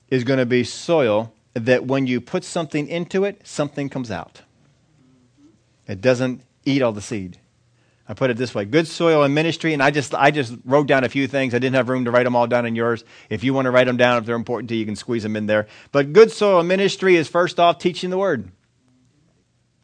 is 0.10 0.24
going 0.24 0.40
to 0.40 0.46
be 0.46 0.64
soil 0.64 1.34
that 1.54 1.86
when 1.86 2.08
you 2.08 2.22
put 2.22 2.44
something 2.44 2.88
into 2.88 3.24
it, 3.24 3.46
something 3.46 3.90
comes 3.90 4.12
out. 4.12 4.42
It 5.88 6.02
doesn't 6.02 6.42
eat 6.66 6.82
all 6.82 6.92
the 6.92 7.02
seed. 7.02 7.40
I 8.10 8.14
put 8.14 8.30
it 8.30 8.38
this 8.38 8.56
way 8.56 8.64
good 8.66 8.88
soil 8.88 9.24
in 9.24 9.34
ministry, 9.34 9.74
and 9.74 9.84
I 9.84 9.92
just, 9.92 10.16
I 10.16 10.32
just 10.32 10.56
wrote 10.64 10.88
down 10.88 11.04
a 11.04 11.10
few 11.10 11.28
things. 11.28 11.54
I 11.54 11.60
didn't 11.60 11.76
have 11.76 11.90
room 11.90 12.06
to 12.06 12.12
write 12.12 12.24
them 12.24 12.36
all 12.36 12.48
down 12.48 12.66
in 12.66 12.76
yours. 12.76 13.04
If 13.30 13.44
you 13.44 13.54
want 13.54 13.66
to 13.66 13.72
write 13.72 13.88
them 13.88 13.98
down, 13.98 14.18
if 14.18 14.26
they're 14.26 14.36
important 14.36 14.70
to 14.70 14.76
you, 14.76 14.82
you 14.82 14.86
can 14.86 14.96
squeeze 14.96 15.24
them 15.24 15.36
in 15.36 15.46
there. 15.46 15.68
But 15.92 16.14
good 16.14 16.32
soil 16.32 16.62
in 16.62 16.68
ministry 16.68 17.16
is 17.16 17.28
first 17.28 17.60
off 17.60 17.80
teaching 17.80 18.10
the 18.10 18.18
word. 18.18 18.52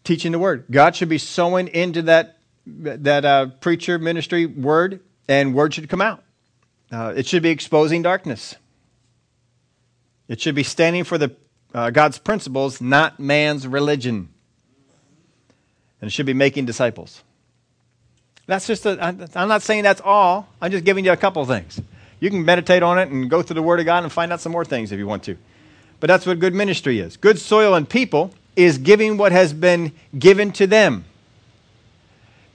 Teaching 0.03 0.31
the 0.31 0.39
word. 0.39 0.65
God 0.71 0.95
should 0.95 1.09
be 1.09 1.17
sowing 1.17 1.67
into 1.67 2.03
that, 2.03 2.37
that 2.65 3.25
uh, 3.25 3.47
preacher 3.59 3.99
ministry 3.99 4.45
word, 4.45 5.01
and 5.27 5.53
word 5.53 5.73
should 5.73 5.89
come 5.89 6.01
out. 6.01 6.23
Uh, 6.91 7.13
it 7.15 7.25
should 7.25 7.43
be 7.43 7.49
exposing 7.49 8.01
darkness. 8.01 8.55
It 10.27 10.41
should 10.41 10.55
be 10.55 10.63
standing 10.63 11.03
for 11.03 11.17
the, 11.17 11.35
uh, 11.73 11.89
God's 11.89 12.17
principles, 12.17 12.81
not 12.81 13.19
man's 13.19 13.67
religion. 13.67 14.29
And 16.01 16.07
it 16.07 16.11
should 16.11 16.25
be 16.25 16.33
making 16.33 16.65
disciples. 16.65 17.23
That's 18.45 18.67
just 18.67 18.85
a, 18.85 19.01
I'm 19.01 19.47
not 19.47 19.61
saying 19.61 19.83
that's 19.83 20.01
all. 20.03 20.47
I'm 20.61 20.71
just 20.71 20.83
giving 20.83 21.05
you 21.05 21.11
a 21.11 21.17
couple 21.17 21.45
things. 21.45 21.81
You 22.19 22.29
can 22.29 22.43
meditate 22.43 22.83
on 22.83 22.99
it 22.99 23.09
and 23.09 23.29
go 23.29 23.41
through 23.41 23.55
the 23.55 23.61
Word 23.63 23.79
of 23.79 23.85
God 23.85 24.03
and 24.03 24.11
find 24.11 24.31
out 24.31 24.41
some 24.41 24.51
more 24.51 24.65
things 24.65 24.91
if 24.91 24.99
you 24.99 25.07
want 25.07 25.23
to. 25.23 25.37
But 25.99 26.07
that's 26.07 26.25
what 26.25 26.39
good 26.39 26.53
ministry 26.53 26.99
is. 26.99 27.15
Good 27.15 27.39
soil 27.39 27.73
and 27.73 27.87
people 27.87 28.33
is 28.55 28.77
giving 28.77 29.17
what 29.17 29.31
has 29.31 29.53
been 29.53 29.93
given 30.17 30.51
to 30.53 30.67
them. 30.67 31.05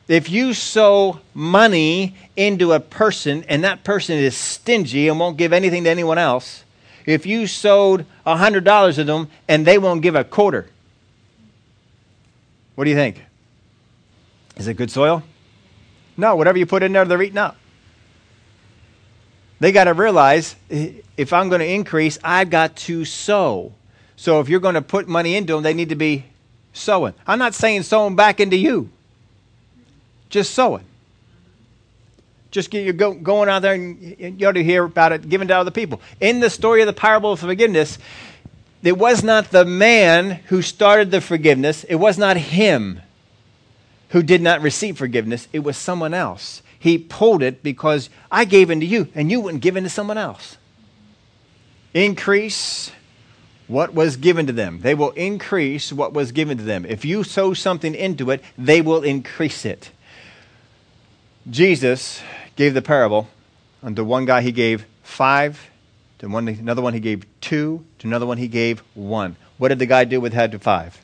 If 0.07 0.31
you 0.31 0.55
sow 0.55 1.21
money 1.35 2.17
into 2.37 2.73
a 2.73 2.81
person 2.81 3.45
and 3.49 3.65
that 3.65 3.85
person 3.85 4.17
is 4.17 4.37
stingy 4.37 5.09
and 5.09 5.21
won't 5.21 5.37
give 5.37 5.53
anything 5.53 5.85
to 5.85 5.91
anyone 5.91 6.19
else, 6.19 6.65
if 7.09 7.25
you 7.25 7.47
sowed 7.47 8.05
$100 8.27 8.95
to 8.97 9.05
them 9.05 9.29
and 9.49 9.67
they 9.67 9.79
won't 9.79 10.03
give 10.03 10.15
a 10.15 10.25
quarter, 10.25 10.69
what 12.75 12.85
do 12.85 12.91
you 12.91 12.97
think? 12.97 13.25
Is 14.59 14.69
it 14.69 14.75
good 14.75 14.91
soil? 14.91 15.23
No, 16.19 16.37
whatever 16.37 16.59
you 16.59 16.67
put 16.67 16.83
in 16.83 16.93
there, 16.93 17.07
they're 17.07 17.23
eating 17.23 17.39
up. 17.39 17.57
They 19.59 19.73
got 19.73 19.85
to 19.85 19.95
realize 19.95 20.55
if 20.69 21.33
I'm 21.33 21.49
going 21.49 21.61
to 21.61 21.67
increase, 21.67 22.19
I've 22.23 22.51
got 22.51 22.77
to 22.77 23.07
sow. 23.07 23.73
So 24.17 24.41
if 24.41 24.51
you're 24.51 24.61
going 24.61 24.75
to 24.75 24.83
put 24.83 25.09
money 25.09 25.35
into 25.35 25.55
them, 25.55 25.63
they 25.63 25.73
need 25.73 25.89
to 25.89 25.97
be 25.97 26.27
sowing. 26.75 27.15
I'm 27.27 27.39
not 27.39 27.55
saying 27.55 27.85
sowing 27.85 28.17
back 28.17 28.39
into 28.39 28.57
you, 28.57 28.91
just 30.29 30.53
sowing. 30.53 30.85
Just 32.51 32.71
get 32.71 32.85
you 32.87 32.93
go, 32.93 33.13
going 33.13 33.49
out 33.49 33.61
there 33.61 33.75
and 33.75 34.41
you 34.41 34.47
ought 34.47 34.53
to 34.53 34.65
hear 34.65 34.85
about 34.85 35.13
it 35.13 35.29
given 35.29 35.49
to 35.49 35.57
other 35.57 35.71
people. 35.71 36.01
In 36.21 36.41
the 36.41 36.49
story 36.51 36.81
of 36.81 36.87
the 36.87 36.93
parable 36.93 37.33
of 37.33 37.41
forgiveness, 37.41 37.99
it 38.83 38.97
was 38.97 39.23
not 39.23 39.51
the 39.51 39.65
man 39.65 40.41
who 40.47 40.63
started 40.63 41.11
the 41.11 41.21
forgiveness, 41.21 41.85
it 41.85 41.97
was 41.97 42.17
not 42.17 42.37
him 42.37 43.03
who 44.11 44.23
did 44.23 44.41
not 44.41 44.63
receive 44.63 44.97
forgiveness, 44.97 45.49
it 45.53 45.59
was 45.61 45.77
someone 45.77 46.15
else. 46.15 46.63
He 46.79 46.97
pulled 46.97 47.43
it 47.43 47.63
because 47.63 48.09
I 48.31 48.45
gave 48.45 48.71
into 48.71 48.87
you 48.87 49.09
and 49.15 49.31
you 49.31 49.41
wouldn't 49.41 49.63
give 49.63 49.77
into 49.77 49.91
someone 49.91 50.17
else. 50.17 50.57
Increase 51.93 52.93
what 53.67 53.93
was 53.93 54.17
given 54.17 54.47
to 54.47 54.53
them. 54.53 54.81
They 54.81 54.95
will 54.95 55.11
increase 55.11 55.93
what 55.93 56.15
was 56.15 56.33
given 56.33 56.57
to 56.57 56.65
them. 56.65 56.87
If 56.87 57.05
you 57.05 57.25
sow 57.25 57.53
something 57.53 57.95
into 57.95 58.31
it, 58.31 58.43
they 58.57 58.81
will 58.81 59.03
increase 59.03 59.65
it. 59.65 59.91
Jesus 61.51 62.23
gave 62.59 62.75
the 62.75 62.83
parable. 62.83 63.29
Unto 63.85 64.03
one 64.03 64.25
guy 64.25 64.43
he 64.43 64.51
gave 64.51 64.85
five, 65.05 65.71
to 66.19 66.29
one, 66.29 66.49
another 66.49 66.83
one 66.83 66.93
he 66.93 66.99
gave 66.99 67.25
two, 67.41 67.85
to 68.01 68.09
another 68.09 68.27
one 68.27 68.37
he 68.37 68.49
gave 68.49 68.83
one. 68.95 69.37
What 69.59 69.69
did 69.69 69.79
the 69.79 69.87
guy 69.87 70.05
do 70.05 70.21
with 70.21 70.33
had 70.33 70.51
to 70.51 70.59
five? 70.59 71.01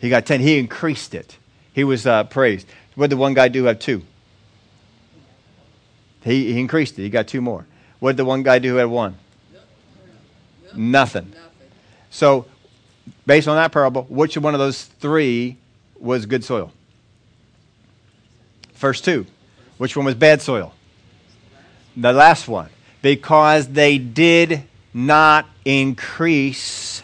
He 0.00 0.10
got 0.10 0.26
ten. 0.26 0.40
He 0.40 0.58
increased 0.58 1.14
it. 1.14 1.38
He 1.72 1.84
was 1.84 2.06
uh, 2.06 2.24
praised. 2.24 2.66
What 2.96 3.08
did 3.08 3.16
the 3.16 3.20
one 3.20 3.34
guy 3.34 3.46
do 3.46 3.64
have 3.64 3.78
two? 3.78 4.02
He, 6.24 6.52
he 6.52 6.58
increased 6.58 6.98
it. 6.98 7.02
He 7.02 7.08
got 7.08 7.28
two 7.28 7.40
more. 7.40 7.66
What 8.00 8.12
did 8.12 8.16
the 8.16 8.24
one 8.24 8.42
guy 8.42 8.58
do 8.58 8.70
who 8.70 8.76
had 8.76 8.88
one? 8.88 9.16
Nothing. 10.74 11.32
So, 12.10 12.46
based 13.26 13.46
on 13.46 13.54
that 13.54 13.70
parable, 13.70 14.06
which 14.08 14.36
one 14.36 14.54
of 14.54 14.60
those 14.60 14.82
three 14.84 15.56
was 16.00 16.26
good 16.26 16.42
soil? 16.42 16.72
First 18.74 19.04
two. 19.04 19.26
Which 19.78 19.96
one 19.96 20.06
was 20.06 20.14
bad 20.14 20.40
soil? 20.40 20.72
The 21.96 22.12
last 22.12 22.48
one. 22.48 22.70
Because 23.02 23.68
they 23.68 23.98
did 23.98 24.64
not 24.94 25.46
increase 25.64 27.02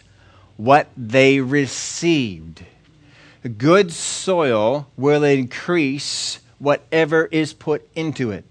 what 0.57 0.89
they 0.97 1.41
received. 1.41 2.65
Good 3.59 3.93
soil 3.93 4.89
will 4.97 5.25
increase 5.25 6.41
whatever 6.59 7.27
is 7.27 7.53
put 7.53 7.89
into 7.95 8.31
it. 8.31 8.45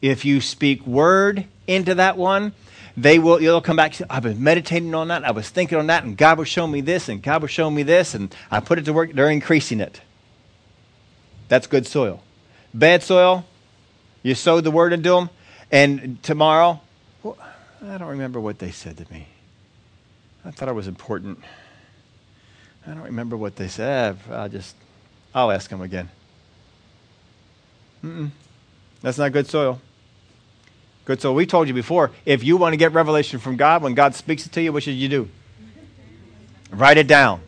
If 0.00 0.24
you 0.24 0.40
speak 0.40 0.86
word 0.86 1.46
into 1.66 1.94
that 1.96 2.16
one, 2.16 2.52
they 2.96 3.18
will 3.18 3.42
you'll 3.42 3.60
come 3.60 3.76
back 3.76 3.94
i've 4.08 4.22
been 4.22 4.42
meditating 4.42 4.94
on 4.94 5.08
that 5.08 5.22
i 5.24 5.30
was 5.30 5.48
thinking 5.50 5.76
on 5.76 5.86
that 5.88 6.04
and 6.04 6.16
god 6.16 6.38
was 6.38 6.48
showing 6.48 6.72
me 6.72 6.80
this 6.80 7.08
and 7.08 7.22
god 7.22 7.42
was 7.42 7.50
showing 7.50 7.74
me 7.74 7.82
this 7.82 8.14
and 8.14 8.34
i 8.50 8.58
put 8.58 8.78
it 8.78 8.86
to 8.86 8.92
work 8.92 9.12
they're 9.12 9.30
increasing 9.30 9.80
it 9.80 10.00
that's 11.48 11.66
good 11.66 11.86
soil 11.86 12.22
bad 12.72 13.02
soil 13.02 13.44
you 14.26 14.34
sowed 14.34 14.64
the 14.64 14.70
word 14.70 14.92
into 14.92 15.10
them 15.10 15.30
and 15.70 16.22
tomorrow 16.22 16.80
well, 17.22 17.36
i 17.82 17.96
don't 17.96 18.08
remember 18.08 18.40
what 18.40 18.58
they 18.58 18.70
said 18.70 18.96
to 18.96 19.06
me 19.12 19.28
i 20.44 20.50
thought 20.50 20.68
it 20.68 20.74
was 20.74 20.88
important 20.88 21.38
i 22.86 22.90
don't 22.90 23.02
remember 23.02 23.36
what 23.36 23.56
they 23.56 23.68
said 23.68 24.18
i'll 24.30 24.48
just 24.48 24.74
i'll 25.34 25.52
ask 25.52 25.70
them 25.70 25.80
again 25.80 26.08
Mm-mm. 28.04 28.30
that's 29.00 29.18
not 29.18 29.32
good 29.32 29.46
soil 29.46 29.80
Good. 31.06 31.20
soil. 31.20 31.36
we 31.36 31.46
told 31.46 31.68
you 31.68 31.74
before, 31.74 32.10
if 32.24 32.42
you 32.42 32.56
want 32.56 32.72
to 32.72 32.76
get 32.76 32.92
revelation 32.92 33.38
from 33.38 33.56
God, 33.56 33.80
when 33.80 33.94
God 33.94 34.16
speaks 34.16 34.44
it 34.44 34.50
to 34.54 34.60
you, 34.60 34.72
what 34.72 34.82
should 34.82 34.94
you 34.94 35.08
do? 35.08 35.28
Write 36.72 36.98
it 36.98 37.06
down. 37.06 37.42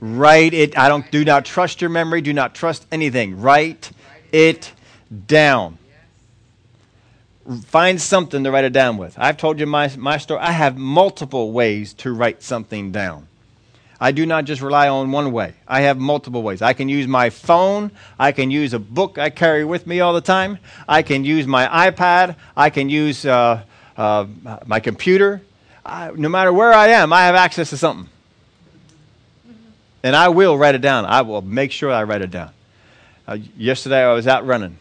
Write 0.00 0.52
it. 0.52 0.76
I 0.76 0.88
don't 0.88 1.08
do 1.12 1.24
not 1.24 1.44
trust 1.44 1.80
your 1.80 1.90
memory. 1.90 2.20
Do 2.22 2.32
not 2.32 2.56
trust 2.56 2.86
anything. 2.90 3.40
Write 3.40 3.92
it 4.32 4.72
down. 5.28 5.78
Find 7.64 8.00
something 8.00 8.44
to 8.44 8.50
write 8.50 8.64
it 8.64 8.72
down 8.72 8.98
with. 8.98 9.18
I've 9.18 9.36
told 9.36 9.58
you 9.58 9.66
my, 9.66 9.90
my 9.96 10.18
story. 10.18 10.40
I 10.40 10.52
have 10.52 10.76
multiple 10.76 11.52
ways 11.52 11.94
to 11.94 12.12
write 12.12 12.42
something 12.42 12.92
down. 12.92 13.26
I 14.00 14.12
do 14.12 14.26
not 14.26 14.44
just 14.44 14.62
rely 14.62 14.88
on 14.88 15.10
one 15.10 15.32
way. 15.32 15.54
I 15.66 15.80
have 15.80 15.98
multiple 15.98 16.42
ways. 16.42 16.62
I 16.62 16.72
can 16.72 16.88
use 16.88 17.08
my 17.08 17.30
phone. 17.30 17.90
I 18.18 18.32
can 18.32 18.50
use 18.50 18.72
a 18.72 18.78
book 18.78 19.18
I 19.18 19.30
carry 19.30 19.64
with 19.64 19.86
me 19.86 20.00
all 20.00 20.14
the 20.14 20.20
time. 20.20 20.58
I 20.88 21.02
can 21.02 21.24
use 21.24 21.46
my 21.46 21.90
iPad. 21.90 22.36
I 22.56 22.70
can 22.70 22.88
use 22.88 23.24
uh, 23.24 23.62
uh, 23.96 24.26
my 24.66 24.78
computer. 24.78 25.42
I, 25.84 26.12
no 26.12 26.28
matter 26.28 26.52
where 26.52 26.72
I 26.72 26.88
am, 26.88 27.12
I 27.12 27.22
have 27.22 27.34
access 27.34 27.70
to 27.70 27.76
something. 27.76 28.08
And 30.02 30.14
I 30.14 30.28
will 30.28 30.56
write 30.56 30.76
it 30.76 30.80
down. 30.80 31.04
I 31.06 31.22
will 31.22 31.42
make 31.42 31.72
sure 31.72 31.90
I 31.90 32.04
write 32.04 32.22
it 32.22 32.30
down. 32.30 32.50
Uh, 33.26 33.38
yesterday 33.56 34.04
I 34.04 34.12
was 34.12 34.26
out 34.28 34.46
running, 34.46 34.78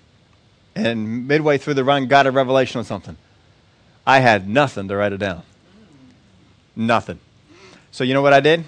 and 0.85 1.27
midway 1.27 1.57
through 1.57 1.75
the 1.75 1.83
run, 1.83 2.07
got 2.07 2.27
a 2.27 2.31
revelation 2.31 2.79
on 2.79 2.85
something. 2.85 3.17
I 4.05 4.19
had 4.19 4.47
nothing 4.47 4.87
to 4.87 4.95
write 4.95 5.13
it 5.13 5.17
down. 5.17 5.43
Nothing. 6.75 7.19
So 7.91 8.03
you 8.03 8.13
know 8.13 8.21
what 8.21 8.33
I 8.33 8.39
did? 8.39 8.63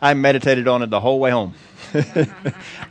I 0.00 0.14
meditated 0.14 0.68
on 0.68 0.82
it 0.82 0.90
the 0.90 1.00
whole 1.00 1.18
way 1.18 1.30
home. 1.30 1.54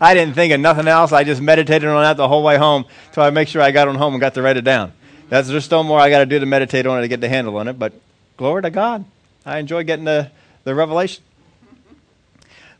I 0.02 0.14
didn't 0.14 0.34
think 0.34 0.52
of 0.52 0.60
nothing 0.60 0.88
else. 0.88 1.12
I 1.12 1.24
just 1.24 1.42
meditated 1.42 1.88
on 1.88 2.02
that 2.02 2.18
the 2.18 2.28
whole 2.28 2.44
way 2.44 2.58
home 2.58 2.86
until 3.08 3.24
I 3.24 3.30
make 3.30 3.48
sure 3.48 3.62
I 3.62 3.72
got 3.72 3.88
on 3.88 3.96
home 3.96 4.14
and 4.14 4.22
got 4.22 4.34
to 4.34 4.42
write 4.42 4.58
it 4.58 4.64
down. 4.64 4.92
That's 5.30 5.50
just 5.50 5.70
no 5.72 5.84
more 5.84 6.00
I 6.00 6.10
got 6.10 6.20
to 6.20 6.26
do 6.26 6.40
to 6.40 6.46
meditate 6.46 6.86
on 6.86 7.00
it 7.00 7.02
to 7.02 7.08
get 7.08 7.22
the 7.22 7.30
handle 7.30 7.56
on 7.58 7.68
it. 7.68 7.78
But 7.78 7.94
glory 8.38 8.64
to 8.64 8.70
God, 8.70 9.06
I 9.46 9.60
enjoy 9.60 9.84
getting 9.84 10.06
the, 10.06 10.32
the 10.64 10.74
revelation. 10.74 11.24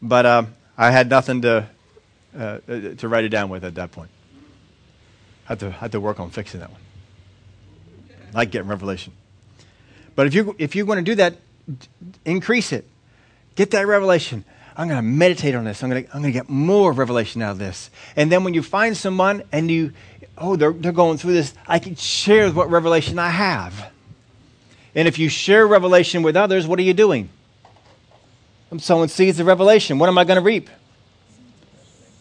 But 0.02 0.26
um, 0.26 0.54
I 0.78 0.92
had 0.92 1.10
nothing 1.10 1.42
to 1.42 1.68
uh, 2.38 2.60
to 2.98 3.08
write 3.08 3.24
it 3.24 3.30
down 3.30 3.50
with 3.50 3.64
at 3.64 3.76
that 3.76 3.92
point. 3.92 4.10
I 5.48 5.54
had 5.54 5.60
to 5.60 5.72
had 5.72 5.92
to 5.94 6.00
work 6.00 6.20
on 6.20 6.30
fixing 6.30 6.60
that 6.60 6.72
one. 6.72 6.82
I 8.34 8.38
like 8.38 8.52
getting 8.52 8.68
revelation. 8.68 9.14
But 10.16 10.28
if 10.28 10.34
you 10.34 10.56
if 10.58 10.76
you 10.76 10.86
want 10.86 11.00
to 11.00 11.04
do 11.04 11.16
that, 11.16 11.36
increase 12.26 12.72
it. 12.72 12.86
Get 13.56 13.72
that 13.72 13.88
revelation. 13.88 14.44
I'm 14.78 14.88
going 14.88 14.98
to 14.98 15.02
meditate 15.02 15.56
on 15.56 15.64
this. 15.64 15.82
I'm 15.82 15.90
going 15.90 16.06
to, 16.06 16.16
I'm 16.16 16.22
going 16.22 16.32
to 16.32 16.40
get 16.40 16.50
more 16.50 16.92
revelation 16.92 17.42
out 17.42 17.52
of 17.52 17.58
this. 17.58 17.90
And 18.16 18.32
then 18.32 18.44
when 18.44 18.54
you 18.54 18.62
find 18.62 18.96
someone 18.96 19.42
and 19.52 19.72
you, 19.72 19.92
oh, 20.38 20.56
they're, 20.56 20.72
they're 20.72 20.92
going 20.92 21.18
through 21.18 21.34
this, 21.34 21.56
I 21.68 21.80
can 21.80 21.96
share 21.96 22.52
what 22.52 22.70
revelation 22.70 23.18
I 23.18 23.30
have. 23.30 23.92
And 24.94 25.08
if 25.08 25.18
you 25.18 25.30
share 25.30 25.66
revelation 25.66 26.22
with 26.22 26.36
others, 26.36 26.68
what 26.68 26.78
are 26.78 26.84
you 26.84 26.94
doing? 26.94 27.30
Someone 28.78 29.08
sees 29.08 29.38
the 29.38 29.44
revelation. 29.44 29.98
What 29.98 30.10
am 30.10 30.18
I 30.20 30.24
going 30.26 30.38
to 30.38 30.44
reap? 30.44 30.70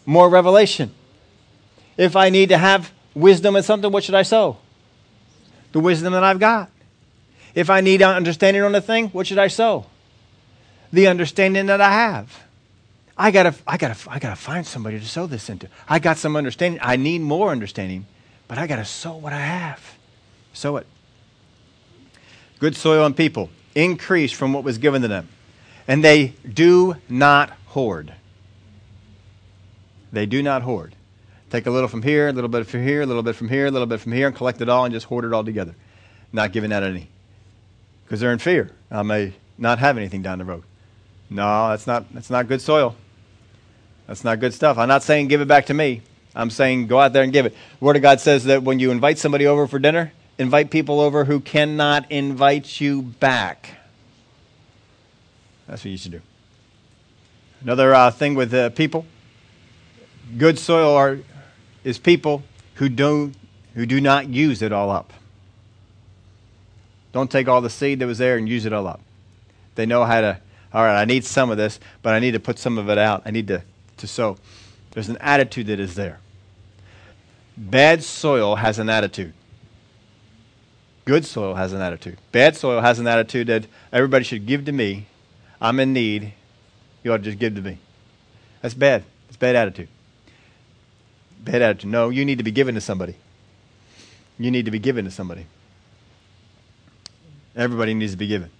More 0.07 0.27
revelation. 0.27 0.91
If 1.95 2.15
I 2.15 2.29
need 2.29 2.49
to 2.49 2.57
have 2.57 2.91
wisdom 3.19 3.55
in 3.55 3.63
something, 3.63 3.91
what 3.91 4.03
should 4.03 4.15
I 4.15 4.23
sow? 4.23 4.57
The 5.71 5.79
wisdom 5.79 6.13
that 6.13 6.23
I've 6.23 6.39
got. 6.39 6.71
If 7.53 7.69
I 7.69 7.81
need 7.81 8.01
understanding 8.01 8.63
on 8.63 8.73
a 8.75 8.81
thing, 8.81 9.09
what 9.09 9.27
should 9.27 9.39
I 9.39 9.47
sow? 9.47 9.85
the 10.91 11.07
understanding 11.07 11.67
that 11.67 11.81
I 11.81 11.91
have. 11.91 12.43
I 13.17 13.31
gotta, 13.31 13.55
I 13.65 13.77
gotta, 13.77 13.97
I 14.09 14.19
gotta 14.19 14.35
find 14.35 14.65
somebody 14.65 14.99
to 14.99 15.05
sow 15.05 15.25
this 15.25 15.49
into. 15.49 15.67
I 15.89 15.99
got 15.99 16.17
some 16.17 16.35
understanding. 16.35 16.79
I 16.83 16.97
need 16.97 17.21
more 17.21 17.49
understanding, 17.49 18.05
but 18.47 18.57
I 18.57 18.67
gotta 18.67 18.85
sow 18.85 19.17
what 19.17 19.33
I 19.33 19.39
have. 19.39 19.97
Sow 20.53 20.77
it. 20.77 20.85
Good 22.59 22.75
soil 22.75 23.05
and 23.05 23.15
people 23.15 23.49
increase 23.75 24.31
from 24.31 24.53
what 24.53 24.63
was 24.63 24.77
given 24.77 25.01
to 25.01 25.07
them, 25.07 25.27
and 25.87 26.03
they 26.03 26.33
do 26.51 26.95
not 27.09 27.51
hoard. 27.67 28.13
They 30.11 30.25
do 30.25 30.41
not 30.41 30.61
hoard. 30.61 30.95
Take 31.49 31.65
a 31.65 31.71
little 31.71 31.87
from 31.87 32.01
here, 32.01 32.27
a 32.27 32.33
little 32.33 32.49
bit 32.49 32.67
from 32.67 32.83
here, 32.83 33.01
a 33.01 33.05
little 33.05 33.23
bit 33.23 33.35
from 33.35 33.47
here, 33.47 33.67
a 33.67 33.71
little 33.71 33.87
bit 33.87 34.01
from 34.01 34.11
here, 34.11 34.27
and 34.27 34.35
collect 34.35 34.61
it 34.61 34.67
all 34.67 34.85
and 34.85 34.93
just 34.93 35.05
hoard 35.05 35.23
it 35.23 35.33
all 35.33 35.43
together, 35.43 35.75
not 36.33 36.51
giving 36.51 36.73
out 36.73 36.83
any, 36.83 37.07
because 38.03 38.19
they're 38.19 38.33
in 38.33 38.39
fear. 38.39 38.71
I 38.91 39.01
may 39.03 39.33
not 39.57 39.79
have 39.79 39.97
anything 39.97 40.21
down 40.21 40.39
the 40.39 40.45
road. 40.45 40.63
No, 41.29 41.69
that's 41.69 41.87
not, 41.87 42.13
that's 42.13 42.29
not 42.29 42.47
good 42.47 42.61
soil. 42.61 42.95
That's 44.07 44.23
not 44.23 44.39
good 44.39 44.53
stuff. 44.53 44.77
I'm 44.77 44.87
not 44.87 45.03
saying 45.03 45.27
give 45.27 45.41
it 45.41 45.47
back 45.47 45.65
to 45.67 45.73
me. 45.73 46.01
I'm 46.35 46.49
saying 46.49 46.87
go 46.87 46.99
out 46.99 47.13
there 47.13 47.23
and 47.23 47.33
give 47.33 47.45
it. 47.45 47.55
The 47.79 47.85
Word 47.85 47.95
of 47.95 48.01
God 48.01 48.19
says 48.19 48.45
that 48.45 48.63
when 48.63 48.79
you 48.79 48.91
invite 48.91 49.17
somebody 49.17 49.47
over 49.47 49.67
for 49.67 49.79
dinner, 49.79 50.13
invite 50.37 50.69
people 50.69 50.99
over 50.99 51.25
who 51.25 51.39
cannot 51.39 52.09
invite 52.11 52.79
you 52.79 53.01
back. 53.01 53.71
That's 55.67 55.83
what 55.83 55.91
you 55.91 55.97
should 55.97 56.11
do. 56.11 56.21
Another 57.61 57.93
uh, 57.93 58.11
thing 58.11 58.35
with 58.35 58.53
uh, 58.53 58.69
people 58.69 59.05
good 60.37 60.59
soil 60.59 60.93
are, 60.93 61.19
is 61.87 61.97
people 61.97 62.43
who, 62.75 62.89
don't, 62.89 63.35
who 63.73 63.85
do 63.85 64.01
not 64.01 64.29
use 64.29 64.61
it 64.61 64.71
all 64.71 64.89
up. 64.89 65.13
Don't 67.13 67.31
take 67.31 67.47
all 67.47 67.61
the 67.61 67.69
seed 67.69 67.99
that 67.99 68.07
was 68.07 68.17
there 68.17 68.37
and 68.37 68.47
use 68.47 68.65
it 68.65 68.73
all 68.73 68.87
up. 68.87 69.01
They 69.75 69.85
know 69.85 70.03
how 70.03 70.21
to 70.21 70.39
all 70.73 70.83
right, 70.83 71.01
I 71.01 71.05
need 71.05 71.23
some 71.25 71.49
of 71.49 71.57
this, 71.57 71.79
but 72.01 72.13
I 72.13 72.19
need 72.19 72.31
to 72.31 72.39
put 72.39 72.59
some 72.59 72.77
of 72.77 72.89
it 72.89 72.97
out. 72.97 73.23
I 73.25 73.31
need 73.31 73.47
to, 73.47 73.63
to 73.97 74.07
sow. 74.07 74.37
There's 74.91 75.09
an 75.09 75.17
attitude 75.21 75.67
that 75.67 75.79
is 75.79 75.95
there. 75.95 76.19
Bad 77.55 78.03
soil 78.03 78.57
has 78.57 78.77
an 78.77 78.89
attitude. 78.89 79.33
Good 81.05 81.25
soil 81.25 81.55
has 81.55 81.71
an 81.71 81.81
attitude. 81.81 82.17
Bad 82.31 82.57
soil 82.57 82.81
has 82.81 82.99
an 82.99 83.07
attitude 83.07 83.47
that 83.47 83.65
everybody 83.93 84.25
should 84.25 84.45
give 84.45 84.65
to 84.65 84.71
me. 84.71 85.07
I'm 85.61 85.79
in 85.79 85.93
need. 85.93 86.33
You 87.03 87.13
ought 87.13 87.17
to 87.17 87.23
just 87.23 87.39
give 87.39 87.55
to 87.55 87.61
me. 87.61 87.79
That's 88.61 88.73
bad. 88.73 89.03
It's 89.29 89.37
bad 89.37 89.55
attitude. 89.55 89.87
Bad 91.47 91.61
attitude. 91.61 91.89
No, 91.89 92.09
you 92.09 92.25
need 92.25 92.39
to 92.39 92.43
be 92.43 92.51
given 92.51 92.75
to 92.75 92.81
somebody. 92.81 93.15
You 94.37 94.51
need 94.51 94.65
to 94.65 94.71
be 94.71 94.79
given 94.79 95.05
to 95.05 95.11
somebody. 95.11 95.45
Everybody 97.55 97.93
needs 97.93 98.11
to 98.11 98.17
be 98.17 98.27
given. 98.27 98.51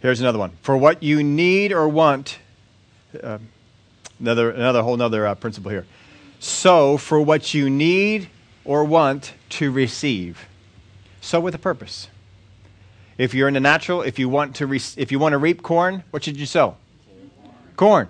Here's 0.00 0.22
another 0.22 0.38
one. 0.38 0.52
For 0.62 0.74
what 0.74 1.02
you 1.02 1.22
need 1.22 1.70
or 1.70 1.86
want, 1.86 2.38
uh, 3.22 3.38
another, 4.18 4.50
another 4.50 4.82
whole 4.82 5.00
other 5.02 5.26
uh, 5.26 5.34
principle 5.34 5.70
here. 5.70 5.86
So, 6.40 6.96
for 6.96 7.20
what 7.20 7.52
you 7.52 7.68
need 7.68 8.30
or 8.64 8.82
want 8.84 9.34
to 9.50 9.70
receive. 9.70 10.48
So, 11.20 11.40
with 11.40 11.54
a 11.54 11.58
purpose. 11.58 12.08
If 13.18 13.34
you're 13.34 13.48
in 13.48 13.54
the 13.54 13.60
natural, 13.60 14.00
if 14.00 14.18
you 14.18 14.30
want 14.30 14.56
to, 14.56 14.66
re- 14.66 14.80
if 14.96 15.12
you 15.12 15.18
want 15.18 15.34
to 15.34 15.38
reap 15.38 15.62
corn, 15.62 16.04
what 16.10 16.24
should 16.24 16.38
you 16.38 16.46
sow? 16.46 16.76
Corn. 17.76 18.08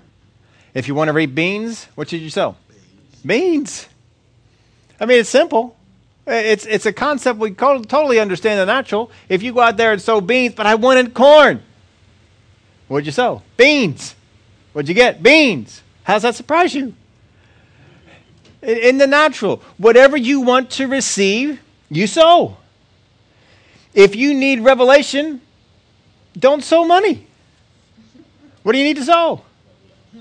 If 0.73 0.87
you 0.87 0.95
want 0.95 1.09
to 1.09 1.13
reap 1.13 1.35
beans, 1.35 1.87
what 1.97 2.11
should 2.11 2.21
you 2.21 2.31
sow? 2.31 2.55
Beans. 3.25 3.89
I 5.01 5.07
mean, 5.07 5.21
it's 5.21 5.29
simple. 5.29 5.77
It's, 6.27 6.67
it's 6.67 6.87
a 6.87 6.93
concept 6.93 7.39
we 7.39 7.53
totally 7.53 8.21
understand 8.21 8.61
the 8.61 8.67
natural. 8.67 9.11
If 9.29 9.43
you 9.43 9.53
go 9.53 9.61
out 9.61 9.77
there 9.77 9.93
and 9.93 10.03
sow 10.03 10.21
beans, 10.21 10.55
but 10.55 10.67
I 10.67 10.75
wanted 10.75 11.15
corn. 11.15 11.63
What'd 12.89 13.07
you 13.07 13.13
sow? 13.13 13.43
Beans. 13.57 14.15
What'd 14.73 14.89
you 14.89 14.95
get? 14.95 15.23
Beans. 15.23 15.83
How's 16.05 16.23
that 16.23 16.35
surprise 16.35 16.75
you? 16.75 16.95
In 18.63 18.99
the 18.99 19.07
natural, 19.07 19.63
whatever 19.77 20.17
you 20.17 20.41
want 20.41 20.71
to 20.73 20.89
receive, 20.89 21.61
you 21.91 22.07
sow. 22.07 22.57
If 23.95 24.17
you 24.17 24.35
need 24.35 24.61
revelation, 24.61 25.41
don't 26.39 26.63
sow 26.63 26.85
money. 26.85 27.27
What 28.63 28.73
do 28.73 28.79
you 28.79 28.85
need 28.85 28.97
to 28.97 29.05
sow? 29.05 29.43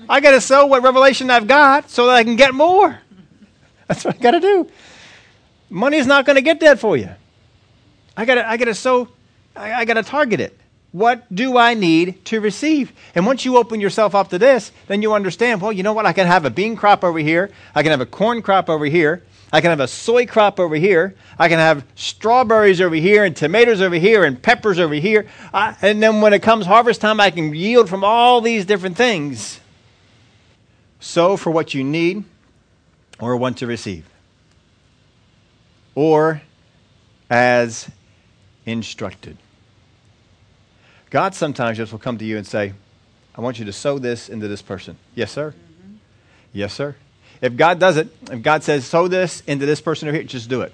I 0.08 0.20
got 0.20 0.32
to 0.32 0.40
sow 0.40 0.66
what 0.66 0.82
revelation 0.82 1.30
I've 1.30 1.46
got 1.46 1.90
so 1.90 2.06
that 2.06 2.16
I 2.16 2.24
can 2.24 2.36
get 2.36 2.54
more. 2.54 2.98
That's 3.86 4.04
what 4.04 4.16
I 4.16 4.18
got 4.18 4.32
to 4.32 4.40
do. 4.40 4.70
Money's 5.70 6.06
not 6.06 6.26
going 6.26 6.36
to 6.36 6.42
get 6.42 6.60
that 6.60 6.78
for 6.78 6.96
you. 6.96 7.10
I 8.16 8.24
got 8.24 8.36
to 8.36 8.48
I 8.48 8.56
got 8.56 8.66
to 8.66 8.74
so 8.74 9.08
I, 9.54 9.72
I 9.72 9.84
got 9.84 9.94
to 9.94 10.02
target 10.02 10.40
it. 10.40 10.58
What 10.92 11.32
do 11.34 11.58
I 11.58 11.74
need 11.74 12.24
to 12.26 12.40
receive? 12.40 12.92
And 13.14 13.26
once 13.26 13.44
you 13.44 13.58
open 13.58 13.78
yourself 13.78 14.14
up 14.14 14.30
to 14.30 14.38
this, 14.38 14.72
then 14.86 15.02
you 15.02 15.12
understand, 15.12 15.60
well, 15.60 15.72
you 15.72 15.82
know 15.82 15.92
what? 15.92 16.06
I 16.06 16.14
can 16.14 16.26
have 16.26 16.46
a 16.46 16.50
bean 16.50 16.76
crop 16.76 17.04
over 17.04 17.18
here. 17.18 17.50
I 17.74 17.82
can 17.82 17.90
have 17.90 18.00
a 18.00 18.06
corn 18.06 18.40
crop 18.40 18.70
over 18.70 18.86
here. 18.86 19.22
I 19.52 19.60
can 19.60 19.70
have 19.70 19.80
a 19.80 19.88
soy 19.88 20.26
crop 20.26 20.58
over 20.58 20.76
here. 20.76 21.14
I 21.38 21.48
can 21.48 21.58
have 21.58 21.84
strawberries 21.94 22.80
over 22.80 22.94
here 22.94 23.24
and 23.24 23.36
tomatoes 23.36 23.82
over 23.82 23.96
here 23.96 24.24
and 24.24 24.42
peppers 24.42 24.78
over 24.78 24.94
here. 24.94 25.26
I, 25.52 25.76
and 25.82 26.02
then 26.02 26.20
when 26.22 26.32
it 26.32 26.42
comes 26.42 26.66
harvest 26.66 27.00
time, 27.02 27.20
I 27.20 27.30
can 27.30 27.54
yield 27.54 27.88
from 27.88 28.02
all 28.02 28.40
these 28.40 28.64
different 28.64 28.96
things. 28.96 29.60
Sow 31.00 31.36
for 31.36 31.50
what 31.50 31.74
you 31.74 31.84
need 31.84 32.24
or 33.20 33.36
want 33.36 33.58
to 33.58 33.66
receive. 33.66 34.06
Or 35.94 36.42
as 37.30 37.90
instructed. 38.66 39.36
God 41.10 41.34
sometimes 41.34 41.76
just 41.76 41.92
will 41.92 41.98
come 41.98 42.18
to 42.18 42.24
you 42.24 42.36
and 42.36 42.46
say, 42.46 42.72
I 43.34 43.40
want 43.40 43.58
you 43.58 43.64
to 43.66 43.72
sow 43.72 43.98
this 43.98 44.28
into 44.28 44.48
this 44.48 44.62
person. 44.62 44.98
Yes, 45.14 45.32
sir. 45.32 45.52
Mm-hmm. 45.52 45.94
Yes, 46.52 46.74
sir. 46.74 46.96
If 47.40 47.56
God 47.56 47.78
does 47.78 47.96
it, 47.96 48.08
if 48.30 48.42
God 48.42 48.64
says, 48.64 48.84
sow 48.84 49.08
this 49.08 49.42
into 49.46 49.64
this 49.64 49.80
person 49.80 50.08
over 50.08 50.16
here, 50.16 50.26
just 50.26 50.48
do 50.48 50.62
it. 50.62 50.72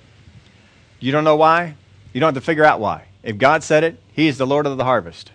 You 0.98 1.12
don't 1.12 1.24
know 1.24 1.36
why? 1.36 1.76
You 2.12 2.20
don't 2.20 2.28
have 2.28 2.42
to 2.42 2.46
figure 2.46 2.64
out 2.64 2.80
why. 2.80 3.04
If 3.22 3.38
God 3.38 3.62
said 3.62 3.84
it, 3.84 4.00
He 4.12 4.28
is 4.28 4.38
the 4.38 4.46
Lord 4.46 4.66
of 4.66 4.76
the 4.76 4.84
harvest. 4.84 5.30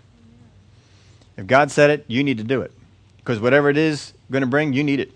If 1.37 1.47
God 1.47 1.71
said 1.71 1.89
it, 1.89 2.05
you 2.07 2.23
need 2.23 2.37
to 2.39 2.43
do 2.43 2.61
it. 2.61 2.71
Because 3.17 3.39
whatever 3.39 3.69
it 3.69 3.77
is 3.77 4.13
going 4.32 4.41
to 4.41 4.47
bring, 4.47 4.73
you 4.73 4.84
need 4.84 4.99
it. 4.99 5.11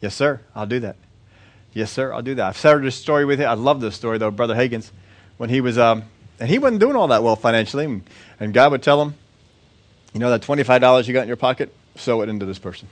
Yes, 0.00 0.14
sir, 0.14 0.40
I'll 0.54 0.66
do 0.66 0.80
that. 0.80 0.96
Yes, 1.72 1.90
sir, 1.90 2.12
I'll 2.12 2.22
do 2.22 2.34
that. 2.34 2.46
I've 2.46 2.58
shared 2.58 2.82
this 2.82 2.96
story 2.96 3.24
with 3.24 3.40
you. 3.40 3.46
I 3.46 3.54
love 3.54 3.80
this 3.80 3.94
story, 3.94 4.18
though, 4.18 4.30
Brother 4.30 4.54
Hagins. 4.54 4.90
When 5.38 5.48
he 5.48 5.60
was, 5.60 5.78
um, 5.78 6.04
and 6.38 6.48
he 6.48 6.58
wasn't 6.58 6.80
doing 6.80 6.96
all 6.96 7.08
that 7.08 7.22
well 7.22 7.36
financially, 7.36 8.02
and 8.38 8.54
God 8.54 8.72
would 8.72 8.82
tell 8.82 9.00
him, 9.00 9.14
you 10.12 10.20
know, 10.20 10.30
that 10.30 10.42
$25 10.42 11.06
you 11.06 11.14
got 11.14 11.22
in 11.22 11.28
your 11.28 11.36
pocket, 11.36 11.72
sow 11.96 12.20
it 12.22 12.28
into 12.28 12.44
this 12.44 12.58
person. 12.58 12.88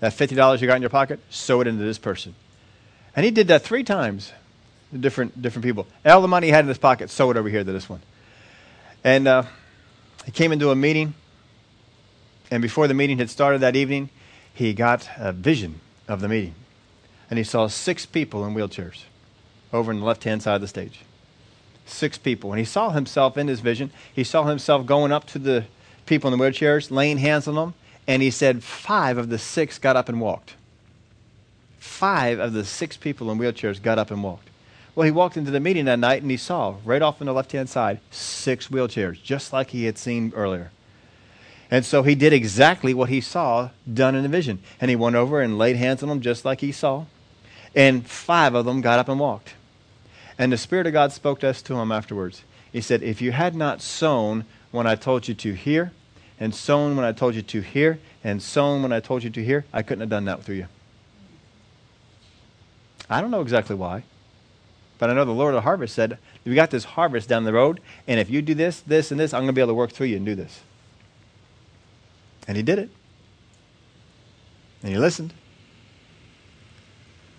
That 0.00 0.12
$50 0.12 0.60
you 0.60 0.66
got 0.66 0.76
in 0.76 0.82
your 0.82 0.90
pocket, 0.90 1.20
sow 1.28 1.60
it 1.60 1.66
into 1.66 1.84
this 1.84 1.98
person. 1.98 2.34
And 3.14 3.24
he 3.24 3.30
did 3.30 3.48
that 3.48 3.62
three 3.62 3.84
times 3.84 4.32
different, 4.98 5.40
different 5.40 5.64
people. 5.64 5.86
All 6.04 6.22
the 6.22 6.28
money 6.28 6.46
he 6.46 6.52
had 6.52 6.64
in 6.64 6.68
his 6.68 6.78
pocket, 6.78 7.10
sow 7.10 7.30
it 7.30 7.36
over 7.36 7.48
here 7.48 7.64
to 7.64 7.72
this 7.72 7.88
one. 7.88 8.00
And 9.04 9.28
uh, 9.28 9.42
he 10.24 10.32
came 10.32 10.52
into 10.52 10.70
a 10.70 10.76
meeting, 10.76 11.14
and 12.50 12.62
before 12.62 12.88
the 12.88 12.94
meeting 12.94 13.18
had 13.18 13.30
started 13.30 13.60
that 13.60 13.76
evening, 13.76 14.08
he 14.58 14.74
got 14.74 15.08
a 15.16 15.30
vision 15.30 15.80
of 16.08 16.20
the 16.20 16.26
meeting. 16.26 16.56
And 17.30 17.38
he 17.38 17.44
saw 17.44 17.68
six 17.68 18.04
people 18.04 18.44
in 18.44 18.54
wheelchairs 18.54 19.04
over 19.72 19.92
on 19.92 20.00
the 20.00 20.04
left 20.04 20.24
hand 20.24 20.42
side 20.42 20.56
of 20.56 20.60
the 20.62 20.66
stage. 20.66 21.02
Six 21.86 22.18
people. 22.18 22.50
And 22.50 22.58
he 22.58 22.64
saw 22.64 22.90
himself 22.90 23.38
in 23.38 23.46
his 23.46 23.60
vision. 23.60 23.92
He 24.12 24.24
saw 24.24 24.42
himself 24.42 24.84
going 24.84 25.12
up 25.12 25.28
to 25.28 25.38
the 25.38 25.66
people 26.06 26.32
in 26.32 26.36
the 26.36 26.44
wheelchairs, 26.44 26.90
laying 26.90 27.18
hands 27.18 27.46
on 27.46 27.54
them, 27.54 27.74
and 28.08 28.20
he 28.20 28.32
said 28.32 28.64
five 28.64 29.16
of 29.16 29.28
the 29.28 29.38
six 29.38 29.78
got 29.78 29.94
up 29.94 30.08
and 30.08 30.20
walked. 30.20 30.54
Five 31.78 32.40
of 32.40 32.52
the 32.52 32.64
six 32.64 32.96
people 32.96 33.30
in 33.30 33.38
wheelchairs 33.38 33.80
got 33.80 34.00
up 34.00 34.10
and 34.10 34.24
walked. 34.24 34.50
Well, 34.96 35.04
he 35.04 35.12
walked 35.12 35.36
into 35.36 35.52
the 35.52 35.60
meeting 35.60 35.84
that 35.84 36.00
night 36.00 36.22
and 36.22 36.32
he 36.32 36.36
saw 36.36 36.78
right 36.84 37.00
off 37.00 37.20
on 37.20 37.28
the 37.28 37.32
left 37.32 37.52
hand 37.52 37.68
side 37.68 38.00
six 38.10 38.66
wheelchairs, 38.66 39.22
just 39.22 39.52
like 39.52 39.70
he 39.70 39.84
had 39.84 39.98
seen 39.98 40.32
earlier. 40.34 40.72
And 41.70 41.84
so 41.84 42.02
he 42.02 42.14
did 42.14 42.32
exactly 42.32 42.94
what 42.94 43.10
he 43.10 43.20
saw 43.20 43.70
done 43.92 44.14
in 44.14 44.22
the 44.22 44.28
vision. 44.28 44.60
And 44.80 44.88
he 44.88 44.96
went 44.96 45.16
over 45.16 45.40
and 45.40 45.58
laid 45.58 45.76
hands 45.76 46.02
on 46.02 46.08
them 46.08 46.20
just 46.20 46.44
like 46.44 46.60
he 46.60 46.72
saw. 46.72 47.04
And 47.74 48.06
five 48.06 48.54
of 48.54 48.64
them 48.64 48.80
got 48.80 48.98
up 48.98 49.08
and 49.08 49.20
walked. 49.20 49.54
And 50.38 50.52
the 50.52 50.56
Spirit 50.56 50.86
of 50.86 50.92
God 50.92 51.12
spoke 51.12 51.40
to 51.40 51.48
us 51.48 51.60
to 51.62 51.74
him 51.74 51.92
afterwards. 51.92 52.42
He 52.72 52.80
said, 52.80 53.02
If 53.02 53.20
you 53.20 53.32
had 53.32 53.54
not 53.54 53.82
sown 53.82 54.44
when 54.70 54.86
I 54.86 54.94
told 54.94 55.28
you 55.28 55.34
to 55.34 55.52
here, 55.52 55.92
and 56.40 56.54
sown 56.54 56.96
when 56.96 57.04
I 57.04 57.12
told 57.12 57.34
you 57.34 57.42
to 57.42 57.60
here, 57.60 57.98
and 58.22 58.42
sown 58.42 58.82
when 58.82 58.92
I 58.92 59.00
told 59.00 59.24
you 59.24 59.30
to 59.30 59.44
here, 59.44 59.64
I 59.72 59.82
couldn't 59.82 60.00
have 60.00 60.10
done 60.10 60.24
that 60.26 60.42
through 60.44 60.56
you. 60.56 60.68
I 63.10 63.20
don't 63.20 63.30
know 63.30 63.40
exactly 63.40 63.74
why, 63.74 64.04
but 64.98 65.10
I 65.10 65.14
know 65.14 65.24
the 65.24 65.32
Lord 65.32 65.54
of 65.54 65.58
the 65.58 65.62
harvest 65.62 65.94
said, 65.94 66.18
We 66.44 66.54
got 66.54 66.70
this 66.70 66.84
harvest 66.84 67.28
down 67.28 67.44
the 67.44 67.52
road, 67.52 67.80
and 68.06 68.20
if 68.20 68.30
you 68.30 68.42
do 68.42 68.54
this, 68.54 68.80
this, 68.80 69.10
and 69.10 69.18
this, 69.18 69.34
I'm 69.34 69.40
going 69.40 69.48
to 69.48 69.52
be 69.54 69.60
able 69.60 69.70
to 69.70 69.74
work 69.74 69.90
through 69.90 70.08
you 70.08 70.16
and 70.16 70.26
do 70.26 70.34
this. 70.34 70.60
And 72.48 72.56
he 72.56 72.62
did 72.64 72.80
it. 72.80 72.90
And 74.82 74.90
he 74.90 74.98
listened. 74.98 75.32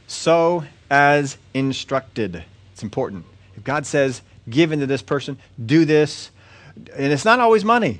So 0.07 0.63
as 0.89 1.37
instructed. 1.53 2.43
It's 2.71 2.83
important. 2.83 3.25
If 3.57 3.63
God 3.63 3.85
says, 3.85 4.21
give 4.49 4.71
into 4.71 4.85
this 4.85 5.01
person, 5.01 5.37
do 5.63 5.83
this, 5.83 6.31
and 6.95 7.11
it's 7.11 7.25
not 7.25 7.39
always 7.39 7.65
money. 7.65 7.99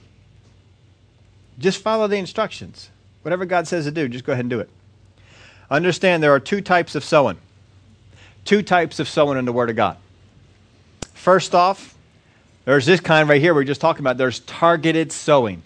Just 1.57 1.82
follow 1.82 2.07
the 2.07 2.16
instructions. 2.16 2.89
Whatever 3.24 3.45
God 3.45 3.68
says 3.68 3.86
to 3.86 3.91
do, 3.91 4.07
just 4.07 4.24
go 4.24 4.32
ahead 4.32 4.45
and 4.45 4.49
do 4.49 4.60
it. 4.60 4.70
Understand 5.70 6.24
there 6.24 6.34
are 6.34 6.39
two 6.39 6.62
types 6.62 6.95
of 6.95 7.03
sowing. 7.03 7.38
Two 8.45 8.62
types 8.62 8.99
of 8.99 9.10
sowing 9.10 9.38
in 9.38 9.45
the 9.45 9.51
Word 9.51 9.70
of 9.70 9.76
God. 9.76 9.97
First 11.14 11.53
off, 11.53 11.95
there's 12.66 12.86
this 12.86 12.99
kind 12.99 13.28
right 13.28 13.41
here 13.41 13.53
we're 13.53 13.66
just 13.66 13.82
talking 13.82 14.01
about. 14.01 14.18
There's 14.18 14.39
targeted 14.41 15.12
sowing. 15.12 15.62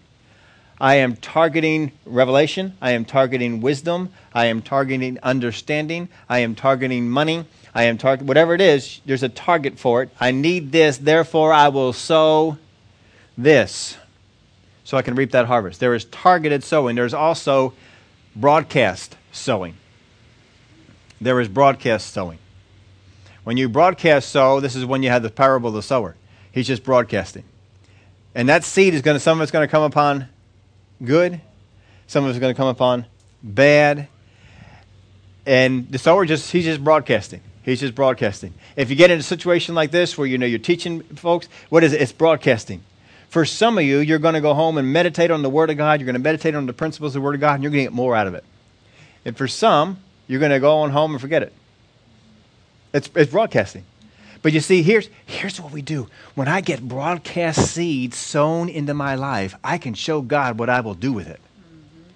I 0.83 0.95
am 0.95 1.15
targeting 1.15 1.93
revelation. 2.05 2.75
I 2.81 2.91
am 2.91 3.05
targeting 3.05 3.61
wisdom. 3.61 4.09
I 4.33 4.47
am 4.47 4.61
targeting 4.61 5.17
understanding. 5.23 6.09
I 6.27 6.39
am 6.39 6.55
targeting 6.55 7.09
money. 7.09 7.45
I 7.73 7.83
am 7.83 7.97
targeting 7.97 8.27
whatever 8.27 8.53
it 8.53 8.59
is, 8.59 8.99
there's 9.05 9.23
a 9.23 9.29
target 9.29 9.79
for 9.79 10.03
it. 10.03 10.09
I 10.19 10.31
need 10.31 10.73
this, 10.73 10.97
therefore 10.97 11.53
I 11.53 11.69
will 11.69 11.93
sow 11.93 12.57
this 13.37 13.97
so 14.83 14.97
I 14.97 15.01
can 15.01 15.15
reap 15.15 15.31
that 15.31 15.45
harvest. 15.45 15.79
There 15.79 15.95
is 15.95 16.03
targeted 16.03 16.65
sowing. 16.65 16.97
There's 16.97 17.13
also 17.13 17.73
broadcast 18.35 19.15
sowing. 19.31 19.75
There 21.21 21.39
is 21.39 21.47
broadcast 21.47 22.11
sowing. 22.11 22.39
When 23.45 23.55
you 23.55 23.69
broadcast 23.69 24.29
sow, 24.29 24.59
this 24.59 24.75
is 24.75 24.85
when 24.85 25.01
you 25.01 25.09
have 25.11 25.23
the 25.23 25.29
parable 25.29 25.69
of 25.69 25.75
the 25.75 25.81
sower. 25.81 26.17
He's 26.51 26.67
just 26.67 26.83
broadcasting. 26.83 27.45
And 28.35 28.49
that 28.49 28.65
seed 28.65 28.93
is 28.93 29.01
going 29.01 29.15
to, 29.15 29.19
some 29.21 29.39
of 29.39 29.43
it's 29.43 29.51
going 29.51 29.65
to 29.65 29.71
come 29.71 29.83
upon 29.83 30.27
good, 31.03 31.39
some 32.07 32.23
of 32.23 32.29
it's 32.29 32.39
going 32.39 32.53
to 32.53 32.57
come 32.57 32.67
upon 32.67 33.05
bad. 33.41 34.07
And 35.45 35.91
the 35.91 35.97
sower 35.97 36.25
just, 36.25 36.51
he's 36.51 36.65
just 36.65 36.83
broadcasting. 36.83 37.41
He's 37.63 37.79
just 37.79 37.95
broadcasting. 37.95 38.53
If 38.75 38.89
you 38.89 38.95
get 38.95 39.11
in 39.11 39.19
a 39.19 39.23
situation 39.23 39.75
like 39.75 39.91
this 39.91 40.17
where 40.17 40.27
you 40.27 40.37
know 40.37 40.45
you're 40.45 40.59
teaching 40.59 41.01
folks, 41.01 41.47
what 41.69 41.83
is 41.83 41.93
it? 41.93 42.01
It's 42.01 42.11
broadcasting. 42.11 42.83
For 43.29 43.45
some 43.45 43.77
of 43.77 43.83
you, 43.83 43.99
you're 43.99 44.19
going 44.19 44.35
to 44.35 44.41
go 44.41 44.53
home 44.53 44.77
and 44.77 44.93
meditate 44.93 45.31
on 45.31 45.41
the 45.41 45.49
Word 45.49 45.69
of 45.69 45.77
God. 45.77 45.99
You're 45.99 46.05
going 46.05 46.13
to 46.13 46.19
meditate 46.19 46.55
on 46.55 46.65
the 46.65 46.73
principles 46.73 47.15
of 47.15 47.21
the 47.21 47.25
Word 47.25 47.35
of 47.35 47.41
God, 47.41 47.55
and 47.55 47.63
you're 47.63 47.71
going 47.71 47.85
to 47.85 47.89
get 47.89 47.93
more 47.93 48.15
out 48.15 48.27
of 48.27 48.35
it. 48.35 48.43
And 49.25 49.35
for 49.35 49.47
some, 49.47 49.97
you're 50.27 50.39
going 50.39 50.51
to 50.51 50.59
go 50.59 50.79
on 50.79 50.91
home 50.91 51.13
and 51.13 51.21
forget 51.21 51.41
it. 51.41 51.53
It's, 52.93 53.09
it's 53.15 53.31
broadcasting. 53.31 53.85
But 54.43 54.51
you 54.51 54.59
see, 54.59 54.83
here's, 54.83 55.09
here's 55.25 55.59
what 55.59 55.71
we 55.71 55.81
do. 55.81 56.09
When 56.35 56.47
I 56.47 56.61
get 56.61 56.87
broadcast 56.87 57.71
seeds 57.71 58.17
sown 58.17 58.69
into 58.69 58.93
my 58.93 59.15
life, 59.15 59.55
I 59.63 59.79
can 59.79 59.95
show 59.95 60.21
God 60.21 60.59
what 60.59 60.69
I 60.69 60.81
will 60.81 60.93
do 60.93 61.13
with 61.13 61.27
it. 61.27 61.39
Mm-hmm. 61.39 62.09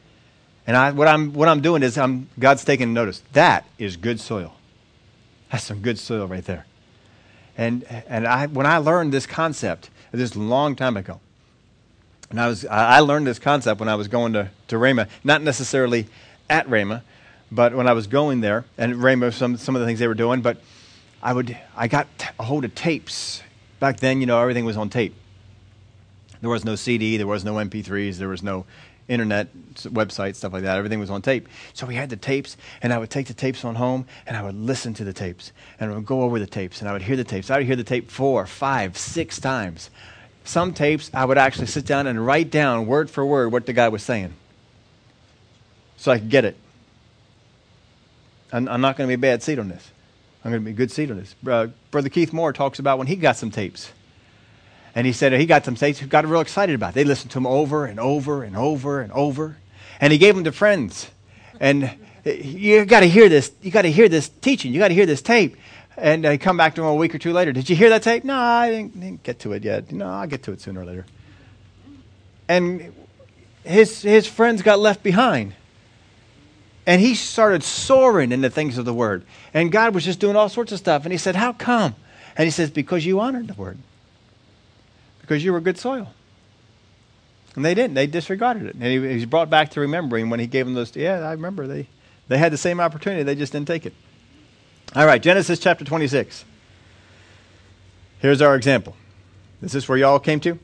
And 0.67 0.77
I, 0.77 0.91
what, 0.91 1.07
I'm, 1.07 1.33
what 1.33 1.47
I'm 1.47 1.61
doing 1.61 1.81
is 1.83 1.97
I'm, 1.97 2.29
God's 2.37 2.65
taking 2.65 2.93
notice. 2.93 3.23
That 3.31 3.65
is 3.79 3.95
good 3.95 4.19
soil. 4.19 4.53
That's 5.51 5.63
some 5.63 5.79
good 5.79 5.97
soil 5.97 6.27
right 6.27 6.43
there. 6.43 6.65
And, 7.57 7.85
and 7.85 8.27
I, 8.27 8.47
when 8.47 8.65
I 8.65 8.77
learned 8.77 9.13
this 9.13 9.25
concept, 9.25 9.89
this 10.11 10.35
long 10.35 10.75
time 10.75 10.97
ago. 10.97 11.21
And 12.29 12.41
I 12.41 12.47
was 12.49 12.65
I 12.65 12.99
learned 12.99 13.25
this 13.25 13.39
concept 13.39 13.79
when 13.79 13.87
I 13.87 13.95
was 13.95 14.09
going 14.09 14.33
to, 14.33 14.49
to 14.67 14.75
Rhema, 14.75 15.07
not 15.23 15.41
necessarily 15.41 16.07
at 16.49 16.67
Rhema, 16.67 17.03
but 17.51 17.73
when 17.73 17.87
I 17.87 17.93
was 17.93 18.07
going 18.07 18.41
there, 18.41 18.65
and 18.77 18.95
Rhema, 18.95 19.31
some, 19.31 19.55
some 19.55 19.75
of 19.75 19.79
the 19.79 19.85
things 19.85 19.99
they 19.99 20.09
were 20.09 20.13
doing, 20.13 20.41
but 20.41 20.57
I 21.27 21.33
would 21.33 21.57
I 21.75 21.89
got 21.89 22.07
a 22.39 22.43
hold 22.43 22.63
of 22.63 22.73
tapes. 22.73 23.43
Back 23.81 23.99
then, 23.99 24.21
you 24.21 24.25
know, 24.25 24.39
everything 24.39 24.63
was 24.63 24.77
on 24.77 24.89
tape. 24.89 25.13
There 26.39 26.49
was 26.49 26.63
no 26.63 26.75
CD, 26.75 27.17
there 27.17 27.27
was 27.27 27.43
no 27.43 27.55
MP3s, 27.55 28.15
there 28.15 28.29
was 28.29 28.41
no 28.41 28.65
internet 29.09 29.53
website 29.75 30.37
stuff 30.37 30.53
like 30.53 30.63
that. 30.63 30.77
Everything 30.77 31.01
was 31.01 31.09
on 31.09 31.21
tape. 31.21 31.49
So 31.73 31.85
we 31.85 31.95
had 31.95 32.09
the 32.09 32.15
tapes, 32.15 32.55
and 32.81 32.93
I 32.93 32.97
would 32.97 33.09
take 33.09 33.27
the 33.27 33.33
tapes 33.33 33.65
on 33.65 33.75
home, 33.75 34.05
and 34.25 34.37
I 34.37 34.41
would 34.41 34.55
listen 34.55 34.93
to 34.93 35.03
the 35.03 35.11
tapes, 35.11 35.51
and 35.81 35.91
I 35.91 35.95
would 35.95 36.05
go 36.05 36.21
over 36.21 36.39
the 36.39 36.47
tapes, 36.47 36.79
and 36.79 36.87
I 36.87 36.93
would 36.93 37.01
hear 37.01 37.17
the 37.17 37.25
tapes. 37.25 37.51
I 37.51 37.57
would 37.57 37.65
hear 37.65 37.75
the 37.75 37.83
tape 37.83 38.09
four, 38.09 38.45
five, 38.45 38.97
six 38.97 39.37
times. 39.37 39.89
Some 40.45 40.73
tapes, 40.73 41.11
I 41.13 41.25
would 41.25 41.37
actually 41.37 41.67
sit 41.67 41.85
down 41.85 42.07
and 42.07 42.25
write 42.25 42.49
down 42.49 42.85
word 42.85 43.09
for 43.09 43.25
word 43.25 43.51
what 43.51 43.65
the 43.65 43.73
guy 43.73 43.89
was 43.89 44.01
saying 44.01 44.33
so 45.97 46.09
I 46.09 46.19
could 46.19 46.29
get 46.29 46.45
it. 46.45 46.55
I'm, 48.53 48.69
I'm 48.69 48.79
not 48.79 48.95
going 48.95 49.09
to 49.09 49.09
be 49.09 49.19
a 49.19 49.29
bad 49.29 49.43
seed 49.43 49.59
on 49.59 49.67
this. 49.67 49.91
I'm 50.43 50.51
going 50.51 50.61
to 50.61 50.65
be 50.65 50.71
a 50.71 50.73
good 50.73 50.91
seed 50.91 51.11
on 51.11 51.17
this. 51.17 51.35
Uh, 51.45 51.67
Brother 51.91 52.09
Keith 52.09 52.31
Moore 52.31 52.53
talks 52.53 52.79
about 52.79 52.97
when 52.97 53.07
he 53.07 53.15
got 53.15 53.37
some 53.37 53.51
tapes. 53.51 53.91
And 54.95 55.05
he 55.05 55.13
said 55.13 55.33
he 55.33 55.45
got 55.45 55.65
some 55.65 55.75
tapes, 55.75 56.01
got 56.01 56.25
real 56.25 56.41
excited 56.41 56.73
about 56.73 56.89
it. 56.89 56.95
They 56.95 57.03
listened 57.03 57.31
to 57.31 57.37
him 57.37 57.45
over 57.45 57.85
and 57.85 57.99
over 57.99 58.43
and 58.43 58.55
over 58.55 59.01
and 59.01 59.11
over. 59.11 59.57
And 59.99 60.11
he 60.11 60.17
gave 60.17 60.35
them 60.35 60.43
to 60.45 60.51
friends. 60.51 61.09
And 61.59 61.91
You 62.33 62.85
got 62.85 63.01
to 63.01 63.09
hear 63.09 63.29
this. 63.29 63.51
You 63.61 63.71
got 63.71 63.83
to 63.83 63.91
hear 63.91 64.09
this 64.09 64.29
teaching. 64.29 64.73
You 64.73 64.79
got 64.79 64.89
to 64.89 64.93
hear 64.93 65.05
this 65.05 65.21
tape. 65.21 65.55
And 65.95 66.25
I 66.25 66.37
come 66.37 66.57
back 66.57 66.75
to 66.75 66.81
him 66.81 66.87
a 66.87 66.95
week 66.95 67.15
or 67.15 67.17
two 67.17 67.33
later. 67.33 67.51
Did 67.51 67.69
you 67.69 67.75
hear 67.75 67.89
that 67.89 68.03
tape? 68.03 68.23
No, 68.23 68.35
I 68.35 68.69
didn't, 68.69 68.99
didn't 68.99 69.23
get 69.23 69.39
to 69.39 69.53
it 69.53 69.63
yet. 69.63 69.91
No, 69.91 70.07
I'll 70.07 70.27
get 70.27 70.43
to 70.43 70.51
it 70.51 70.61
sooner 70.61 70.81
or 70.81 70.85
later. 70.85 71.05
And 72.47 72.93
his, 73.63 74.01
his 74.01 74.27
friends 74.27 74.61
got 74.61 74.79
left 74.79 75.03
behind. 75.03 75.53
And 76.87 77.01
he 77.01 77.15
started 77.15 77.63
soaring 77.63 78.31
in 78.31 78.39
the 78.39 78.49
things 78.49 78.77
of 78.77 78.85
the 78.85 78.93
word. 78.93 79.25
And 79.53 79.73
God 79.73 79.93
was 79.93 80.05
just 80.05 80.21
doing 80.21 80.37
all 80.37 80.47
sorts 80.47 80.71
of 80.71 80.79
stuff. 80.79 81.03
And 81.03 81.11
he 81.11 81.17
said, 81.17 81.35
How 81.35 81.51
come? 81.51 81.93
And 82.37 82.45
he 82.45 82.51
says, 82.51 82.71
Because 82.71 83.05
you 83.05 83.19
honored 83.19 83.49
the 83.49 83.53
word. 83.55 83.77
Because 85.19 85.43
you 85.43 85.51
were 85.51 85.59
good 85.59 85.77
soil. 85.77 86.13
And 87.55 87.65
they 87.65 87.73
didn't. 87.73 87.95
They 87.95 88.07
disregarded 88.07 88.67
it. 88.67 88.75
And 88.75 88.83
he, 88.83 89.05
he 89.05 89.15
was 89.15 89.25
brought 89.25 89.49
back 89.49 89.71
to 89.71 89.81
remembering 89.81 90.29
when 90.29 90.39
he 90.39 90.47
gave 90.47 90.65
them 90.65 90.75
those. 90.75 90.95
Yeah, 90.95 91.19
I 91.27 91.33
remember. 91.33 91.67
They, 91.67 91.87
they 92.29 92.37
had 92.37 92.53
the 92.53 92.57
same 92.57 92.79
opportunity. 92.79 93.23
They 93.23 93.35
just 93.35 93.51
didn't 93.51 93.67
take 93.67 93.85
it. 93.85 93.93
All 94.95 95.05
right, 95.05 95.21
Genesis 95.21 95.59
chapter 95.59 95.83
26. 95.83 96.45
Here's 98.19 98.41
our 98.41 98.55
example. 98.55 98.95
Is 99.61 99.73
this 99.73 99.89
where 99.89 99.97
you 99.97 100.05
all 100.05 100.19
came 100.19 100.39
to? 100.41 100.57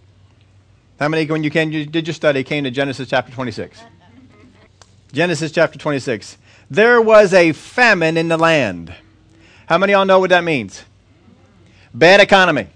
How 1.00 1.10
many, 1.10 1.26
when 1.26 1.44
you 1.44 1.50
came, 1.50 1.72
you 1.74 1.86
did 1.86 2.08
your 2.08 2.14
study, 2.14 2.46
came 2.46 2.64
to 2.64 2.72
Genesis 2.72 3.10
chapter 3.10 3.34
26? 3.34 3.82
Genesis 5.14 5.52
chapter 5.52 5.80
26. 5.80 6.38
There 6.70 7.02
was 7.02 7.34
a 7.34 7.54
famine 7.54 8.18
in 8.18 8.28
the 8.28 8.38
land. 8.38 8.94
How 9.68 9.78
many 9.78 9.94
of 9.94 10.00
y'all 10.00 10.06
know 10.06 10.20
what 10.20 10.32
that 10.32 10.44
means? 10.44 10.84
Bad 11.94 12.20
economy. 12.20 12.68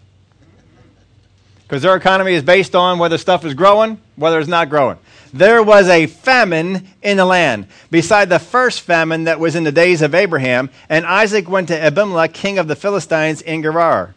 Because 1.64 1.82
their 1.82 1.96
economy 1.96 2.34
is 2.34 2.44
based 2.44 2.76
on 2.76 3.00
whether 3.00 3.18
stuff 3.18 3.44
is 3.44 3.54
growing, 3.54 4.00
whether 4.16 4.40
it's 4.40 4.48
not 4.48 4.70
growing 4.70 4.98
there 5.34 5.62
was 5.62 5.88
a 5.88 6.08
famine 6.08 6.88
in 7.02 7.18
the 7.18 7.26
land, 7.26 7.68
beside 7.92 8.30
the 8.30 8.40
first 8.40 8.82
famine 8.82 9.26
that 9.26 9.40
was 9.40 9.56
in 9.56 9.64
the 9.64 9.72
days 9.72 10.02
of 10.02 10.16
Abraham, 10.16 10.70
and 10.90 11.06
Isaac 11.06 11.50
went 11.50 11.68
to 11.70 11.80
Abimelech, 11.80 12.34
king 12.34 12.58
of 12.58 12.68
the 12.68 12.76
Philistines, 12.76 13.42
in 13.42 13.62
Gerar. 13.62 14.14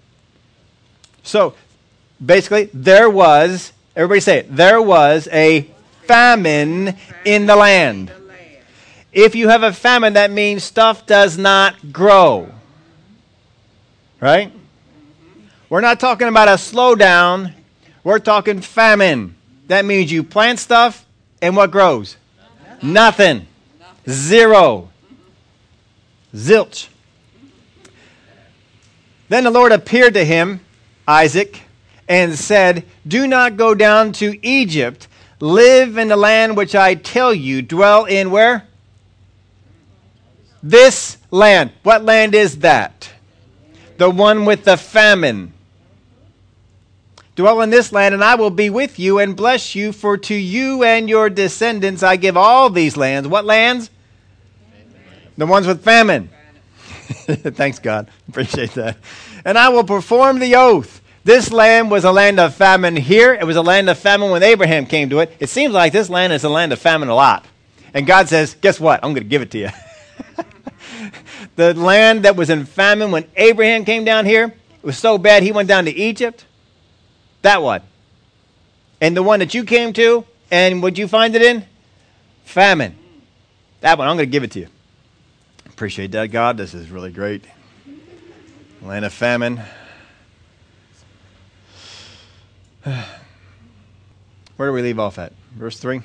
So, 1.23 1.55
basically, 2.25 2.71
there 2.73 3.11
was, 3.11 3.73
everybody 3.95 4.21
say 4.21 4.39
it, 4.39 4.55
there 4.55 4.81
was 4.81 5.29
a 5.33 5.69
famine 6.11 6.97
in 7.25 7.47
the 7.47 7.55
land. 7.55 8.13
If 9.13 9.37
you 9.37 9.49
have 9.49 9.63
a 9.63 9.73
famine, 9.73 10.15
that 10.15 10.33
means 10.33 10.65
stuff 10.65 11.07
does 11.07 11.39
not 11.39 11.93
grow. 11.93 12.49
Right? 14.21 14.53
We're 15.69 15.81
not 15.81 16.01
talking 16.01 16.27
about 16.27 16.49
a 16.49 16.53
slowdown, 16.53 17.55
we're 18.03 18.19
talking 18.19 18.61
famine. 18.61 19.37
That 19.69 19.85
means 19.85 20.11
you 20.11 20.25
plant 20.25 20.59
stuff 20.59 21.07
and 21.41 21.57
what 21.57 21.71
grows? 21.71 22.17
Nothing. 22.83 23.47
Zero. 24.09 24.91
Zilch. 26.35 26.89
Then 29.29 29.45
the 29.45 29.51
Lord 29.53 29.71
appeared 29.71 30.15
to 30.15 30.25
him, 30.25 30.61
Isaac, 31.07 31.61
and 32.09 32.37
said, 32.37 32.85
Do 33.07 33.29
not 33.29 33.57
go 33.57 33.77
down 33.77 34.13
to 34.15 34.45
Egypt. 34.45 35.07
Live 35.41 35.97
in 35.97 36.09
the 36.09 36.17
land 36.17 36.57
which 36.57 36.75
I 36.75 36.95
tell 36.95 37.33
you. 37.33 37.63
Dwell 37.63 38.05
in 38.05 38.31
where? 38.31 38.67
This 40.63 41.17
land. 41.31 41.73
What 41.83 42.05
land 42.05 42.35
is 42.35 42.59
that? 42.59 43.11
The 43.97 44.11
one 44.11 44.45
with 44.45 44.65
the 44.65 44.77
famine. 44.77 45.55
Dwell 47.37 47.63
in 47.63 47.71
this 47.71 47.91
land, 47.91 48.15
and 48.15 48.23
I 48.23 48.35
will 48.35 48.51
be 48.51 48.69
with 48.69 48.99
you 48.99 49.19
and 49.19 49.35
bless 49.35 49.75
you, 49.75 49.93
for 49.93 50.19
to 50.19 50.35
you 50.35 50.85
and 50.85 51.09
your 51.09 51.31
descendants 51.31 52.03
I 52.03 52.17
give 52.17 52.37
all 52.37 52.69
these 52.69 52.99
lands. 52.99 53.27
What 53.27 53.47
lands? 53.47 53.89
The 55.39 55.47
ones 55.47 55.67
with 55.67 55.83
famine. 55.83 56.29
Thanks, 57.09 57.79
God. 57.79 58.09
Appreciate 58.29 58.73
that. 58.73 58.99
And 59.45 59.57
I 59.57 59.71
will 59.71 59.85
perform 59.85 60.39
the 60.39 60.57
oath. 60.57 61.00
This 61.23 61.53
land 61.53 61.91
was 61.91 62.05
a 62.05 62.13
land 62.13 62.41
of 62.41 62.55
famine 62.55 62.97
here. 62.97 63.35
It 63.35 63.45
was 63.45 63.57
a 63.57 63.63
land 63.63 63.91
of 63.91 63.99
famine 63.99 64.31
when 64.31 64.43
Abraham 64.43 64.87
came 64.87 65.11
to 65.11 65.19
it. 65.21 65.37
It 65.39 65.49
seems 65.49 65.75
like 65.75 65.93
this 65.93 66.09
land 66.09 66.33
is 66.33 66.45
a 66.45 66.49
land 66.49 66.73
of 66.73 66.79
famine 66.79 67.09
a 67.09 67.15
lot. 67.15 67.45
And 67.93 68.07
God 68.07 68.29
says, 68.29 68.55
Guess 68.55 68.81
what? 68.81 69.05
I'm 69.05 69.13
going 69.13 69.25
to 69.25 69.29
give 69.29 69.43
it 69.43 69.51
to 69.51 69.59
you. 69.59 69.69
the 71.57 71.75
land 71.75 72.25
that 72.25 72.37
was 72.37 72.49
in 72.49 72.65
famine 72.65 73.11
when 73.11 73.27
Abraham 73.37 73.85
came 73.85 74.05
down 74.05 74.25
here 74.25 74.55
it 74.83 74.87
was 74.87 74.99
so 74.99 75.19
bad 75.19 75.43
he 75.43 75.53
went 75.53 75.69
down 75.69 75.85
to 75.85 75.91
Egypt. 75.91 76.47
That 77.43 77.63
one. 77.63 77.83
And 79.01 79.17
the 79.17 79.23
one 79.23 79.41
that 79.41 79.53
you 79.53 79.65
came 79.65 79.93
to, 79.95 80.25
and 80.51 80.83
what'd 80.83 80.99
you 80.99 81.07
find 81.07 81.35
it 81.35 81.43
in? 81.43 81.65
Famine. 82.45 82.97
That 83.83 83.99
one, 83.99 84.09
I'm 84.09 84.17
going 84.17 84.29
to 84.29 84.33
give 84.33 84.43
it 84.43 84.53
to 84.53 84.61
you. 84.61 84.69
Appreciate 85.67 86.13
that, 86.13 86.27
God. 86.29 86.57
This 86.57 86.75
is 86.75 86.91
really 86.91 87.13
great. 87.13 87.45
Land 88.83 89.05
of 89.05 89.13
famine. 89.13 89.61
Where 94.57 94.69
do 94.69 94.73
we 94.73 94.83
leave 94.83 94.99
off 94.99 95.19
at? 95.19 95.33
Verse 95.55 95.79
3. 95.79 96.01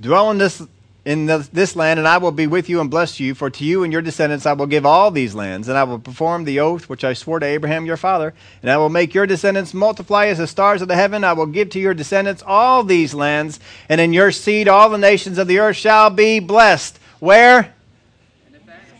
Dwell 0.00 0.30
in 0.30 0.38
this 0.38 0.62
in 1.04 1.24
the, 1.24 1.48
this 1.54 1.74
land, 1.74 1.98
and 1.98 2.06
I 2.06 2.18
will 2.18 2.32
be 2.32 2.46
with 2.46 2.68
you 2.68 2.82
and 2.82 2.90
bless 2.90 3.18
you. 3.18 3.34
For 3.34 3.48
to 3.48 3.64
you 3.64 3.82
and 3.82 3.90
your 3.90 4.02
descendants 4.02 4.44
I 4.44 4.52
will 4.52 4.66
give 4.66 4.84
all 4.84 5.10
these 5.10 5.34
lands, 5.34 5.66
and 5.66 5.78
I 5.78 5.84
will 5.84 5.98
perform 5.98 6.44
the 6.44 6.60
oath 6.60 6.90
which 6.90 7.02
I 7.02 7.14
swore 7.14 7.40
to 7.40 7.46
Abraham 7.46 7.86
your 7.86 7.96
father. 7.96 8.34
And 8.60 8.70
I 8.70 8.76
will 8.76 8.90
make 8.90 9.14
your 9.14 9.26
descendants 9.26 9.72
multiply 9.72 10.26
as 10.26 10.36
the 10.36 10.46
stars 10.46 10.82
of 10.82 10.88
the 10.88 10.96
heaven. 10.96 11.24
I 11.24 11.32
will 11.32 11.46
give 11.46 11.70
to 11.70 11.80
your 11.80 11.94
descendants 11.94 12.42
all 12.46 12.84
these 12.84 13.14
lands, 13.14 13.58
and 13.88 14.02
in 14.02 14.12
your 14.12 14.30
seed 14.32 14.68
all 14.68 14.90
the 14.90 14.98
nations 14.98 15.38
of 15.38 15.48
the 15.48 15.60
earth 15.60 15.76
shall 15.76 16.10
be 16.10 16.40
blessed. 16.40 16.98
Where? 17.20 17.72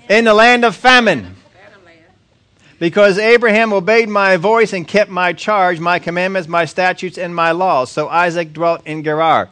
In 0.09 0.25
the 0.25 0.33
land 0.33 0.65
of 0.65 0.75
famine. 0.75 1.37
Because 2.79 3.19
Abraham 3.19 3.73
obeyed 3.73 4.09
my 4.09 4.37
voice 4.37 4.73
and 4.73 4.87
kept 4.87 5.11
my 5.11 5.33
charge, 5.33 5.81
my 5.81 5.99
commandments, 5.99 6.49
my 6.49 6.65
statutes, 6.65 7.19
and 7.19 7.35
my 7.35 7.51
laws. 7.51 7.91
So 7.91 8.09
Isaac 8.09 8.53
dwelt 8.53 8.87
in 8.87 9.03
Gerar. 9.03 9.51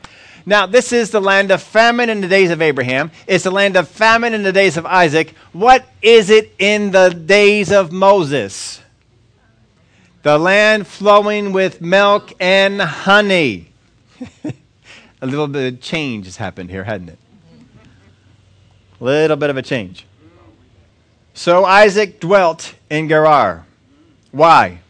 Now, 0.48 0.66
this 0.66 0.92
is 0.92 1.10
the 1.10 1.20
land 1.20 1.50
of 1.50 1.60
famine 1.60 2.08
in 2.08 2.20
the 2.20 2.28
days 2.28 2.52
of 2.52 2.62
Abraham. 2.62 3.10
It's 3.26 3.42
the 3.42 3.50
land 3.50 3.74
of 3.76 3.88
famine 3.88 4.32
in 4.32 4.44
the 4.44 4.52
days 4.52 4.76
of 4.76 4.86
Isaac. 4.86 5.34
What 5.52 5.84
is 6.00 6.30
it 6.30 6.54
in 6.60 6.92
the 6.92 7.10
days 7.10 7.72
of 7.72 7.90
Moses? 7.90 8.80
The 10.22 10.38
land 10.38 10.86
flowing 10.86 11.52
with 11.52 11.80
milk 11.80 12.32
and 12.38 12.80
honey. 12.80 13.72
a 15.20 15.26
little 15.26 15.48
bit 15.48 15.74
of 15.74 15.80
change 15.80 16.26
has 16.26 16.36
happened 16.36 16.70
here, 16.70 16.84
hasn't 16.84 17.10
it? 17.10 17.18
A 19.00 19.04
little 19.04 19.36
bit 19.36 19.50
of 19.50 19.56
a 19.56 19.62
change. 19.62 20.06
So 21.34 21.64
Isaac 21.64 22.20
dwelt 22.20 22.75
in 22.90 23.08
Gerar. 23.08 23.66
Why? 24.30 24.80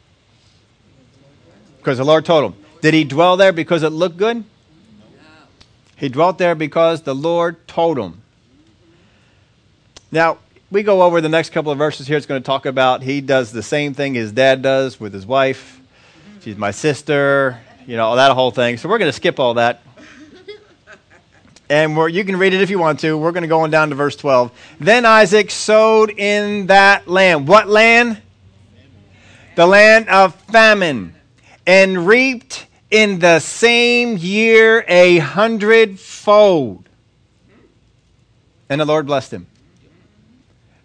Because 1.78 1.98
the 1.98 2.04
Lord 2.04 2.24
told 2.24 2.52
him. 2.52 2.64
Did 2.82 2.94
he 2.94 3.04
dwell 3.04 3.36
there 3.36 3.52
because 3.52 3.82
it 3.82 3.90
looked 3.90 4.16
good? 4.16 4.44
He 5.96 6.08
dwelt 6.08 6.36
there 6.38 6.54
because 6.54 7.02
the 7.02 7.14
Lord 7.14 7.66
told 7.66 7.98
him. 7.98 8.22
Now, 10.12 10.38
we 10.70 10.82
go 10.82 11.02
over 11.02 11.20
the 11.20 11.28
next 11.28 11.50
couple 11.50 11.72
of 11.72 11.78
verses 11.78 12.06
here. 12.06 12.16
It's 12.16 12.26
going 12.26 12.42
to 12.42 12.46
talk 12.46 12.66
about 12.66 13.02
he 13.02 13.20
does 13.20 13.52
the 13.52 13.62
same 13.62 13.94
thing 13.94 14.14
his 14.14 14.32
dad 14.32 14.62
does 14.62 15.00
with 15.00 15.12
his 15.12 15.24
wife. 15.24 15.80
She's 16.40 16.56
my 16.56 16.70
sister, 16.70 17.58
you 17.86 17.96
know, 17.96 18.16
that 18.16 18.32
whole 18.32 18.50
thing. 18.50 18.76
So 18.76 18.88
we're 18.88 18.98
going 18.98 19.08
to 19.08 19.16
skip 19.16 19.40
all 19.40 19.54
that. 19.54 19.82
And 21.68 21.96
you 22.14 22.24
can 22.24 22.36
read 22.36 22.54
it 22.54 22.60
if 22.60 22.70
you 22.70 22.78
want 22.78 23.00
to. 23.00 23.18
We're 23.18 23.32
going 23.32 23.42
to 23.42 23.48
go 23.48 23.62
on 23.62 23.70
down 23.70 23.88
to 23.90 23.96
verse 23.96 24.14
12. 24.16 24.52
Then 24.78 25.04
Isaac 25.04 25.50
sowed 25.50 26.10
in 26.10 26.66
that 26.66 27.08
land. 27.08 27.48
What 27.48 27.68
land? 27.68 28.22
The 29.56 29.66
land 29.66 30.08
of 30.08 30.34
famine. 30.34 31.14
And 31.66 32.06
reaped 32.06 32.66
in 32.90 33.18
the 33.18 33.40
same 33.40 34.16
year 34.16 34.84
a 34.86 35.18
hundredfold. 35.18 36.88
And 38.68 38.80
the 38.80 38.84
Lord 38.84 39.06
blessed 39.06 39.32
him. 39.32 39.46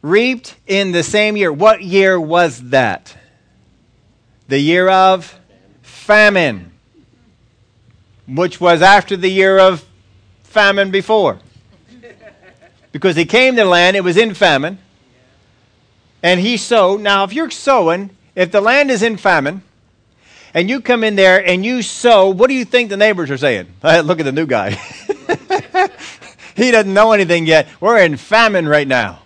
Reaped 0.02 0.56
in 0.66 0.92
the 0.92 1.04
same 1.04 1.38
year. 1.38 1.54
What 1.54 1.84
year 1.84 2.20
was 2.20 2.70
that? 2.70 3.16
The 4.48 4.58
year 4.58 4.90
of 4.90 5.40
famine, 5.84 6.72
which 8.28 8.60
was 8.60 8.82
after 8.82 9.16
the 9.16 9.30
year 9.30 9.60
of 9.60 9.86
famine 10.52 10.92
before. 10.92 11.40
Because 12.92 13.16
he 13.16 13.26
came 13.26 13.56
to 13.56 13.64
the 13.64 13.70
land, 13.70 13.96
it 13.96 14.04
was 14.04 14.18
in 14.18 14.34
famine. 14.34 14.78
And 16.22 16.40
he 16.40 16.58
sowed. 16.58 17.02
Now, 17.02 17.24
if 17.24 17.34
you're 17.34 17.50
sowing, 17.50 18.12
if 18.36 18.52
the 18.52 18.62
land 18.62 18.92
is 18.92 19.02
in 19.02 19.18
famine, 19.18 19.64
and 20.54 20.70
you 20.70 20.82
come 20.82 21.04
in 21.04 21.16
there 21.16 21.46
and 21.46 21.66
you 21.66 21.82
sow, 21.82 22.30
what 22.30 22.48
do 22.48 22.54
you 22.54 22.66
think 22.66 22.90
the 22.90 22.98
neighbors 22.98 23.32
are 23.32 23.38
saying? 23.38 23.68
Look 23.84 24.20
at 24.20 24.24
the 24.24 24.32
new 24.32 24.46
guy. 24.46 24.72
he 26.56 26.72
doesn't 26.72 26.94
know 26.94 27.14
anything 27.14 27.46
yet. 27.46 27.68
We're 27.80 28.00
in 28.00 28.18
famine 28.18 28.68
right 28.68 28.88
now. 28.88 29.20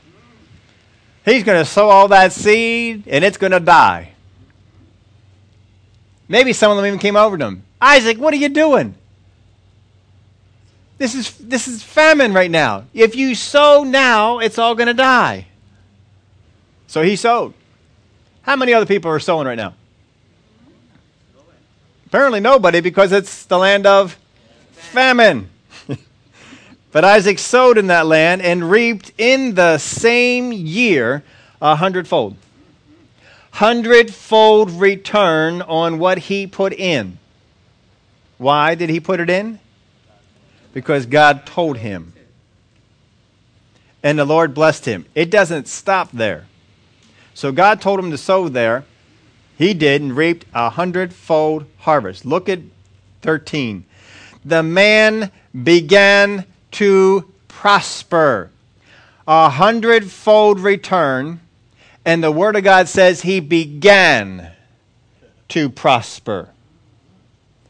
He's 1.26 1.44
going 1.44 1.58
to 1.58 1.70
sow 1.70 1.90
all 1.90 2.10
that 2.10 2.32
seed 2.32 3.08
and 3.08 3.26
it's 3.26 3.38
going 3.38 3.52
to 3.52 3.60
die. 3.60 4.12
Maybe 6.28 6.54
some 6.54 6.72
of 6.72 6.78
them 6.78 6.86
even 6.86 7.00
came 7.00 7.16
over 7.16 7.38
to 7.38 7.46
him. 7.46 7.64
Isaac, 7.82 8.18
what 8.18 8.34
are 8.34 8.38
you 8.38 8.50
doing? 8.50 8.96
This 10.98 11.14
is, 11.14 11.38
this 11.38 11.68
is 11.68 11.84
famine 11.84 12.34
right 12.34 12.50
now. 12.50 12.86
If 12.94 13.16
you 13.16 13.36
sow 13.36 13.84
now, 13.84 14.40
it's 14.40 14.58
all 14.58 14.76
going 14.76 14.88
to 14.88 14.94
die. 14.94 15.48
So 16.88 17.02
he 17.02 17.16
sowed. 17.16 17.54
How 18.44 18.56
many 18.56 18.74
other 18.74 18.86
people 18.86 19.12
are 19.12 19.20
sowing 19.20 19.48
right 19.48 19.58
now? 19.58 19.74
Apparently 22.06 22.40
nobody 22.40 22.80
because 22.80 23.12
it's 23.12 23.46
the 23.46 23.58
land 23.58 23.86
of 23.86 24.18
famine. 24.72 25.50
but 26.92 27.04
Isaac 27.04 27.40
sowed 27.40 27.78
in 27.78 27.88
that 27.88 28.06
land 28.06 28.42
and 28.42 28.70
reaped 28.70 29.12
in 29.18 29.56
the 29.56 29.78
same 29.80 30.54
year 30.54 31.24
a 31.62 31.76
hundredfold. 31.76 32.38
Hundredfold 33.52 34.72
return 34.72 35.62
on 35.62 36.00
what 36.00 36.20
he 36.20 36.48
put 36.48 36.72
in. 36.72 37.18
Why 38.38 38.76
did 38.76 38.90
he 38.90 39.00
put 39.00 39.20
it 39.20 39.30
in? 39.30 39.60
Because 40.76 41.06
God 41.06 41.46
told 41.46 41.78
him. 41.78 42.12
And 44.04 44.20
the 44.20 44.26
Lord 44.26 44.54
blessed 44.54 44.86
him. 44.86 45.06
It 45.16 45.32
doesn't 45.32 45.70
stop 45.70 46.12
there. 46.12 46.48
So 47.34 47.54
God 47.54 47.80
told 47.80 47.98
him 47.98 48.12
to 48.12 48.18
sow 48.18 48.50
there. 48.50 48.84
He 49.58 49.74
did 49.74 50.02
and 50.02 50.16
reaped 50.16 50.46
a 50.54 50.70
hundredfold 50.70 51.66
harvest. 51.80 52.26
Look 52.26 52.50
at 52.50 52.60
13. 53.22 53.86
The 54.44 54.64
man 54.64 55.32
began 55.64 56.44
to 56.72 57.32
prosper. 57.48 58.52
A 59.26 59.50
hundredfold 59.50 60.60
return. 60.60 61.40
And 62.04 62.22
the 62.22 62.34
Word 62.34 62.58
of 62.58 62.66
God 62.66 62.90
says 62.90 63.22
he 63.22 63.40
began 63.40 64.52
to 65.48 65.70
prosper. 65.70 66.50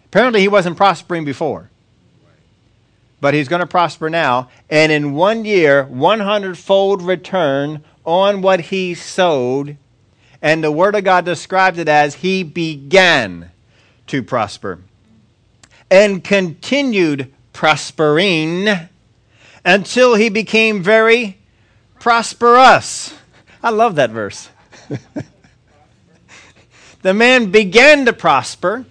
Apparently, 0.06 0.42
he 0.42 0.48
wasn't 0.48 0.76
prospering 0.76 1.24
before. 1.24 1.70
But 3.22 3.34
he's 3.34 3.48
going 3.48 3.62
to 3.62 3.68
prosper 3.68 4.10
now. 4.10 4.50
And 4.70 4.92
in 4.92 5.14
one 5.14 5.46
year, 5.46 5.86
100 5.86 6.58
fold 6.58 7.02
return 7.02 7.84
on 8.06 8.42
what 8.42 8.60
he 8.60 8.94
sowed. 8.94 9.78
And 10.42 10.64
the 10.64 10.72
Word 10.72 10.96
of 10.96 11.04
God 11.04 11.26
describes 11.26 11.80
it 11.80 11.88
as 11.88 12.16
he 12.16 12.44
began 12.44 13.52
to 14.08 14.22
prosper 14.22 14.80
and 15.90 16.24
continued 16.24 17.32
prospering 17.54 18.68
until 19.64 20.16
he 20.16 20.30
became 20.30 20.84
very 20.84 21.38
prosperous. 22.00 23.14
I 23.64 23.70
love 23.70 23.96
that 23.96 24.12
verse. 24.12 24.50
the 27.02 27.14
man 27.14 27.52
began 27.52 28.06
to 28.06 28.14
prosper 28.14 28.86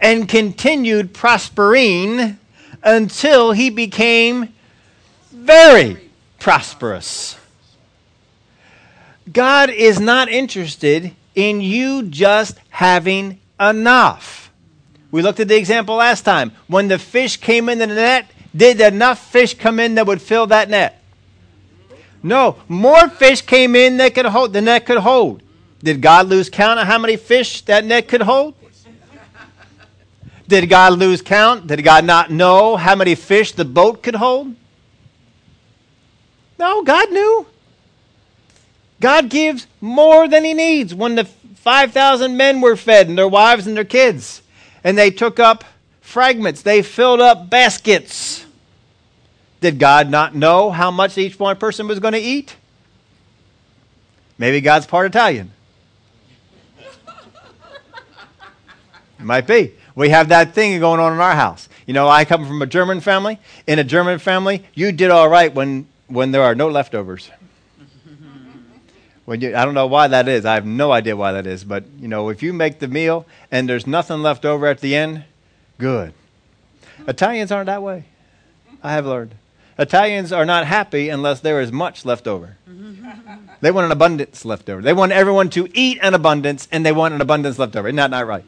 and 0.00 0.28
continued 0.28 1.12
prospering 1.12 2.38
until 2.82 3.52
he 3.52 3.70
became 3.70 4.54
very 5.32 6.10
prosperous. 6.38 7.36
God 9.32 9.70
is 9.70 10.00
not 10.00 10.28
interested 10.28 11.14
in 11.34 11.60
you 11.60 12.04
just 12.04 12.58
having 12.70 13.40
enough. 13.60 14.50
We 15.10 15.22
looked 15.22 15.40
at 15.40 15.48
the 15.48 15.56
example 15.56 15.96
last 15.96 16.22
time. 16.22 16.52
When 16.66 16.88
the 16.88 16.98
fish 16.98 17.36
came 17.36 17.68
in 17.68 17.78
the 17.78 17.86
net, 17.86 18.30
did 18.54 18.80
enough 18.80 19.30
fish 19.30 19.54
come 19.54 19.78
in 19.80 19.94
that 19.96 20.06
would 20.06 20.22
fill 20.22 20.46
that 20.48 20.68
net? 20.68 21.02
No, 22.22 22.56
more 22.68 23.08
fish 23.08 23.42
came 23.42 23.76
in 23.76 23.98
that 23.98 24.14
could 24.14 24.26
hold 24.26 24.52
the 24.52 24.60
net 24.60 24.86
could 24.86 24.98
hold. 24.98 25.42
Did 25.82 26.02
God 26.02 26.26
lose 26.26 26.50
count 26.50 26.80
of 26.80 26.86
how 26.86 26.98
many 26.98 27.16
fish 27.16 27.62
that 27.62 27.84
net 27.84 28.08
could 28.08 28.22
hold? 28.22 28.54
Did 30.48 30.70
God 30.70 30.98
lose 30.98 31.20
count? 31.20 31.66
Did 31.66 31.84
God 31.84 32.06
not 32.06 32.30
know 32.30 32.76
how 32.76 32.94
many 32.94 33.14
fish 33.14 33.52
the 33.52 33.66
boat 33.66 34.02
could 34.02 34.14
hold? 34.14 34.56
No, 36.58 36.82
God 36.82 37.12
knew. 37.12 37.46
God 38.98 39.28
gives 39.28 39.66
more 39.80 40.26
than 40.26 40.44
he 40.44 40.54
needs. 40.54 40.94
When 40.94 41.14
the 41.14 41.24
5,000 41.24 42.36
men 42.36 42.62
were 42.62 42.76
fed 42.76 43.08
and 43.08 43.16
their 43.16 43.28
wives 43.28 43.66
and 43.66 43.76
their 43.76 43.84
kids, 43.84 44.42
and 44.82 44.96
they 44.96 45.10
took 45.10 45.38
up 45.38 45.64
fragments, 46.00 46.62
they 46.62 46.82
filled 46.82 47.20
up 47.20 47.50
baskets. 47.50 48.46
Did 49.60 49.78
God 49.78 50.08
not 50.08 50.34
know 50.34 50.70
how 50.70 50.90
much 50.90 51.18
each 51.18 51.38
one 51.38 51.56
person 51.56 51.86
was 51.86 52.00
going 52.00 52.14
to 52.14 52.18
eat? 52.18 52.56
Maybe 54.38 54.60
God's 54.60 54.86
part 54.86 55.06
Italian. 55.06 55.52
It 59.18 59.24
might 59.24 59.46
be. 59.46 59.74
We 59.98 60.10
have 60.10 60.28
that 60.28 60.54
thing 60.54 60.78
going 60.78 61.00
on 61.00 61.12
in 61.12 61.18
our 61.18 61.34
house. 61.34 61.68
You 61.84 61.92
know, 61.92 62.08
I 62.08 62.24
come 62.24 62.46
from 62.46 62.62
a 62.62 62.66
German 62.66 63.00
family. 63.00 63.40
In 63.66 63.80
a 63.80 63.84
German 63.84 64.20
family, 64.20 64.62
you 64.72 64.92
did 64.92 65.10
all 65.10 65.28
right 65.28 65.52
when, 65.52 65.88
when 66.06 66.30
there 66.30 66.42
are 66.42 66.54
no 66.54 66.68
leftovers. 66.68 67.32
you, 69.26 69.56
I 69.56 69.64
don't 69.64 69.74
know 69.74 69.88
why 69.88 70.06
that 70.06 70.28
is. 70.28 70.44
I 70.44 70.54
have 70.54 70.64
no 70.64 70.92
idea 70.92 71.16
why 71.16 71.32
that 71.32 71.48
is. 71.48 71.64
But, 71.64 71.82
you 71.98 72.06
know, 72.06 72.28
if 72.28 72.44
you 72.44 72.52
make 72.52 72.78
the 72.78 72.86
meal 72.86 73.26
and 73.50 73.68
there's 73.68 73.88
nothing 73.88 74.22
left 74.22 74.44
over 74.44 74.68
at 74.68 74.80
the 74.80 74.94
end, 74.94 75.24
good. 75.78 76.14
Italians 77.08 77.50
aren't 77.50 77.66
that 77.66 77.82
way. 77.82 78.04
I 78.84 78.92
have 78.92 79.04
learned. 79.04 79.34
Italians 79.80 80.30
are 80.32 80.46
not 80.46 80.64
happy 80.64 81.08
unless 81.08 81.40
there 81.40 81.60
is 81.60 81.72
much 81.72 82.04
left 82.04 82.28
over. 82.28 82.56
they 83.60 83.72
want 83.72 83.86
an 83.86 83.92
abundance 83.92 84.44
left 84.44 84.70
over. 84.70 84.80
They 84.80 84.92
want 84.92 85.10
everyone 85.10 85.50
to 85.50 85.68
eat 85.76 85.98
an 86.02 86.14
abundance, 86.14 86.68
and 86.70 86.86
they 86.86 86.92
want 86.92 87.14
an 87.14 87.20
abundance 87.20 87.58
left 87.58 87.74
over. 87.74 87.88
Isn't 87.88 87.96
that 87.96 88.10
not 88.10 88.28
right? 88.28 88.44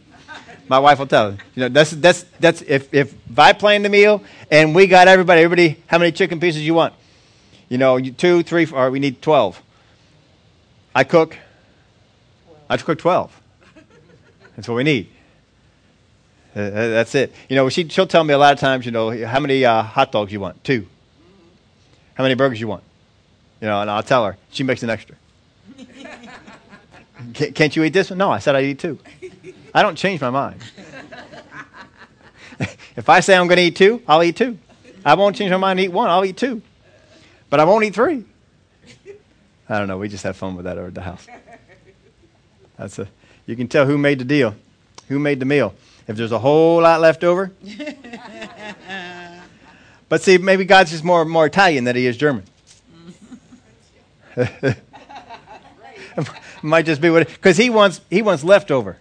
My 0.70 0.78
wife 0.78 1.00
will 1.00 1.08
tell 1.08 1.32
you. 1.32 1.38
You 1.56 1.62
know, 1.62 1.68
that's 1.68 1.90
that's 1.90 2.22
that's 2.38 2.62
if 2.62 2.94
if, 2.94 3.12
if 3.12 3.38
I 3.38 3.52
plan 3.52 3.82
the 3.82 3.88
meal 3.88 4.22
and 4.52 4.72
we 4.72 4.86
got 4.86 5.08
everybody, 5.08 5.42
everybody, 5.42 5.82
how 5.88 5.98
many 5.98 6.12
chicken 6.12 6.38
pieces 6.38 6.64
you 6.64 6.74
want? 6.74 6.94
You 7.68 7.76
know, 7.76 7.98
two, 7.98 8.44
three, 8.44 8.68
or 8.70 8.88
we 8.92 9.00
need 9.00 9.20
twelve. 9.20 9.60
I 10.94 11.02
cook. 11.02 11.36
I 12.68 12.76
cook 12.76 13.00
twelve. 13.00 13.36
That's 14.54 14.68
what 14.68 14.76
we 14.76 14.84
need. 14.84 15.08
Uh, 16.54 16.60
uh, 16.60 16.88
that's 16.90 17.16
it. 17.16 17.34
You 17.48 17.56
know, 17.56 17.68
she, 17.68 17.88
she'll 17.88 18.06
tell 18.06 18.22
me 18.22 18.32
a 18.32 18.38
lot 18.38 18.52
of 18.52 18.60
times, 18.60 18.86
you 18.86 18.92
know, 18.92 19.26
how 19.26 19.40
many 19.40 19.64
uh, 19.64 19.82
hot 19.82 20.12
dogs 20.12 20.32
you 20.32 20.38
want? 20.38 20.62
Two. 20.62 20.86
How 22.14 22.22
many 22.22 22.36
burgers 22.36 22.60
you 22.60 22.68
want? 22.68 22.84
You 23.60 23.66
know, 23.66 23.80
and 23.80 23.90
I'll 23.90 24.04
tell 24.04 24.24
her. 24.24 24.36
She 24.50 24.62
makes 24.62 24.84
an 24.84 24.90
extra. 24.90 25.16
Can't 27.34 27.74
you 27.74 27.82
eat 27.82 27.92
this 27.92 28.10
one? 28.10 28.18
No, 28.18 28.30
I 28.30 28.38
said 28.38 28.54
I'd 28.54 28.66
eat 28.66 28.78
two. 28.78 29.00
I 29.74 29.82
don't 29.82 29.96
change 29.96 30.20
my 30.20 30.30
mind. 30.30 30.60
if 32.96 33.08
I 33.08 33.20
say 33.20 33.36
I'm 33.36 33.46
going 33.46 33.56
to 33.56 33.62
eat 33.62 33.76
two, 33.76 34.02
I'll 34.06 34.22
eat 34.22 34.36
two. 34.36 34.58
I 35.04 35.14
won't 35.14 35.36
change 35.36 35.50
my 35.50 35.56
mind 35.56 35.78
to 35.78 35.84
eat 35.84 35.92
one, 35.92 36.10
I'll 36.10 36.24
eat 36.24 36.36
two. 36.36 36.62
But 37.48 37.60
I 37.60 37.64
won't 37.64 37.84
eat 37.84 37.94
three. 37.94 38.24
I 39.68 39.78
don't 39.78 39.88
know. 39.88 39.98
We 39.98 40.08
just 40.08 40.24
have 40.24 40.36
fun 40.36 40.56
with 40.56 40.64
that 40.64 40.78
over 40.78 40.88
at 40.88 40.94
the 40.94 41.02
house. 41.02 41.26
That's 42.76 42.98
a, 42.98 43.08
you 43.46 43.56
can 43.56 43.68
tell 43.68 43.86
who 43.86 43.96
made 43.96 44.18
the 44.18 44.24
deal, 44.24 44.56
who 45.08 45.18
made 45.18 45.38
the 45.40 45.46
meal. 45.46 45.74
If 46.08 46.16
there's 46.16 46.32
a 46.32 46.38
whole 46.38 46.82
lot 46.82 47.00
left 47.00 47.22
over. 47.22 47.52
but 50.08 50.22
see, 50.22 50.38
maybe 50.38 50.64
God's 50.64 50.90
just 50.90 51.04
more, 51.04 51.24
more 51.24 51.46
Italian 51.46 51.84
than 51.84 51.94
he 51.94 52.06
is 52.06 52.16
German. 52.16 52.44
might 56.62 56.86
just 56.86 57.00
be 57.00 57.10
what 57.10 57.26
because 57.26 57.56
he 57.56 57.70
wants 57.70 58.00
he 58.10 58.22
wants 58.22 58.44
leftover. 58.44 58.98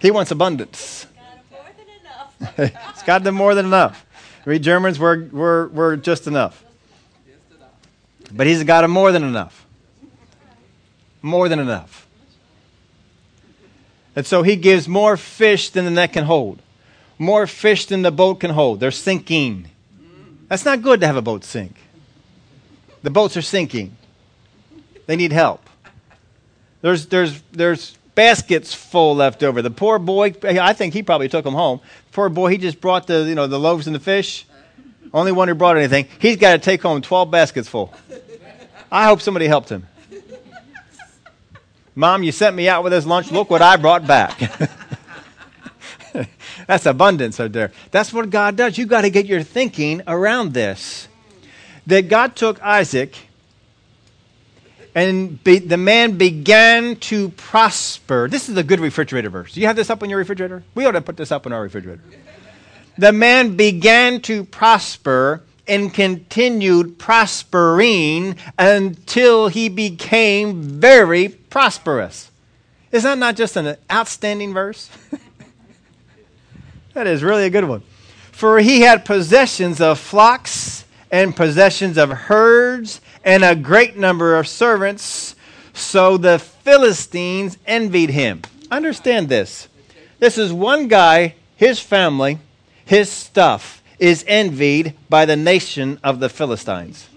He 0.00 0.10
wants 0.10 0.30
abundance. 0.30 1.06
it's 2.56 3.02
got 3.02 3.22
them 3.22 3.34
more 3.34 3.54
than 3.54 3.66
enough. 3.66 4.06
We 4.46 4.58
Germans, 4.58 4.98
we're, 4.98 5.24
we're, 5.26 5.68
we're 5.68 5.96
just 5.96 6.26
enough. 6.26 6.64
But 8.32 8.46
he's 8.46 8.64
got 8.64 8.80
them 8.80 8.90
more 8.90 9.12
than 9.12 9.22
enough. 9.22 9.66
More 11.20 11.46
than 11.50 11.58
enough. 11.58 12.06
And 14.16 14.26
so 14.26 14.42
he 14.42 14.56
gives 14.56 14.88
more 14.88 15.18
fish 15.18 15.68
than 15.68 15.84
the 15.84 15.90
net 15.90 16.14
can 16.14 16.24
hold, 16.24 16.62
more 17.18 17.46
fish 17.46 17.84
than 17.84 18.00
the 18.00 18.10
boat 18.10 18.40
can 18.40 18.52
hold. 18.52 18.80
They're 18.80 18.90
sinking. 18.90 19.68
That's 20.48 20.64
not 20.64 20.80
good 20.80 21.00
to 21.00 21.06
have 21.06 21.16
a 21.16 21.22
boat 21.22 21.44
sink. 21.44 21.76
The 23.02 23.10
boats 23.10 23.36
are 23.36 23.42
sinking. 23.42 23.94
They 25.06 25.16
need 25.16 25.32
help. 25.32 25.68
There's, 26.80 27.06
there's, 27.06 27.42
there's 27.52 27.98
baskets 28.14 28.74
full 28.74 29.16
left 29.16 29.42
over. 29.42 29.62
The 29.62 29.70
poor 29.70 29.98
boy, 29.98 30.34
I 30.42 30.72
think 30.72 30.94
he 30.94 31.02
probably 31.02 31.28
took 31.28 31.44
them 31.44 31.54
home. 31.54 31.80
Poor 32.12 32.28
boy, 32.28 32.50
he 32.50 32.58
just 32.58 32.80
brought 32.80 33.06
the, 33.06 33.24
you 33.24 33.34
know, 33.34 33.46
the 33.46 33.58
loaves 33.58 33.86
and 33.86 33.94
the 33.94 34.00
fish. 34.00 34.46
Only 35.12 35.32
one 35.32 35.48
who 35.48 35.54
brought 35.54 35.76
anything. 35.76 36.06
He's 36.20 36.36
got 36.36 36.52
to 36.52 36.58
take 36.58 36.82
home 36.82 37.02
12 37.02 37.30
baskets 37.30 37.68
full. 37.68 37.92
I 38.90 39.06
hope 39.06 39.20
somebody 39.20 39.46
helped 39.46 39.68
him. 39.68 39.86
Mom, 41.94 42.22
you 42.22 42.32
sent 42.32 42.54
me 42.54 42.68
out 42.68 42.84
with 42.84 42.92
this 42.92 43.04
lunch. 43.04 43.30
Look 43.30 43.50
what 43.50 43.62
I 43.62 43.76
brought 43.76 44.06
back. 44.06 44.38
That's 46.66 46.86
abundance 46.86 47.38
right 47.40 47.52
there. 47.52 47.72
That's 47.90 48.12
what 48.12 48.30
God 48.30 48.56
does. 48.56 48.78
You 48.78 48.86
got 48.86 49.02
to 49.02 49.10
get 49.10 49.26
your 49.26 49.42
thinking 49.42 50.02
around 50.06 50.54
this. 50.54 51.08
That 51.86 52.08
God 52.08 52.36
took 52.36 52.62
Isaac 52.62 53.16
and 54.94 55.42
be, 55.44 55.58
the 55.58 55.76
man 55.76 56.18
began 56.18 56.96
to 56.96 57.28
prosper. 57.30 58.28
This 58.28 58.48
is 58.48 58.56
a 58.56 58.62
good 58.62 58.80
refrigerator 58.80 59.30
verse. 59.30 59.54
Do 59.54 59.60
you 59.60 59.66
have 59.66 59.76
this 59.76 59.90
up 59.90 60.02
on 60.02 60.10
your 60.10 60.18
refrigerator? 60.18 60.62
We 60.74 60.84
ought 60.86 60.92
to 60.92 61.00
put 61.00 61.16
this 61.16 61.30
up 61.30 61.46
on 61.46 61.52
our 61.52 61.62
refrigerator. 61.62 62.02
the 62.98 63.12
man 63.12 63.56
began 63.56 64.20
to 64.22 64.44
prosper 64.44 65.42
and 65.68 65.94
continued 65.94 66.98
prospering 66.98 68.36
until 68.58 69.48
he 69.48 69.68
became 69.68 70.62
very 70.62 71.28
prosperous. 71.28 72.30
Is 72.90 73.04
that 73.04 73.18
not 73.18 73.36
just 73.36 73.56
an 73.56 73.76
outstanding 73.90 74.52
verse? 74.52 74.90
that 76.94 77.06
is 77.06 77.22
really 77.22 77.44
a 77.44 77.50
good 77.50 77.64
one. 77.64 77.82
For 78.32 78.58
he 78.58 78.80
had 78.80 79.04
possessions 79.04 79.80
of 79.80 80.00
flocks 80.00 80.84
and 81.10 81.34
possessions 81.34 81.96
of 81.96 82.10
herds 82.10 83.00
and 83.24 83.44
a 83.44 83.54
great 83.54 83.96
number 83.96 84.36
of 84.36 84.46
servants. 84.46 85.34
So 85.72 86.16
the 86.16 86.38
Philistines 86.38 87.58
envied 87.66 88.10
him. 88.10 88.42
Understand 88.70 89.28
this. 89.28 89.68
This 90.18 90.38
is 90.38 90.52
one 90.52 90.88
guy, 90.88 91.34
his 91.56 91.80
family, 91.80 92.38
his 92.84 93.10
stuff 93.10 93.82
is 93.98 94.24
envied 94.26 94.94
by 95.08 95.26
the 95.26 95.36
nation 95.36 95.98
of 96.02 96.20
the 96.20 96.28
Philistines. 96.28 97.08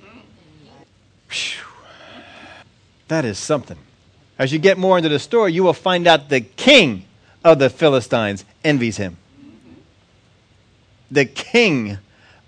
Whew. 1.29 1.63
That 3.07 3.25
is 3.25 3.37
something. 3.37 3.77
As 4.37 4.51
you 4.51 4.59
get 4.59 4.77
more 4.77 4.97
into 4.97 5.09
the 5.09 5.19
story, 5.19 5.53
you 5.53 5.63
will 5.63 5.73
find 5.73 6.07
out 6.07 6.29
the 6.29 6.41
king 6.41 7.05
of 7.43 7.59
the 7.59 7.69
Philistines 7.69 8.45
envies 8.63 8.97
him. 8.97 9.17
The 11.11 11.25
king 11.25 11.99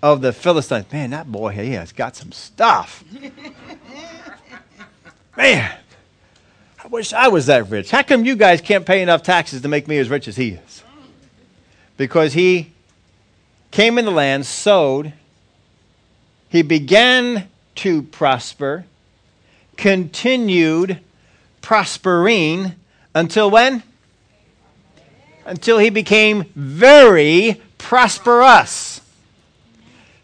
of 0.02 0.20
the 0.20 0.32
Philistines. 0.32 0.90
Man, 0.92 1.10
that 1.10 1.30
boy, 1.30 1.50
he 1.50 1.72
has 1.72 1.92
got 1.92 2.16
some 2.16 2.32
stuff. 2.32 3.04
Man, 5.36 5.78
I 6.82 6.88
wish 6.88 7.12
I 7.12 7.28
was 7.28 7.46
that 7.46 7.68
rich. 7.68 7.90
How 7.90 8.02
come 8.02 8.24
you 8.24 8.36
guys 8.36 8.60
can't 8.60 8.86
pay 8.86 9.02
enough 9.02 9.22
taxes 9.22 9.62
to 9.62 9.68
make 9.68 9.88
me 9.88 9.98
as 9.98 10.08
rich 10.08 10.28
as 10.28 10.36
he 10.36 10.50
is? 10.50 10.82
Because 11.96 12.32
he 12.32 12.72
came 13.70 13.98
in 13.98 14.04
the 14.04 14.10
land, 14.10 14.46
sowed, 14.46 15.12
he 16.48 16.62
began 16.62 17.48
to 17.76 18.02
prosper, 18.02 18.84
continued 19.76 21.00
prospering 21.60 22.74
until 23.14 23.50
when? 23.50 23.82
Until 25.44 25.78
he 25.78 25.90
became 25.90 26.44
very 26.54 27.60
prosperous. 27.78 29.00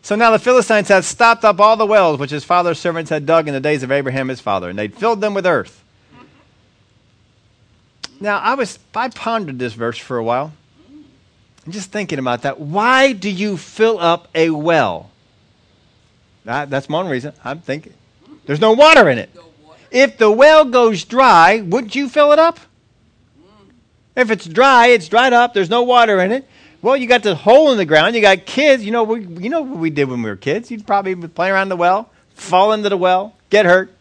So 0.02 0.16
now 0.16 0.32
the 0.32 0.38
Philistines 0.38 0.88
had 0.88 1.04
stopped 1.04 1.44
up 1.44 1.60
all 1.60 1.76
the 1.76 1.86
wells 1.86 2.18
which 2.18 2.32
his 2.32 2.44
father's 2.44 2.80
servants 2.80 3.08
had 3.08 3.24
dug 3.24 3.46
in 3.46 3.54
the 3.54 3.60
days 3.60 3.84
of 3.84 3.92
Abraham 3.92 4.28
his 4.28 4.40
father, 4.40 4.68
and 4.68 4.78
they'd 4.78 4.94
filled 4.94 5.20
them 5.20 5.32
with 5.32 5.46
earth. 5.46 5.82
Now 8.20 8.38
I 8.38 8.54
was 8.54 8.78
I 8.94 9.08
pondered 9.08 9.58
this 9.58 9.72
verse 9.74 9.98
for 9.98 10.18
a 10.18 10.24
while. 10.24 10.52
I'm 11.64 11.72
just 11.72 11.92
thinking 11.92 12.18
about 12.18 12.42
that. 12.42 12.60
Why 12.60 13.12
do 13.12 13.30
you 13.30 13.56
fill 13.56 13.98
up 14.00 14.28
a 14.34 14.50
well? 14.50 15.10
That, 16.44 16.70
that's 16.70 16.88
one 16.88 17.06
reason. 17.08 17.32
I'm 17.44 17.60
thinking. 17.60 17.94
There's 18.46 18.60
no 18.60 18.72
water 18.72 19.08
in 19.08 19.18
it. 19.18 19.30
If 19.92 20.18
the 20.18 20.30
well 20.30 20.64
goes 20.64 21.04
dry, 21.04 21.60
wouldn't 21.60 21.94
you 21.94 22.08
fill 22.08 22.32
it 22.32 22.40
up? 22.40 22.58
If 24.16 24.30
it's 24.30 24.46
dry, 24.46 24.88
it's 24.88 25.08
dried 25.08 25.32
up. 25.32 25.54
There's 25.54 25.70
no 25.70 25.82
water 25.82 26.20
in 26.20 26.32
it. 26.32 26.48
Well, 26.82 26.96
you 26.96 27.06
got 27.06 27.22
the 27.22 27.36
hole 27.36 27.70
in 27.70 27.78
the 27.78 27.84
ground. 27.84 28.16
You 28.16 28.20
got 28.20 28.44
kids. 28.44 28.84
You 28.84 28.90
know, 28.90 29.04
we, 29.04 29.24
you 29.24 29.48
know 29.48 29.62
what 29.62 29.78
we 29.78 29.88
did 29.88 30.08
when 30.08 30.20
we 30.20 30.28
were 30.28 30.36
kids. 30.36 30.70
You'd 30.70 30.86
probably 30.86 31.14
play 31.14 31.48
around 31.48 31.68
the 31.68 31.76
well, 31.76 32.10
fall 32.34 32.72
into 32.72 32.88
the 32.88 32.96
well, 32.96 33.36
get 33.50 33.64
hurt. 33.64 33.94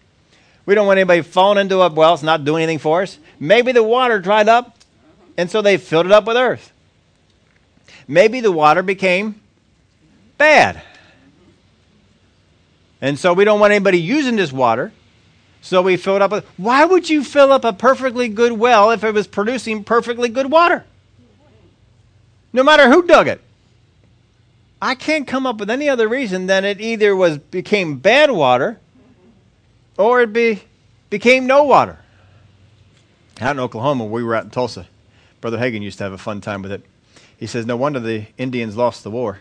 We 0.65 0.73
don't 0.73 0.87
want 0.87 0.97
anybody 0.97 1.21
falling 1.21 1.59
into 1.59 1.79
a 1.79 1.89
well. 1.89 2.15
It's 2.15 2.23
not 2.23 2.43
doing 2.43 2.63
anything 2.63 2.79
for 2.79 3.03
us. 3.03 3.19
Maybe 3.39 3.71
the 3.71 3.83
water 3.83 4.19
dried 4.19 4.49
up, 4.49 4.77
and 5.37 5.49
so 5.49 5.61
they 5.61 5.77
filled 5.77 6.07
it 6.07 6.11
up 6.11 6.25
with 6.25 6.37
earth. 6.37 6.71
Maybe 8.07 8.41
the 8.41 8.51
water 8.51 8.81
became 8.81 9.41
bad. 10.37 10.81
And 12.99 13.17
so 13.17 13.33
we 13.33 13.45
don't 13.45 13.59
want 13.59 13.73
anybody 13.73 13.99
using 13.99 14.35
this 14.35 14.51
water. 14.51 14.91
So 15.61 15.83
we 15.83 15.97
filled 15.97 16.23
up 16.23 16.31
with. 16.31 16.45
Why 16.57 16.85
would 16.85 17.09
you 17.09 17.23
fill 17.23 17.51
up 17.51 17.63
a 17.63 17.73
perfectly 17.73 18.27
good 18.27 18.53
well 18.53 18.89
if 18.91 19.03
it 19.03 19.13
was 19.13 19.27
producing 19.27 19.83
perfectly 19.83 20.29
good 20.29 20.49
water? 20.49 20.85
No 22.53 22.63
matter 22.63 22.89
who 22.89 23.05
dug 23.05 23.27
it. 23.27 23.41
I 24.81 24.95
can't 24.95 25.27
come 25.27 25.45
up 25.45 25.57
with 25.57 25.69
any 25.69 25.87
other 25.87 26.07
reason 26.07 26.47
than 26.47 26.65
it 26.65 26.81
either 26.81 27.15
was 27.15 27.37
became 27.37 27.97
bad 27.97 28.31
water 28.31 28.79
or 29.97 30.21
it 30.21 30.33
be, 30.33 30.63
became 31.09 31.45
no 31.45 31.63
water. 31.63 31.99
Out 33.39 33.51
in 33.51 33.59
Oklahoma, 33.59 34.05
we 34.05 34.23
were 34.23 34.35
out 34.35 34.45
in 34.45 34.49
Tulsa. 34.49 34.87
Brother 35.39 35.57
Hagin 35.57 35.81
used 35.81 35.97
to 35.99 36.03
have 36.03 36.13
a 36.13 36.17
fun 36.17 36.41
time 36.41 36.61
with 36.61 36.71
it. 36.71 36.83
He 37.37 37.47
says, 37.47 37.65
No 37.65 37.75
wonder 37.75 37.99
the 37.99 38.25
Indians 38.37 38.75
lost 38.75 39.03
the 39.03 39.11
war. 39.11 39.39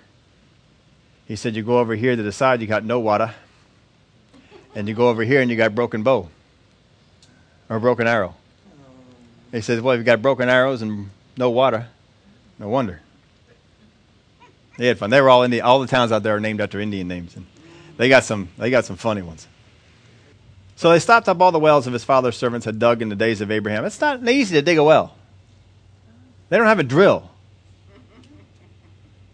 He 1.26 1.36
said, 1.36 1.54
You 1.54 1.62
go 1.62 1.78
over 1.78 1.94
here 1.94 2.16
to 2.16 2.22
the 2.22 2.32
side, 2.32 2.60
you 2.60 2.66
got 2.66 2.84
no 2.84 2.98
water. 3.00 3.34
And 4.74 4.88
you 4.88 4.94
go 4.94 5.08
over 5.08 5.22
here 5.24 5.40
and 5.40 5.50
you 5.50 5.56
got 5.56 5.74
broken 5.74 6.02
bow 6.02 6.28
or 7.68 7.78
broken 7.80 8.06
arrow. 8.06 8.34
He 9.52 9.60
says, 9.60 9.80
Well, 9.80 9.94
if 9.94 9.98
you 9.98 10.04
got 10.04 10.22
broken 10.22 10.48
arrows 10.48 10.80
and 10.80 11.10
no 11.36 11.50
water, 11.50 11.88
no 12.60 12.68
wonder. 12.68 13.00
They 14.76 14.86
had 14.86 14.98
fun. 14.98 15.10
They 15.10 15.20
were 15.20 15.30
all 15.30 15.42
in 15.42 15.50
the 15.50 15.62
all 15.62 15.80
the 15.80 15.86
towns 15.86 16.12
out 16.12 16.22
there 16.22 16.36
are 16.36 16.40
named 16.40 16.60
after 16.60 16.78
Indian 16.78 17.08
names, 17.08 17.34
and 17.34 17.46
they 17.96 18.08
got 18.08 18.22
some 18.22 18.50
they 18.58 18.70
got 18.70 18.84
some 18.84 18.96
funny 18.96 19.22
ones. 19.22 19.48
So 20.76 20.90
they 20.90 20.98
stopped 20.98 21.28
up 21.28 21.40
all 21.40 21.52
the 21.52 21.58
wells 21.58 21.86
of 21.86 21.92
his 21.92 22.04
father's 22.04 22.36
servants 22.36 22.64
had 22.64 22.78
dug 22.78 23.02
in 23.02 23.08
the 23.08 23.16
days 23.16 23.40
of 23.40 23.50
Abraham. 23.50 23.84
It's 23.84 24.00
not 24.00 24.26
easy 24.28 24.54
to 24.54 24.62
dig 24.62 24.78
a 24.78 24.84
well. 24.84 25.14
They 26.48 26.56
don't 26.56 26.66
have 26.66 26.78
a 26.78 26.84
drill. 26.84 27.30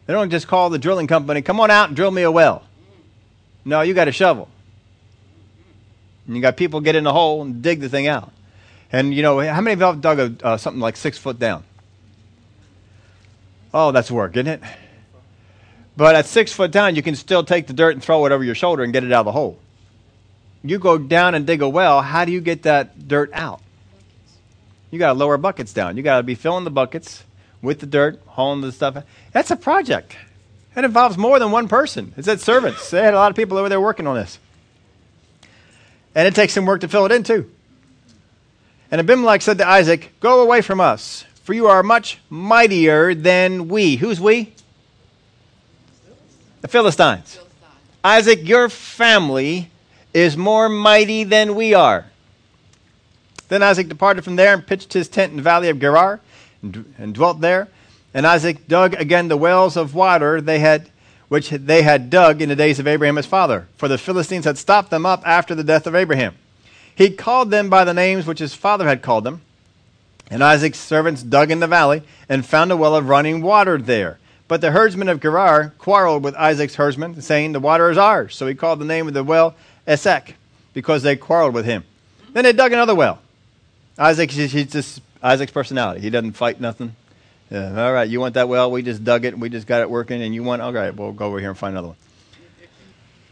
They 0.07 0.13
don't 0.13 0.31
just 0.31 0.47
call 0.47 0.71
the 0.71 0.79
drilling 0.79 1.07
company, 1.09 1.43
come 1.43 1.61
on 1.61 1.71
out 1.71 1.89
and 1.89 1.97
drill 1.97 2.11
me 2.11 2.23
a 2.23 2.31
well. 2.31 2.63
No, 3.65 3.81
you 3.81 3.95
got 3.95 4.07
a 4.09 4.13
shovel. 4.13 4.49
And 6.27 6.37
you 6.37 6.43
got 6.43 6.57
people 6.57 6.81
get 6.81 6.95
in 6.95 7.05
the 7.05 7.13
hole 7.13 7.43
and 7.43 7.63
dig 7.63 7.81
the 7.81 7.89
thing 7.89 8.07
out. 8.07 8.33
And 8.93 9.13
you 9.13 9.23
know, 9.23 9.41
how 9.41 9.61
many 9.61 9.75
of 9.75 9.81
y'all 9.81 9.95
dug 9.95 10.19
a, 10.19 10.47
uh, 10.47 10.57
something 10.57 10.81
like 10.81 10.97
six 10.97 11.19
foot 11.19 11.39
down? 11.39 11.65
Oh, 13.79 13.93
that's 13.93 14.11
work, 14.11 14.35
isn't 14.39 14.47
it? 14.47 14.63
But 15.99 16.15
at 16.15 16.25
six 16.25 16.51
foot 16.51 16.71
down, 16.71 16.97
you 16.97 17.03
can 17.03 17.15
still 17.15 17.45
take 17.45 17.67
the 17.67 17.75
dirt 17.75 17.91
and 17.91 18.03
throw 18.03 18.25
it 18.25 18.33
over 18.33 18.43
your 18.43 18.55
shoulder 18.55 18.83
and 18.83 18.91
get 18.91 19.05
it 19.05 19.13
out 19.13 19.21
of 19.21 19.27
the 19.27 19.33
hole. 19.33 19.59
You 20.65 20.79
go 20.79 20.97
down 20.97 21.35
and 21.35 21.47
dig 21.47 21.61
a 21.61 21.69
well, 21.69 22.01
how 22.01 22.25
do 22.25 22.33
you 22.33 22.41
get 22.41 22.63
that 22.63 23.07
dirt 23.07 23.29
out? 23.35 23.61
You 24.91 24.99
got 24.99 25.09
to 25.09 25.19
lower 25.19 25.37
buckets 25.37 25.75
down. 25.75 25.99
You 25.99 26.03
got 26.03 26.17
to 26.17 26.23
be 26.23 26.35
filling 26.35 26.65
the 26.65 26.71
buckets 26.71 27.23
with 27.61 27.81
the 27.81 27.87
dirt, 27.87 28.19
hauling 28.29 28.63
the 28.63 28.73
stuff. 28.73 29.05
That's 29.33 29.51
a 29.51 29.57
project. 29.57 30.17
It 30.75 30.83
involves 30.83 31.19
more 31.19 31.39
than 31.39 31.51
one 31.51 31.69
person. 31.69 32.15
It's 32.17 32.29
at 32.29 32.41
servants. 32.41 32.91
They 32.91 33.03
had 33.03 33.13
a 33.13 33.19
lot 33.19 33.31
of 33.31 33.37
people 33.37 33.59
over 33.59 33.69
there 33.69 33.81
working 33.81 34.07
on 34.07 34.17
this. 34.17 34.39
And 36.15 36.27
it 36.27 36.35
takes 36.35 36.55
some 36.55 36.65
work 36.65 36.81
to 36.81 36.89
fill 36.89 37.05
it 37.05 37.13
in, 37.13 37.25
too. 37.25 37.51
And 38.91 39.03
Abimelech 39.03 39.43
said 39.43 39.59
to 39.59 39.69
Isaac, 39.69 40.15
Go 40.21 40.41
away 40.41 40.63
from 40.63 40.81
us, 40.81 41.26
for 41.47 41.55
you 41.55 41.69
are 41.69 41.85
much 41.85 42.19
mightier 42.29 43.15
than 43.15 43.69
we. 43.69 43.95
Who's 43.95 44.21
we? 44.21 44.53
The 46.61 46.67
Philistines. 46.67 47.39
Isaac, 48.03 48.41
your 48.43 48.69
family 48.69 49.71
is 50.13 50.37
more 50.37 50.69
mighty 50.69 51.23
than 51.23 51.55
we 51.55 51.73
are. 51.73 52.07
Then 53.49 53.63
Isaac 53.63 53.89
departed 53.89 54.25
from 54.25 54.35
there 54.35 54.55
and 54.55 54.67
pitched 54.67 54.93
his 54.93 55.07
tent 55.07 55.31
in 55.31 55.37
the 55.37 55.43
valley 55.45 55.69
of 55.69 55.79
Gerar 55.79 56.19
and, 56.63 57.15
dwelt 57.15 57.41
there. 57.41 57.69
And 58.13 58.27
Isaac 58.27 58.67
dug 58.67 58.95
again 58.95 59.29
the 59.29 59.37
wells 59.37 59.77
of 59.77 59.95
water 59.95 60.41
they 60.41 60.59
had, 60.59 60.91
which 61.29 61.51
they 61.51 61.83
had 61.83 62.11
dug 62.11 62.43
in 62.43 62.49
the 62.49 62.57
days 62.57 62.81
of 62.81 62.89
Abraham 62.89 63.15
his 63.15 63.27
father, 63.27 63.69
for 63.77 63.87
the 63.87 63.99
Philistines 63.99 64.47
had 64.47 64.59
stopped 64.59 64.91
them 64.91 65.07
up 65.07 65.23
after 65.25 65.55
the 65.55 65.63
death 65.63 65.87
of 65.87 65.95
Abraham. 65.95 66.35
He 66.93 67.11
called 67.11 67.53
them 67.53 67.71
by 67.71 67.85
the 67.85 67.95
names 67.95 68.27
which 68.27 68.41
his 68.41 68.53
father 68.53 68.89
had 68.89 69.01
called 69.01 69.23
them. 69.23 69.43
And 70.31 70.43
Isaac's 70.43 70.79
servants 70.79 71.23
dug 71.23 71.51
in 71.51 71.61
the 71.61 71.67
valley 71.67 72.03
and 72.29 72.45
found 72.45 72.73
a 72.73 72.77
well 72.77 72.97
of 72.97 73.09
running 73.09 73.43
water 73.43 73.79
there. 73.79 74.19
But 74.49 74.61
the 74.61 74.71
herdsmen 74.71 75.09
of 75.09 75.21
Gerar 75.21 75.73
quarreled 75.79 76.23
with 76.23 76.35
Isaac's 76.37 76.77
herdsmen, 76.77 77.21
saying, 77.21 77.53
The 77.53 77.61
water 77.61 77.91
is 77.91 77.99
ours. 77.99 78.35
So 78.35 78.47
he 78.47 78.55
called 78.55 78.79
the 78.79 78.85
name 78.85 79.09
of 79.09 79.15
the 79.15 79.25
well 79.25 79.55
Esek, 79.87 80.35
because 80.73 81.03
they 81.03 81.17
quarreled 81.17 81.55
with 81.55 81.65
him. 81.65 81.85
Then 82.33 82.45
they 82.45 82.53
dug 82.53 82.73
another 82.73 82.95
well. 82.95 83.21
Isaac, 83.99 84.31
he's 84.31 84.53
just 84.53 85.01
Isaac's 85.23 85.53
personality. 85.53 86.01
He 86.01 86.11
doesn't 86.11 86.33
fight 86.33 86.61
nothing. 86.61 86.95
Yeah, 87.51 87.87
all 87.87 87.93
right, 87.93 88.09
you 88.09 88.21
want 88.21 88.35
that 88.35 88.49
well? 88.49 88.71
We 88.71 88.83
just 88.83 89.05
dug 89.05 89.25
it. 89.25 89.39
We 89.39 89.49
just 89.49 89.67
got 89.67 89.81
it 89.81 89.89
working. 89.89 90.21
And 90.21 90.35
you 90.35 90.43
want, 90.43 90.61
all 90.61 90.73
right, 90.73 90.95
we'll 90.95 91.13
go 91.13 91.27
over 91.27 91.39
here 91.39 91.49
and 91.49 91.59
find 91.59 91.73
another 91.73 91.89
one. 91.89 91.97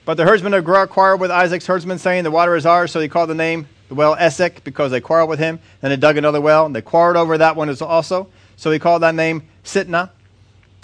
But 0.05 0.15
the 0.15 0.25
herdsmen 0.25 0.55
of 0.55 0.65
Gerar 0.65 0.87
quarreled 0.87 1.21
with 1.21 1.31
Isaac's 1.31 1.67
herdsmen, 1.67 1.99
saying, 1.99 2.25
The 2.25 2.31
water 2.31 2.57
is 2.57 2.67
ours. 2.67 2.93
So 2.93 3.01
he 3.01 3.09
called 3.09 3.29
the 3.29 3.35
name 3.35 3.67
the 3.95 3.99
well 3.99 4.17
Esek 4.17 4.65
because 4.65 4.91
they 4.91 5.01
quarreled 5.01 5.29
with 5.29 5.39
him. 5.39 5.59
Then 5.81 5.91
they 5.91 5.97
dug 5.97 6.17
another 6.17 6.41
well, 6.41 6.67
and 6.67 6.75
they 6.75 6.83
quarreled 6.83 7.17
over 7.17 7.39
that 7.39 7.57
one 7.57 7.75
also. 7.81 8.29
So 8.57 8.71
he 8.71 8.79
called 8.79 9.03
that 9.03 9.15
name 9.15 9.45
Sitnah. 9.65 10.11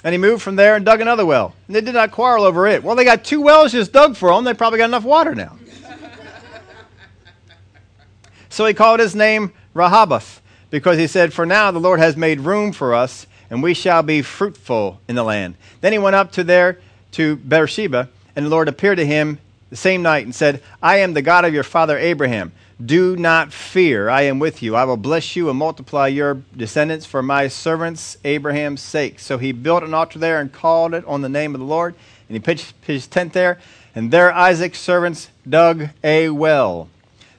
And 0.02 0.14
he 0.14 0.18
moved 0.18 0.42
from 0.42 0.56
there 0.56 0.76
and 0.76 0.84
dug 0.84 1.00
another 1.00 1.26
well. 1.26 1.54
And 1.66 1.76
they 1.76 1.82
did 1.82 1.94
not 1.94 2.10
quarrel 2.10 2.44
over 2.44 2.66
it. 2.66 2.82
Well, 2.82 2.96
they 2.96 3.04
got 3.04 3.22
two 3.22 3.42
wells 3.42 3.72
just 3.72 3.92
dug 3.92 4.16
for 4.16 4.32
them. 4.32 4.44
They 4.44 4.54
probably 4.54 4.78
got 4.78 4.86
enough 4.86 5.04
water 5.04 5.34
now. 5.34 5.58
so 8.48 8.64
he 8.64 8.72
called 8.72 9.00
his 9.00 9.14
name 9.14 9.52
Rehoboth 9.74 10.40
because 10.70 10.96
he 10.96 11.06
said, 11.06 11.34
For 11.34 11.44
now 11.44 11.70
the 11.70 11.80
Lord 11.80 12.00
has 12.00 12.16
made 12.16 12.40
room 12.40 12.72
for 12.72 12.94
us, 12.94 13.26
and 13.50 13.62
we 13.62 13.74
shall 13.74 14.02
be 14.02 14.22
fruitful 14.22 15.00
in 15.06 15.16
the 15.16 15.24
land. 15.24 15.56
Then 15.82 15.92
he 15.92 15.98
went 15.98 16.16
up 16.16 16.32
to 16.32 16.44
there 16.44 16.80
to 17.12 17.36
Beersheba, 17.36 18.08
and 18.34 18.46
the 18.46 18.50
Lord 18.50 18.68
appeared 18.68 18.98
to 18.98 19.06
him 19.06 19.38
the 19.68 19.76
same 19.76 20.02
night 20.02 20.24
and 20.24 20.34
said, 20.34 20.62
I 20.82 20.98
am 20.98 21.14
the 21.14 21.22
God 21.22 21.44
of 21.44 21.54
your 21.54 21.62
father 21.62 21.98
Abraham. 21.98 22.52
Do 22.84 23.14
not 23.14 23.52
fear, 23.52 24.08
I 24.08 24.22
am 24.22 24.38
with 24.38 24.62
you. 24.62 24.74
I 24.74 24.84
will 24.84 24.96
bless 24.96 25.36
you 25.36 25.50
and 25.50 25.58
multiply 25.58 26.06
your 26.06 26.42
descendants 26.56 27.04
for 27.04 27.22
my 27.22 27.46
servant's 27.46 28.16
Abraham's 28.24 28.80
sake. 28.80 29.20
So 29.20 29.36
he 29.36 29.52
built 29.52 29.82
an 29.82 29.92
altar 29.92 30.18
there 30.18 30.40
and 30.40 30.50
called 30.50 30.94
it 30.94 31.04
on 31.04 31.20
the 31.20 31.28
name 31.28 31.54
of 31.54 31.60
the 31.60 31.66
Lord, 31.66 31.94
and 32.26 32.34
he 32.34 32.40
pitched 32.40 32.72
his 32.80 33.06
tent 33.06 33.34
there, 33.34 33.58
and 33.94 34.10
there 34.10 34.32
Isaac's 34.32 34.78
servants 34.78 35.28
dug 35.46 35.90
a 36.02 36.30
well. 36.30 36.88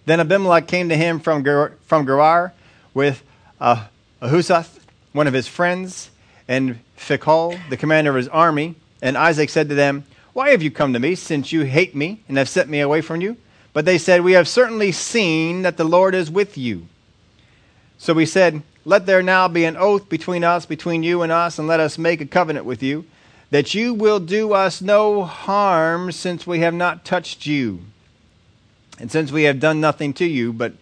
Then 0.05 0.19
Abimelech 0.19 0.67
came 0.67 0.89
to 0.89 0.95
him 0.97 1.19
from, 1.19 1.43
Ger- 1.43 1.75
from 1.87 2.05
Gerar 2.05 2.53
with 2.93 3.23
uh, 3.59 3.85
Ahuzzath, 4.21 4.79
one 5.11 5.25
of 5.25 5.33
his 5.33 5.47
friends, 5.47 6.11
and 6.47 6.79
Phicol, 6.97 7.59
the 7.69 7.77
commander 7.77 8.11
of 8.11 8.17
his 8.17 8.27
army. 8.27 8.75
And 9.01 9.17
Isaac 9.17 9.49
said 9.49 9.69
to 9.69 9.75
them, 9.75 10.05
Why 10.33 10.51
have 10.51 10.61
you 10.61 10.69
come 10.69 10.93
to 10.93 10.99
me, 10.99 11.15
since 11.15 11.51
you 11.51 11.63
hate 11.63 11.95
me 11.95 12.21
and 12.27 12.37
have 12.37 12.49
sent 12.49 12.69
me 12.69 12.79
away 12.79 13.01
from 13.01 13.21
you? 13.21 13.37
But 13.74 13.86
they 13.86 13.97
said, 13.97 14.22
We 14.22 14.34
have 14.34 14.47
certainly 14.47 14.91
seen 14.91 15.61
that 15.61 15.78
the 15.78 15.84
Lord 15.84 16.15
is 16.15 16.30
with 16.30 16.57
you. 16.57 16.88
So 17.97 18.13
we 18.13 18.26
said, 18.26 18.63
Let 18.84 19.05
there 19.05 19.24
now 19.24 19.47
be 19.47 19.65
an 19.65 19.78
oath 19.78 20.09
between 20.09 20.43
us, 20.43 20.65
between 20.65 21.03
you 21.03 21.22
and 21.22 21.32
us, 21.32 21.57
and 21.57 21.67
let 21.67 21.80
us 21.80 21.97
make 21.97 22.22
a 22.22 22.26
covenant 22.26 22.65
with 22.65 22.84
you, 22.84 23.05
that 23.49 23.74
you 23.74 23.93
will 23.93 24.19
do 24.19 24.53
us 24.53 24.82
no 24.82 25.24
harm, 25.24 26.11
since 26.11 26.45
we 26.45 26.59
have 26.59 26.74
not 26.74 27.05
touched 27.05 27.45
you, 27.45 27.82
and 28.99 29.11
since 29.11 29.32
we 29.32 29.43
have 29.43 29.59
done 29.59 29.80
nothing 29.80 30.13
to 30.13 30.26
you, 30.26 30.51
but 30.51 30.74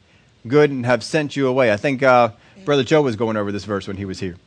good 0.48 0.72
and 0.72 0.86
have 0.86 1.04
sent 1.04 1.36
you 1.36 1.48
away. 1.48 1.72
I 1.72 1.78
think 1.78 2.02
uh, 2.02 2.32
Brother 2.66 2.84
Joe 2.84 3.02
was 3.02 3.16
going 3.16 3.38
over 3.38 3.52
this 3.52 3.66
verse 3.66 3.88
when 3.88 3.98
he 3.98 4.06
was 4.06 4.20
here. 4.20 4.38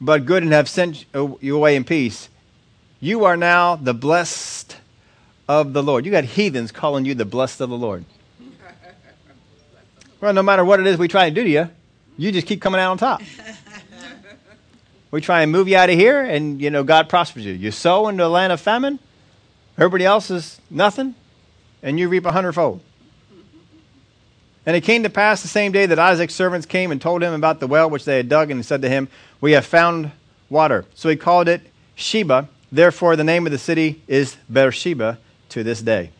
But 0.00 0.26
good 0.26 0.42
and 0.42 0.52
have 0.52 0.68
sent 0.68 1.04
you 1.14 1.56
away 1.56 1.76
in 1.76 1.84
peace. 1.84 2.28
You 3.00 3.24
are 3.24 3.36
now 3.36 3.76
the 3.76 3.94
blessed 3.94 4.76
of 5.60 5.74
the 5.74 5.82
Lord. 5.82 6.06
You 6.06 6.10
got 6.10 6.24
heathens 6.24 6.72
calling 6.72 7.04
you 7.04 7.14
the 7.14 7.26
blessed 7.26 7.60
of 7.60 7.68
the 7.68 7.76
Lord. 7.76 8.06
Well, 10.20 10.32
no 10.32 10.42
matter 10.42 10.64
what 10.64 10.80
it 10.80 10.86
is 10.86 10.96
we 10.96 11.08
try 11.08 11.28
to 11.28 11.34
do 11.34 11.44
to 11.44 11.50
you, 11.50 11.68
you 12.16 12.32
just 12.32 12.46
keep 12.46 12.62
coming 12.62 12.80
out 12.80 12.92
on 12.92 12.98
top. 12.98 13.22
we 15.10 15.20
try 15.20 15.42
and 15.42 15.52
move 15.52 15.68
you 15.68 15.76
out 15.76 15.90
of 15.90 15.98
here, 15.98 16.22
and 16.22 16.60
you 16.60 16.70
know 16.70 16.84
God 16.84 17.08
prospers 17.08 17.44
you. 17.44 17.52
You 17.52 17.70
sow 17.70 18.08
into 18.08 18.24
a 18.24 18.28
land 18.28 18.52
of 18.52 18.60
famine. 18.60 18.98
Everybody 19.76 20.06
else 20.06 20.30
is 20.30 20.60
nothing, 20.70 21.14
and 21.82 21.98
you 21.98 22.08
reap 22.08 22.24
a 22.24 22.32
hundredfold. 22.32 22.80
And 24.64 24.76
it 24.76 24.82
came 24.82 25.02
to 25.02 25.10
pass 25.10 25.42
the 25.42 25.48
same 25.48 25.72
day 25.72 25.86
that 25.86 25.98
Isaac's 25.98 26.34
servants 26.34 26.66
came 26.66 26.92
and 26.92 27.00
told 27.00 27.22
him 27.22 27.34
about 27.34 27.60
the 27.60 27.66
well 27.66 27.90
which 27.90 28.04
they 28.04 28.16
had 28.16 28.28
dug, 28.28 28.50
and 28.50 28.64
said 28.64 28.80
to 28.82 28.88
him, 28.88 29.08
We 29.40 29.52
have 29.52 29.66
found 29.66 30.12
water. 30.48 30.86
So 30.94 31.10
he 31.10 31.16
called 31.16 31.48
it 31.48 31.60
Sheba. 31.94 32.48
Therefore, 32.70 33.16
the 33.16 33.24
name 33.24 33.44
of 33.44 33.52
the 33.52 33.58
city 33.58 34.00
is 34.06 34.36
Beersheba 34.50 35.18
to 35.52 35.62
this 35.62 35.80
day. 35.80 36.10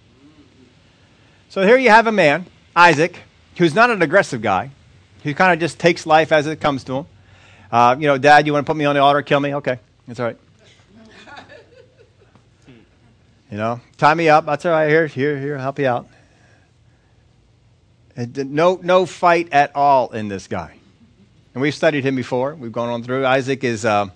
So 1.48 1.66
here 1.66 1.76
you 1.76 1.90
have 1.90 2.06
a 2.06 2.12
man, 2.12 2.46
Isaac, 2.74 3.18
who's 3.56 3.74
not 3.74 3.90
an 3.90 4.00
aggressive 4.00 4.40
guy, 4.40 4.70
who 5.22 5.34
kind 5.34 5.52
of 5.52 5.60
just 5.60 5.78
takes 5.78 6.06
life 6.06 6.32
as 6.32 6.46
it 6.46 6.60
comes 6.60 6.84
to 6.84 6.98
him. 6.98 7.06
Uh, 7.70 7.96
you 7.98 8.06
know, 8.06 8.18
Dad, 8.18 8.46
you 8.46 8.52
want 8.52 8.66
to 8.66 8.70
put 8.70 8.76
me 8.76 8.84
on 8.84 8.94
the 8.94 9.00
altar, 9.00 9.22
kill 9.22 9.40
me? 9.40 9.54
Okay, 9.54 9.78
that's 10.06 10.20
all 10.20 10.26
right. 10.26 10.38
You 13.50 13.58
know, 13.58 13.82
tie 13.98 14.14
me 14.14 14.30
up. 14.30 14.46
That's 14.46 14.64
all 14.64 14.72
right. 14.72 14.88
Here, 14.88 15.06
here, 15.06 15.38
here. 15.38 15.56
I'll 15.56 15.62
help 15.62 15.78
you 15.78 15.86
out. 15.86 16.08
No, 18.16 18.80
no 18.82 19.04
fight 19.04 19.50
at 19.52 19.76
all 19.76 20.10
in 20.12 20.28
this 20.28 20.46
guy. 20.46 20.74
And 21.52 21.60
we've 21.60 21.74
studied 21.74 22.02
him 22.02 22.16
before. 22.16 22.54
We've 22.54 22.72
gone 22.72 22.88
on 22.88 23.02
through. 23.02 23.26
Isaac 23.26 23.62
is 23.62 23.84
uh, 23.84 24.06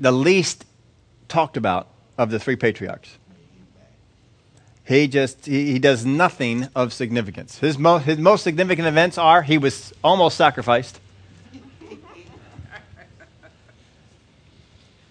the 0.00 0.10
least 0.10 0.64
talked 1.28 1.56
about 1.56 1.86
of 2.18 2.32
the 2.32 2.40
three 2.40 2.56
patriarchs. 2.56 3.16
He 4.90 5.06
just 5.06 5.46
he, 5.46 5.70
he 5.70 5.78
does 5.78 6.04
nothing 6.04 6.66
of 6.74 6.92
significance. 6.92 7.60
His, 7.60 7.78
mo- 7.78 7.98
his 7.98 8.18
most 8.18 8.42
significant 8.42 8.88
events 8.88 9.18
are 9.18 9.40
he 9.40 9.56
was 9.56 9.92
almost 10.02 10.36
sacrificed. 10.36 10.98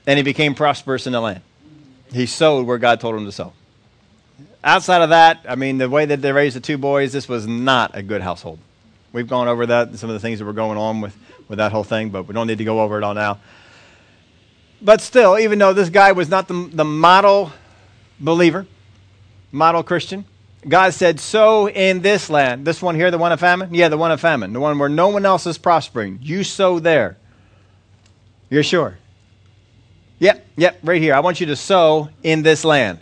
and 0.05 0.17
he 0.17 0.21
became 0.21 0.53
prosperous 0.53 1.07
in 1.07 1.13
the 1.13 1.21
land. 1.21 1.41
He 2.11 2.25
sowed 2.25 2.67
where 2.67 2.77
God 2.77 2.99
told 2.99 3.15
him 3.15 3.23
to 3.23 3.31
sow. 3.31 3.53
Outside 4.65 5.01
of 5.01 5.11
that, 5.11 5.45
I 5.47 5.55
mean, 5.55 5.77
the 5.77 5.89
way 5.89 6.05
that 6.05 6.21
they 6.21 6.33
raised 6.33 6.57
the 6.57 6.59
two 6.59 6.77
boys, 6.77 7.13
this 7.13 7.29
was 7.29 7.47
not 7.47 7.95
a 7.95 8.03
good 8.03 8.21
household. 8.21 8.59
We've 9.13 9.29
gone 9.29 9.47
over 9.47 9.65
that, 9.67 9.95
some 9.95 10.09
of 10.09 10.13
the 10.13 10.19
things 10.19 10.39
that 10.39 10.45
were 10.45 10.51
going 10.51 10.77
on 10.77 10.99
with, 10.99 11.15
with 11.47 11.59
that 11.59 11.71
whole 11.71 11.85
thing, 11.85 12.09
but 12.09 12.23
we 12.23 12.33
don't 12.33 12.47
need 12.47 12.57
to 12.57 12.65
go 12.65 12.81
over 12.81 12.97
it 12.97 13.03
all 13.05 13.13
now. 13.13 13.39
But 14.81 14.99
still, 14.99 15.39
even 15.39 15.57
though 15.57 15.71
this 15.71 15.87
guy 15.87 16.11
was 16.11 16.27
not 16.27 16.49
the, 16.49 16.69
the 16.73 16.83
model 16.83 17.53
believer, 18.19 18.67
model 19.51 19.83
Christian. 19.83 20.25
God 20.67 20.93
said, 20.93 21.19
Sow 21.19 21.69
in 21.69 22.01
this 22.01 22.29
land. 22.29 22.65
This 22.65 22.81
one 22.81 22.95
here, 22.95 23.11
the 23.11 23.17
one 23.17 23.31
of 23.31 23.39
famine? 23.39 23.73
Yeah, 23.73 23.89
the 23.89 23.97
one 23.97 24.11
of 24.11 24.19
famine. 24.19 24.53
The 24.53 24.59
one 24.59 24.77
where 24.77 24.89
no 24.89 25.09
one 25.09 25.25
else 25.25 25.47
is 25.47 25.57
prospering. 25.57 26.19
You 26.21 26.43
sow 26.43 26.79
there. 26.79 27.17
You're 28.49 28.63
sure? 28.63 28.97
Yep, 30.19 30.45
yep, 30.57 30.79
right 30.83 31.01
here. 31.01 31.13
I 31.13 31.21
want 31.21 31.39
you 31.39 31.45
to 31.47 31.55
sow 31.55 32.09
in 32.23 32.41
this 32.41 32.65
land. 32.65 32.99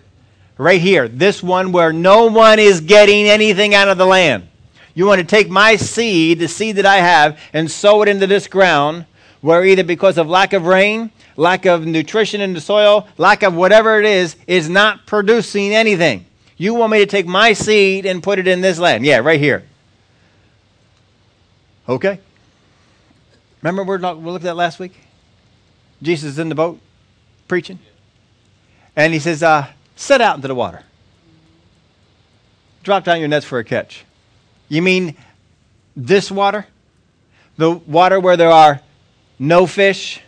Right 0.58 0.82
here. 0.82 1.08
This 1.08 1.41
one 1.41 1.72
where 1.72 1.91
no 1.91 2.28
one 2.28 2.60
is 2.60 2.82
getting 2.82 3.28
anything 3.28 3.74
out 3.74 3.88
of 3.88 3.98
the 3.98 4.06
land. 4.06 4.48
You 4.93 5.06
want 5.06 5.20
to 5.20 5.26
take 5.26 5.50
my 5.50 5.76
seed, 5.76 6.39
the 6.39 6.48
seed 6.48 6.78
that 6.78 6.86
I 6.86 6.98
have, 6.98 7.39
and 7.54 7.70
sow 7.70 8.02
it 8.02 8.08
into 8.08 8.28
this 8.28 8.48
ground 8.48 9.06
where 9.41 9.64
either 9.64 9.84
because 9.84 10.18
of 10.18 10.28
lack 10.28 10.54
of 10.54 10.66
rain, 10.66 11.12
lack 11.36 11.66
of 11.66 11.86
nutrition 11.86 12.41
in 12.41 12.54
the 12.54 12.62
soil, 12.62 13.08
lack 13.18 13.43
of 13.43 13.54
whatever 13.56 14.00
it 14.00 14.06
is, 14.06 14.36
is 14.48 14.70
not 14.70 15.06
producing 15.06 15.74
anything. 15.74 16.26
You 16.58 16.74
want 16.74 16.91
me 16.91 16.99
to 16.99 17.05
take 17.05 17.28
my 17.28 17.53
seed 17.53 18.05
and 18.05 18.22
put 18.22 18.39
it 18.39 18.47
in 18.47 18.62
this 18.62 18.80
land? 18.80 19.05
Yeah, 19.05 19.20
right 19.20 19.39
here. 19.39 19.64
Okay. 21.88 22.20
Remember 23.62 23.84
we 23.84 23.97
looked 24.32 24.45
at 24.45 24.55
last 24.55 24.80
week? 24.80 24.93
Jesus 26.01 26.32
is 26.32 26.39
in 26.39 26.49
the 26.49 26.55
boat 26.55 26.80
preaching. 27.47 27.80
And 28.95 29.14
he 29.14 29.20
says, 29.20 29.43
uh, 29.43 29.68
set 29.95 30.22
out 30.22 30.36
into 30.36 30.47
the 30.47 30.55
water. 30.55 30.84
Drop 32.84 33.03
down 33.03 33.20
your 33.20 33.28
nets 33.28 33.45
for 33.45 33.60
a 33.60 33.64
catch. 33.64 34.05
You 34.70 34.82
mean 34.82 35.16
this 35.95 36.32
water? 36.32 36.66
The 37.58 37.72
water 37.72 38.20
where 38.20 38.38
there 38.38 38.51
are 38.51 38.82
no 39.38 39.68
fish? 39.68 40.22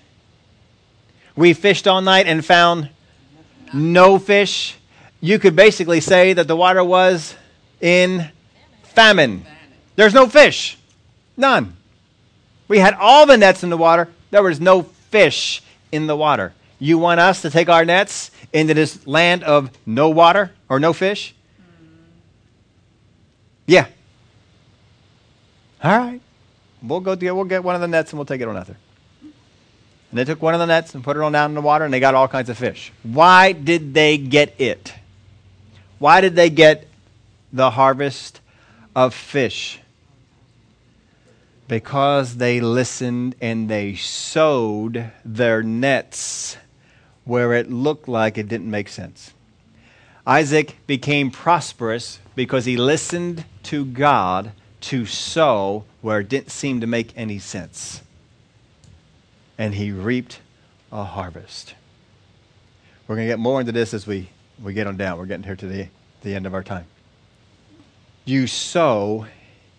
We 1.35 1.53
fished 1.53 1.87
all 1.87 2.01
night 2.01 2.27
and 2.27 2.43
found 2.43 2.89
no 3.73 4.19
fish 4.19 4.78
you 5.21 5.39
could 5.39 5.55
basically 5.55 5.99
say 5.99 6.33
that 6.33 6.47
the 6.47 6.55
water 6.55 6.83
was 6.83 7.35
in 7.81 8.29
famine. 8.83 9.45
There's 9.95 10.13
no 10.13 10.27
fish. 10.27 10.77
None. 11.35 11.75
We 12.67 12.79
had 12.79 12.93
all 12.93 13.25
the 13.25 13.37
nets 13.37 13.63
in 13.63 13.69
the 13.69 13.77
water. 13.77 14.09
There 14.31 14.43
was 14.43 14.61
no 14.61 14.83
fish 14.83 15.61
in 15.91 16.07
the 16.07 16.15
water. 16.15 16.53
You 16.79 16.97
want 16.97 17.19
us 17.19 17.41
to 17.41 17.49
take 17.49 17.67
our 17.67 17.83
nets 17.83 18.31
into 18.53 18.73
this 18.73 19.05
land 19.05 19.43
of 19.43 19.71
no 19.85 20.09
water 20.09 20.51
or 20.69 20.79
no 20.79 20.93
fish? 20.93 21.35
Hmm. 21.57 21.87
Yeah. 23.67 23.87
All 25.83 25.97
right. 25.97 26.21
We'll 26.81 27.01
go 27.01 27.15
get, 27.15 27.35
we'll 27.35 27.45
get 27.45 27.63
one 27.63 27.75
of 27.75 27.81
the 27.81 27.87
nets 27.87 28.11
and 28.11 28.19
we'll 28.19 28.25
take 28.25 28.41
it 28.41 28.47
on 28.47 28.55
out 28.55 28.67
there. 28.67 28.77
And 29.21 30.17
they 30.17 30.23
took 30.23 30.41
one 30.41 30.53
of 30.53 30.59
the 30.59 30.65
nets 30.65 30.95
and 30.95 31.03
put 31.03 31.17
it 31.17 31.21
on 31.21 31.31
down 31.31 31.51
in 31.51 31.55
the 31.55 31.61
water 31.61 31.85
and 31.85 31.93
they 31.93 31.99
got 31.99 32.15
all 32.15 32.27
kinds 32.27 32.49
of 32.49 32.57
fish. 32.57 32.91
Why 33.03 33.51
did 33.51 33.93
they 33.93 34.17
get 34.17 34.55
it? 34.59 34.93
Why 35.99 36.21
did 36.21 36.35
they 36.35 36.49
get 36.49 36.87
the 37.51 37.71
harvest 37.71 38.39
of 38.95 39.13
fish? 39.13 39.79
Because 41.67 42.37
they 42.37 42.61
listened 42.61 43.35
and 43.41 43.69
they 43.69 43.95
sowed 43.95 45.11
their 45.23 45.61
nets 45.61 46.57
where 47.25 47.53
it 47.53 47.69
looked 47.69 48.07
like 48.07 48.37
it 48.37 48.47
didn't 48.47 48.71
make 48.71 48.89
sense. 48.89 49.33
Isaac 50.25 50.77
became 50.87 51.31
prosperous 51.31 52.19
because 52.33 52.65
he 52.65 52.77
listened 52.77 53.45
to 53.63 53.85
God 53.85 54.51
to 54.81 55.05
sow 55.05 55.83
where 56.01 56.21
it 56.21 56.29
didn't 56.29 56.51
seem 56.51 56.81
to 56.81 56.87
make 56.87 57.11
any 57.15 57.39
sense. 57.39 58.01
And 59.57 59.75
he 59.75 59.91
reaped 59.91 60.39
a 60.91 61.03
harvest. 61.03 61.75
We're 63.07 63.15
going 63.15 63.27
to 63.27 63.31
get 63.31 63.39
more 63.39 63.59
into 63.59 63.73
this 63.73 63.93
as 63.93 64.07
we 64.07 64.29
we 64.63 64.73
get 64.73 64.87
on 64.87 64.97
down. 64.97 65.17
We're 65.17 65.25
getting 65.25 65.43
here 65.43 65.55
to 65.55 65.67
the, 65.67 65.87
the 66.21 66.35
end 66.35 66.45
of 66.45 66.53
our 66.53 66.63
time. 66.63 66.85
You 68.25 68.47
sow 68.47 69.25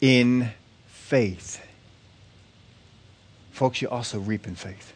in 0.01 0.51
faith. 0.87 1.61
Folks, 3.53 3.83
you 3.83 3.89
also 3.89 4.19
reap 4.19 4.47
in 4.47 4.55
faith. 4.55 4.93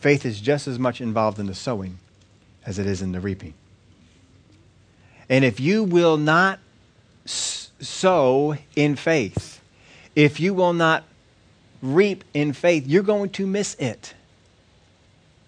Faith 0.00 0.24
is 0.24 0.40
just 0.40 0.68
as 0.68 0.78
much 0.78 1.00
involved 1.00 1.38
in 1.38 1.46
the 1.46 1.54
sowing 1.54 1.98
as 2.64 2.78
it 2.78 2.86
is 2.86 3.02
in 3.02 3.12
the 3.12 3.20
reaping. 3.20 3.54
And 5.28 5.44
if 5.44 5.58
you 5.58 5.84
will 5.84 6.16
not 6.16 6.60
sow 7.24 8.56
in 8.76 8.96
faith, 8.96 9.60
if 10.14 10.40
you 10.40 10.54
will 10.54 10.72
not 10.72 11.04
reap 11.82 12.24
in 12.34 12.52
faith, 12.52 12.86
you're 12.86 13.02
going 13.02 13.30
to 13.30 13.46
miss 13.46 13.74
it. 13.74 14.14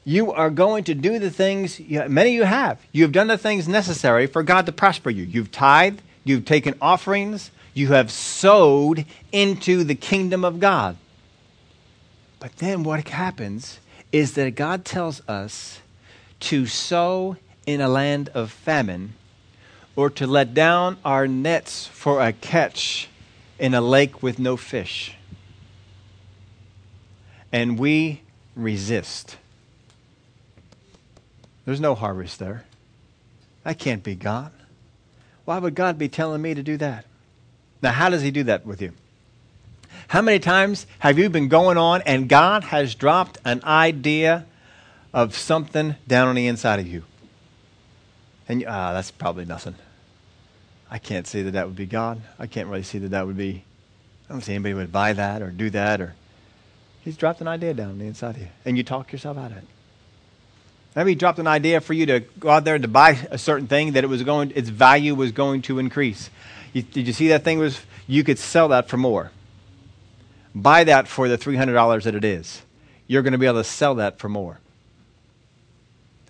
You 0.04 0.32
are 0.32 0.50
going 0.50 0.84
to 0.84 0.94
do 0.94 1.18
the 1.18 1.30
things, 1.30 1.78
many 1.80 2.30
of 2.30 2.34
you 2.34 2.44
have. 2.44 2.80
You 2.92 3.02
have 3.02 3.12
done 3.12 3.26
the 3.26 3.38
things 3.38 3.68
necessary 3.68 4.26
for 4.26 4.42
God 4.42 4.66
to 4.66 4.72
prosper 4.72 5.10
you. 5.10 5.24
You've 5.24 5.52
tithed, 5.52 6.02
you've 6.24 6.44
taken 6.44 6.74
offerings, 6.80 7.50
you 7.74 7.88
have 7.88 8.10
sowed 8.10 9.04
into 9.30 9.84
the 9.84 9.94
kingdom 9.94 10.44
of 10.44 10.58
God. 10.58 10.96
But 12.38 12.56
then 12.56 12.82
what 12.82 13.06
happens 13.08 13.78
is 14.10 14.34
that 14.34 14.54
God 14.54 14.84
tells 14.84 15.20
us 15.28 15.80
to 16.40 16.66
sow 16.66 17.36
in 17.66 17.80
a 17.80 17.88
land 17.88 18.30
of 18.30 18.50
famine 18.50 19.12
or 19.94 20.08
to 20.10 20.26
let 20.26 20.54
down 20.54 20.96
our 21.04 21.28
nets 21.28 21.86
for 21.86 22.22
a 22.22 22.32
catch 22.32 23.08
in 23.58 23.74
a 23.74 23.80
lake 23.80 24.22
with 24.22 24.38
no 24.38 24.56
fish. 24.56 25.14
And 27.52 27.78
we 27.78 28.22
resist. 28.56 29.36
There's 31.70 31.80
no 31.80 31.94
harvest 31.94 32.40
there. 32.40 32.64
That 33.62 33.78
can't 33.78 34.02
be 34.02 34.16
God. 34.16 34.50
Why 35.44 35.56
would 35.56 35.76
God 35.76 35.98
be 35.98 36.08
telling 36.08 36.42
me 36.42 36.52
to 36.52 36.64
do 36.64 36.76
that? 36.78 37.04
Now, 37.80 37.92
how 37.92 38.10
does 38.10 38.22
He 38.22 38.32
do 38.32 38.42
that 38.42 38.66
with 38.66 38.82
you? 38.82 38.92
How 40.08 40.20
many 40.20 40.40
times 40.40 40.88
have 40.98 41.16
you 41.16 41.30
been 41.30 41.46
going 41.46 41.78
on 41.78 42.02
and 42.02 42.28
God 42.28 42.64
has 42.64 42.96
dropped 42.96 43.38
an 43.44 43.62
idea 43.62 44.46
of 45.14 45.36
something 45.36 45.94
down 46.08 46.26
on 46.26 46.34
the 46.34 46.48
inside 46.48 46.80
of 46.80 46.88
you? 46.88 47.04
And 48.48 48.64
ah, 48.66 48.92
that's 48.92 49.12
probably 49.12 49.44
nothing. 49.44 49.76
I 50.90 50.98
can't 50.98 51.28
say 51.28 51.42
that 51.42 51.52
that 51.52 51.68
would 51.68 51.76
be 51.76 51.86
God. 51.86 52.20
I 52.36 52.48
can't 52.48 52.68
really 52.68 52.82
see 52.82 52.98
that 52.98 53.10
that 53.10 53.28
would 53.28 53.36
be. 53.36 53.62
I 54.28 54.32
don't 54.32 54.40
see 54.40 54.54
anybody 54.54 54.74
would 54.74 54.90
buy 54.90 55.12
that 55.12 55.40
or 55.40 55.52
do 55.52 55.70
that 55.70 56.00
or. 56.00 56.16
He's 57.02 57.16
dropped 57.16 57.40
an 57.40 57.46
idea 57.46 57.74
down 57.74 57.90
on 57.90 57.98
the 58.00 58.06
inside 58.06 58.34
of 58.34 58.42
you, 58.42 58.48
and 58.64 58.76
you 58.76 58.82
talk 58.82 59.12
yourself 59.12 59.38
out 59.38 59.52
of 59.52 59.58
it. 59.58 59.64
Maybe 60.96 61.12
he 61.12 61.14
dropped 61.14 61.38
an 61.38 61.46
idea 61.46 61.80
for 61.80 61.92
you 61.92 62.06
to 62.06 62.20
go 62.20 62.50
out 62.50 62.64
there 62.64 62.74
and 62.74 62.82
to 62.82 62.88
buy 62.88 63.18
a 63.30 63.38
certain 63.38 63.68
thing 63.68 63.92
that 63.92 64.02
it 64.02 64.08
was 64.08 64.22
going, 64.22 64.52
its 64.54 64.68
value 64.68 65.14
was 65.14 65.32
going 65.32 65.62
to 65.62 65.78
increase. 65.78 66.30
You, 66.72 66.82
did 66.82 67.06
you 67.06 67.12
see 67.12 67.28
that 67.28 67.44
thing 67.44 67.58
was? 67.58 67.80
You 68.06 68.24
could 68.24 68.38
sell 68.38 68.68
that 68.68 68.88
for 68.88 68.96
more. 68.96 69.30
Buy 70.54 70.84
that 70.84 71.06
for 71.06 71.28
the 71.28 71.38
three 71.38 71.56
hundred 71.56 71.74
dollars 71.74 72.04
that 72.04 72.14
it 72.14 72.24
is. 72.24 72.62
You're 73.06 73.22
going 73.22 73.32
to 73.32 73.38
be 73.38 73.46
able 73.46 73.60
to 73.60 73.64
sell 73.64 73.96
that 73.96 74.18
for 74.18 74.28
more 74.28 74.58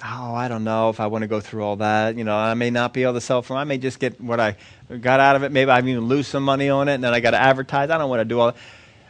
oh, 0.04 0.34
I 0.34 0.48
don't 0.48 0.64
know 0.64 0.90
if 0.90 1.00
I 1.00 1.06
want 1.06 1.22
to 1.22 1.28
go 1.28 1.40
through 1.40 1.62
all 1.62 1.76
that. 1.76 2.16
You 2.16 2.24
know, 2.24 2.36
I 2.36 2.54
may 2.54 2.70
not 2.70 2.92
be 2.92 3.02
able 3.02 3.14
to 3.14 3.20
sell 3.20 3.42
for. 3.42 3.56
I 3.56 3.64
may 3.64 3.78
just 3.78 3.98
get 3.98 4.20
what 4.20 4.40
I 4.40 4.56
got 5.00 5.20
out 5.20 5.36
of 5.36 5.42
it. 5.42 5.52
Maybe 5.52 5.70
I 5.70 5.78
even 5.78 6.00
lose 6.00 6.26
some 6.26 6.44
money 6.44 6.68
on 6.68 6.88
it, 6.88 6.94
and 6.94 7.04
then 7.04 7.12
I 7.12 7.20
got 7.20 7.32
to 7.32 7.40
advertise. 7.40 7.90
I 7.90 7.98
don't 7.98 8.08
want 8.08 8.20
to 8.20 8.24
do 8.24 8.40
all 8.40 8.52
that. 8.52 8.56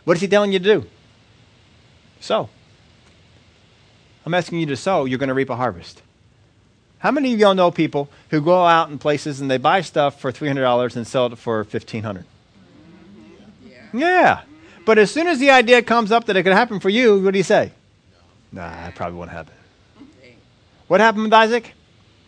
What 0.04 0.16
is 0.16 0.20
he 0.20 0.28
telling 0.28 0.52
you 0.52 0.58
to 0.58 0.64
do? 0.64 0.86
Sow. 2.20 2.48
I'm 4.24 4.34
asking 4.34 4.60
you 4.60 4.66
to 4.66 4.76
sow. 4.76 5.04
You're 5.04 5.18
going 5.18 5.28
to 5.28 5.34
reap 5.34 5.50
a 5.50 5.56
harvest. 5.56 6.02
How 6.98 7.10
many 7.10 7.32
of 7.32 7.40
y'all 7.40 7.54
know 7.54 7.70
people 7.70 8.10
who 8.28 8.40
go 8.40 8.64
out 8.64 8.90
in 8.90 8.98
places 8.98 9.40
and 9.40 9.50
they 9.50 9.56
buy 9.56 9.80
stuff 9.80 10.20
for 10.20 10.30
$300 10.30 10.96
and 10.96 11.06
sell 11.06 11.26
it 11.26 11.38
for 11.38 11.58
1500 11.58 12.24
yeah. 13.64 13.76
yeah. 13.94 14.40
But 14.84 14.98
as 14.98 15.10
soon 15.10 15.26
as 15.26 15.38
the 15.38 15.50
idea 15.50 15.82
comes 15.82 16.12
up 16.12 16.26
that 16.26 16.36
it 16.36 16.42
could 16.42 16.52
happen 16.52 16.78
for 16.78 16.90
you, 16.90 17.18
what 17.20 17.32
do 17.32 17.38
you 17.38 17.44
say? 17.44 17.72
Nah, 18.52 18.68
that 18.68 18.94
probably 18.94 19.18
won't 19.18 19.30
happen. 19.30 19.54
What 20.88 21.00
happened 21.00 21.24
with 21.24 21.32
Isaac? 21.32 21.72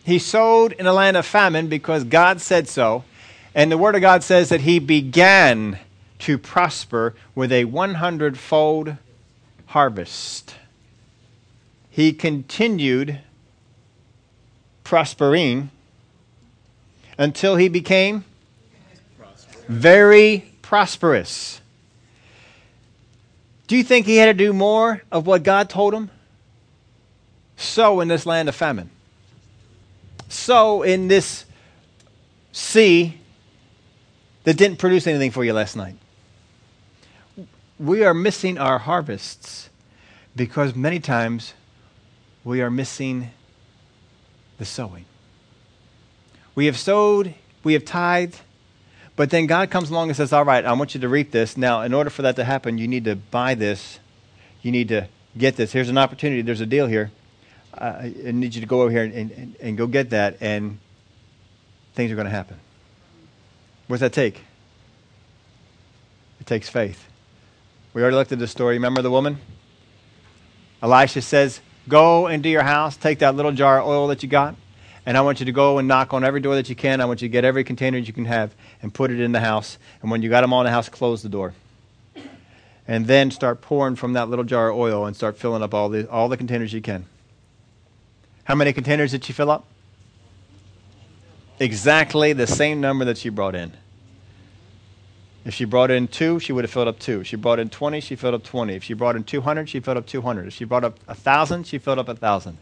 He 0.03 0.19
sowed 0.19 0.71
in 0.73 0.85
a 0.85 0.93
land 0.93 1.17
of 1.17 1.25
famine 1.25 1.67
because 1.67 2.03
God 2.03 2.41
said 2.41 2.67
so. 2.67 3.03
And 3.53 3.71
the 3.71 3.77
Word 3.77 3.95
of 3.95 4.01
God 4.01 4.23
says 4.23 4.49
that 4.49 4.61
he 4.61 4.79
began 4.79 5.79
to 6.19 6.37
prosper 6.37 7.13
with 7.35 7.51
a 7.51 7.65
100 7.65 8.37
fold 8.37 8.95
harvest. 9.67 10.55
He 11.93 12.11
continued 12.11 13.19
prospering 14.83 15.69
until 17.17 17.55
he 17.55 17.69
became 17.69 18.25
very 19.67 20.51
prosperous. 20.61 21.61
Do 23.67 23.77
you 23.77 23.83
think 23.83 24.07
he 24.07 24.17
had 24.17 24.25
to 24.25 24.33
do 24.33 24.53
more 24.53 25.03
of 25.11 25.27
what 25.27 25.43
God 25.43 25.69
told 25.69 25.93
him? 25.93 26.09
sow 27.55 28.01
in 28.01 28.07
this 28.07 28.25
land 28.25 28.49
of 28.49 28.55
famine. 28.55 28.89
Sow 30.29 30.81
in 30.81 31.07
this 31.07 31.45
sea 32.51 33.19
that 34.43 34.57
didn't 34.57 34.77
produce 34.77 35.07
anything 35.07 35.31
for 35.31 35.43
you 35.43 35.53
last 35.53 35.75
night. 35.75 35.95
We 37.79 38.03
are 38.03 38.13
missing 38.13 38.57
our 38.57 38.79
harvests 38.79 39.69
because 40.35 40.75
many 40.75 40.99
times 40.99 41.53
we 42.43 42.61
are 42.61 42.69
missing 42.69 43.31
the 44.57 44.65
sowing. 44.65 45.05
We 46.55 46.65
have 46.67 46.77
sowed, 46.77 47.33
we 47.63 47.73
have 47.73 47.85
tithed, 47.85 48.41
but 49.15 49.29
then 49.29 49.45
God 49.45 49.69
comes 49.69 49.89
along 49.89 50.09
and 50.09 50.17
says, 50.17 50.33
All 50.33 50.45
right, 50.45 50.65
I 50.65 50.73
want 50.73 50.95
you 50.95 51.01
to 51.01 51.09
reap 51.09 51.31
this. 51.31 51.55
Now, 51.57 51.81
in 51.81 51.93
order 51.93 52.09
for 52.09 52.23
that 52.23 52.35
to 52.37 52.43
happen, 52.43 52.77
you 52.77 52.87
need 52.87 53.05
to 53.05 53.15
buy 53.15 53.55
this. 53.55 53.99
You 54.61 54.71
need 54.71 54.89
to 54.89 55.07
get 55.37 55.55
this. 55.55 55.71
Here's 55.71 55.89
an 55.89 55.97
opportunity. 55.97 56.41
There's 56.41 56.61
a 56.61 56.65
deal 56.65 56.87
here. 56.87 57.11
Uh, 57.73 58.09
I 58.27 58.31
need 58.31 58.53
you 58.55 58.61
to 58.61 58.67
go 58.67 58.81
over 58.81 58.91
here 58.91 59.03
and, 59.03 59.13
and, 59.13 59.55
and 59.59 59.77
go 59.77 59.87
get 59.87 60.11
that, 60.11 60.37
and 60.41 60.79
things 61.95 62.11
are 62.11 62.15
going 62.15 62.25
to 62.25 62.31
happen. 62.31 62.59
What 63.87 63.95
does 63.95 64.01
that 64.01 64.13
take? 64.13 64.41
It 66.39 66.47
takes 66.47 66.69
faith. 66.69 67.07
We 67.93 68.01
already 68.01 68.15
looked 68.15 68.31
at 68.31 68.39
the 68.39 68.47
story. 68.47 68.75
Remember 68.75 69.01
the 69.01 69.11
woman? 69.11 69.37
Elisha 70.81 71.21
says, 71.21 71.61
Go 71.87 72.27
into 72.27 72.49
your 72.49 72.63
house, 72.63 72.95
take 72.95 73.19
that 73.19 73.35
little 73.35 73.51
jar 73.51 73.81
of 73.81 73.87
oil 73.87 74.07
that 74.07 74.23
you 74.23 74.29
got, 74.29 74.55
and 75.05 75.17
I 75.17 75.21
want 75.21 75.39
you 75.39 75.45
to 75.45 75.51
go 75.51 75.79
and 75.79 75.87
knock 75.87 76.13
on 76.13 76.23
every 76.23 76.39
door 76.39 76.55
that 76.55 76.69
you 76.69 76.75
can. 76.75 77.01
I 77.01 77.05
want 77.05 77.21
you 77.21 77.27
to 77.27 77.31
get 77.31 77.43
every 77.43 77.63
container 77.63 77.99
that 77.99 78.07
you 78.07 78.13
can 78.13 78.25
have 78.25 78.55
and 78.81 78.93
put 78.93 79.11
it 79.11 79.19
in 79.19 79.33
the 79.33 79.41
house. 79.41 79.77
And 80.01 80.09
when 80.09 80.21
you 80.21 80.29
got 80.29 80.41
them 80.41 80.53
all 80.53 80.61
in 80.61 80.65
the 80.65 80.71
house, 80.71 80.87
close 80.87 81.21
the 81.21 81.29
door. 81.29 81.53
And 82.87 83.07
then 83.07 83.31
start 83.31 83.61
pouring 83.61 83.95
from 83.95 84.13
that 84.13 84.29
little 84.29 84.45
jar 84.45 84.69
of 84.69 84.77
oil 84.77 85.05
and 85.05 85.15
start 85.15 85.37
filling 85.37 85.61
up 85.61 85.73
all 85.73 85.89
the, 85.89 86.09
all 86.09 86.29
the 86.29 86.37
containers 86.37 86.71
you 86.71 86.81
can. 86.81 87.05
How 88.45 88.55
many 88.55 88.73
containers 88.73 89.11
did 89.11 89.23
she 89.25 89.33
fill 89.33 89.51
up? 89.51 89.65
Exactly 91.59 92.33
the 92.33 92.47
same 92.47 92.81
number 92.81 93.05
that 93.05 93.17
she 93.17 93.29
brought 93.29 93.55
in. 93.55 93.73
If 95.45 95.53
she 95.53 95.65
brought 95.65 95.91
in 95.91 96.07
two, 96.07 96.39
she 96.39 96.53
would 96.53 96.63
have 96.63 96.71
filled 96.71 96.87
up 96.87 96.99
two. 96.99 97.21
If 97.21 97.27
she 97.27 97.35
brought 97.35 97.59
in 97.59 97.69
20, 97.69 97.99
she 97.99 98.15
filled 98.15 98.33
up 98.33 98.43
20. 98.43 98.75
If 98.75 98.83
she 98.83 98.93
brought 98.93 99.15
in 99.15 99.23
200, 99.23 99.69
she 99.69 99.79
filled 99.81 99.97
up 99.97 100.05
200. 100.05 100.47
If 100.47 100.53
she 100.53 100.63
brought 100.63 100.85
up 100.85 101.05
1,000, 101.07 101.65
she 101.65 101.77
filled 101.77 101.99
up 101.99 102.07
1,000. 102.07 102.57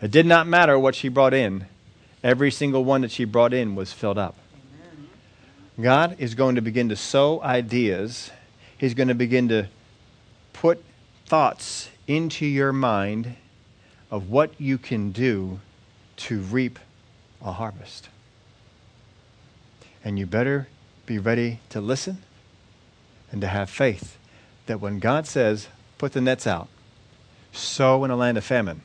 It 0.00 0.10
did 0.10 0.26
not 0.26 0.46
matter 0.46 0.78
what 0.78 0.94
she 0.94 1.08
brought 1.08 1.34
in. 1.34 1.66
Every 2.22 2.50
single 2.50 2.84
one 2.84 3.00
that 3.00 3.10
she 3.10 3.24
brought 3.24 3.52
in 3.52 3.74
was 3.74 3.92
filled 3.92 4.18
up. 4.18 4.36
God 5.80 6.16
is 6.18 6.34
going 6.34 6.54
to 6.54 6.62
begin 6.62 6.88
to 6.90 6.96
sow 6.96 7.42
ideas. 7.42 8.30
He's 8.78 8.94
going 8.94 9.08
to 9.08 9.14
begin 9.14 9.48
to 9.48 9.68
put 10.52 10.82
thoughts 11.26 11.90
into 12.06 12.46
your 12.46 12.72
mind 12.72 13.36
of 14.10 14.30
what 14.30 14.58
you 14.60 14.78
can 14.78 15.10
do 15.10 15.60
to 16.16 16.40
reap 16.40 16.78
a 17.42 17.52
harvest. 17.52 18.08
And 20.04 20.18
you 20.18 20.26
better 20.26 20.68
be 21.06 21.18
ready 21.18 21.60
to 21.70 21.80
listen 21.80 22.22
and 23.30 23.40
to 23.40 23.46
have 23.46 23.70
faith 23.70 24.18
that 24.66 24.80
when 24.80 24.98
God 24.98 25.26
says, 25.26 25.68
put 25.98 26.12
the 26.12 26.20
nets 26.20 26.46
out, 26.46 26.68
sow 27.52 28.04
in 28.04 28.10
a 28.10 28.16
land 28.16 28.36
of 28.36 28.44
famine, 28.44 28.82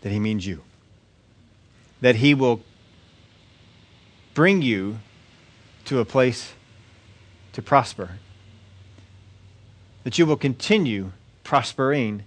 that 0.00 0.10
He 0.10 0.18
means 0.18 0.46
you. 0.46 0.62
That 2.00 2.16
He 2.16 2.34
will 2.34 2.62
bring 4.34 4.62
you 4.62 4.98
to 5.84 5.98
a 5.98 6.04
place 6.04 6.54
to 7.52 7.62
prosper. 7.62 8.12
That 10.04 10.18
you 10.18 10.24
will 10.24 10.36
continue 10.36 11.12
prospering 11.44 12.24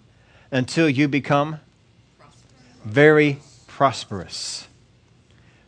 until 0.51 0.87
you 0.87 1.07
become 1.07 1.59
very 2.85 3.39
prosperous. 3.67 4.67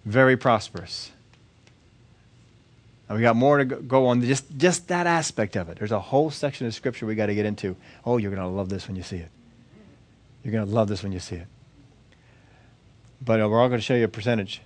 Very 0.06 0.38
prosperous. 0.38 1.12
Now 3.10 3.16
we 3.16 3.22
got 3.22 3.36
more 3.36 3.58
to 3.58 3.66
go 3.66 4.08
on 4.08 4.22
just, 4.22 4.46
just 4.58 4.88
that 4.88 5.08
aspect 5.08 5.56
of 5.56 5.70
it. 5.70 5.78
There's 5.78 5.92
a 5.92 6.00
whole 6.00 6.32
section 6.32 6.66
of 6.66 6.74
scripture 6.74 7.06
we 7.06 7.16
got 7.16 7.28
to 7.28 7.36
get 7.36 7.46
into. 7.46 7.76
Oh, 8.06 8.18
you're 8.18 8.32
going 8.32 8.42
to 8.42 8.48
love 8.48 8.70
this 8.70 8.88
when 8.88 8.96
you 8.96 9.04
see 9.04 9.18
it. 9.18 9.30
You're 10.44 10.52
going 10.52 10.66
to 10.66 10.72
love 10.72 10.88
this 10.88 11.04
when 11.04 11.12
you 11.12 11.20
see 11.20 11.36
it. 11.36 11.48
But 13.22 13.42
uh, 13.42 13.50
we're 13.50 13.62
all 13.62 13.70
going 13.70 13.80
to 13.80 13.86
show 13.86 13.96
you 13.96 14.06
a 14.06 14.10
percentage. 14.10 14.62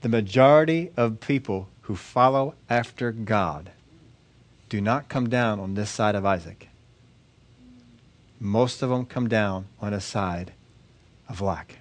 The 0.00 0.08
majority 0.08 0.90
of 0.96 1.20
people 1.20 1.68
who 1.82 1.96
follow 1.96 2.54
after 2.68 3.12
God 3.12 3.70
do 4.68 4.80
not 4.80 5.08
come 5.08 5.28
down 5.28 5.60
on 5.60 5.74
this 5.74 5.90
side 5.90 6.14
of 6.14 6.24
Isaac. 6.24 6.68
Most 8.40 8.82
of 8.82 8.90
them 8.90 9.04
come 9.04 9.28
down 9.28 9.66
on 9.80 9.92
a 9.92 10.00
side 10.00 10.52
of 11.28 11.40
lack 11.40 11.78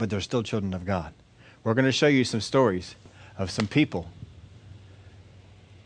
but 0.00 0.08
they're 0.08 0.22
still 0.22 0.42
children 0.42 0.72
of 0.72 0.86
God. 0.86 1.12
We're 1.62 1.74
going 1.74 1.84
to 1.84 1.92
show 1.92 2.06
you 2.06 2.24
some 2.24 2.40
stories 2.40 2.96
of 3.36 3.50
some 3.50 3.66
people. 3.66 4.08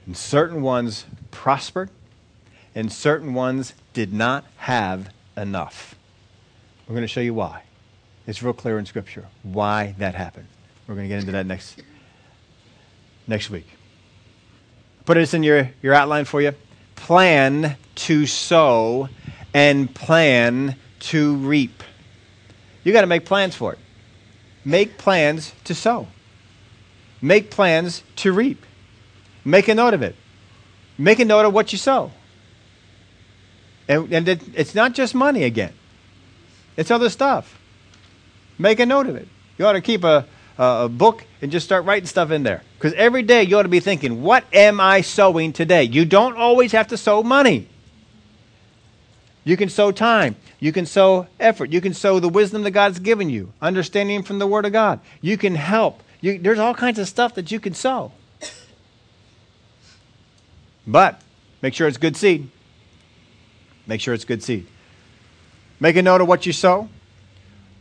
And 0.06 0.16
certain 0.16 0.62
ones 0.62 1.06
prospered, 1.30 1.90
and 2.74 2.92
certain 2.92 3.34
ones 3.34 3.74
did 3.92 4.12
not 4.12 4.44
have 4.58 5.10
enough. 5.36 5.94
We're 6.86 6.94
going 6.94 7.02
to 7.02 7.08
show 7.08 7.20
you 7.20 7.34
why. 7.34 7.62
It's 8.26 8.42
real 8.42 8.52
clear 8.52 8.78
in 8.78 8.86
Scripture 8.86 9.26
why 9.42 9.94
that 9.98 10.14
happened. 10.14 10.48
We're 10.86 10.94
going 10.94 11.08
to 11.08 11.14
get 11.14 11.20
into 11.20 11.32
that 11.32 11.46
next, 11.46 11.82
next 13.26 13.50
week. 13.50 13.66
Put 15.06 15.14
this 15.14 15.34
in 15.34 15.42
your, 15.42 15.70
your 15.82 15.94
outline 15.94 16.24
for 16.24 16.40
you. 16.40 16.52
Plan 16.94 17.76
to 17.94 18.26
sow 18.26 19.08
and 19.52 19.94
plan 19.94 20.76
to 21.00 21.36
reap. 21.36 21.82
You 22.82 22.92
got 22.92 23.02
to 23.02 23.06
make 23.06 23.24
plans 23.24 23.54
for 23.54 23.72
it. 23.72 23.78
Make 24.64 24.98
plans 24.98 25.52
to 25.64 25.74
sow. 25.74 26.08
Make 27.20 27.50
plans 27.50 28.02
to 28.16 28.32
reap. 28.32 28.64
Make 29.44 29.68
a 29.68 29.74
note 29.74 29.94
of 29.94 30.02
it. 30.02 30.16
Make 30.96 31.18
a 31.18 31.24
note 31.24 31.44
of 31.44 31.52
what 31.52 31.72
you 31.72 31.78
sow. 31.78 32.10
And, 33.88 34.12
and 34.12 34.28
it, 34.28 34.40
it's 34.54 34.74
not 34.74 34.94
just 34.94 35.14
money 35.14 35.44
again, 35.44 35.72
it's 36.76 36.90
other 36.90 37.10
stuff. 37.10 37.58
Make 38.58 38.78
a 38.80 38.86
note 38.86 39.08
of 39.08 39.16
it. 39.16 39.28
You 39.58 39.66
ought 39.66 39.72
to 39.72 39.80
keep 39.80 40.04
a, 40.04 40.26
a 40.58 40.88
book 40.88 41.24
and 41.42 41.50
just 41.50 41.66
start 41.66 41.84
writing 41.84 42.06
stuff 42.06 42.30
in 42.30 42.44
there. 42.44 42.62
Because 42.78 42.92
every 42.94 43.22
day 43.22 43.42
you 43.42 43.58
ought 43.58 43.64
to 43.64 43.68
be 43.68 43.80
thinking, 43.80 44.22
what 44.22 44.44
am 44.52 44.80
I 44.80 45.00
sowing 45.00 45.52
today? 45.52 45.82
You 45.82 46.04
don't 46.04 46.36
always 46.36 46.72
have 46.72 46.88
to 46.88 46.96
sow 46.96 47.22
money. 47.22 47.68
You 49.42 49.56
can 49.56 49.68
sow 49.68 49.90
time. 49.92 50.36
You 50.60 50.72
can 50.72 50.86
sow 50.86 51.26
effort. 51.38 51.70
You 51.70 51.80
can 51.80 51.94
sow 51.94 52.20
the 52.20 52.28
wisdom 52.28 52.62
that 52.62 52.70
God's 52.70 52.98
given 52.98 53.28
you, 53.28 53.52
understanding 53.60 54.22
from 54.22 54.38
the 54.38 54.46
Word 54.46 54.64
of 54.64 54.72
God. 54.72 55.00
You 55.20 55.36
can 55.36 55.54
help. 55.54 56.02
You, 56.20 56.38
there's 56.38 56.58
all 56.58 56.74
kinds 56.74 56.98
of 56.98 57.08
stuff 57.08 57.34
that 57.34 57.50
you 57.50 57.60
can 57.60 57.74
sow. 57.74 58.12
But 60.86 61.20
make 61.62 61.74
sure 61.74 61.88
it's 61.88 61.98
good 61.98 62.16
seed. 62.16 62.48
Make 63.86 64.00
sure 64.00 64.14
it's 64.14 64.24
good 64.24 64.42
seed. 64.42 64.66
Make 65.80 65.96
a 65.96 66.02
note 66.02 66.20
of 66.20 66.28
what 66.28 66.46
you 66.46 66.52
sow, 66.52 66.88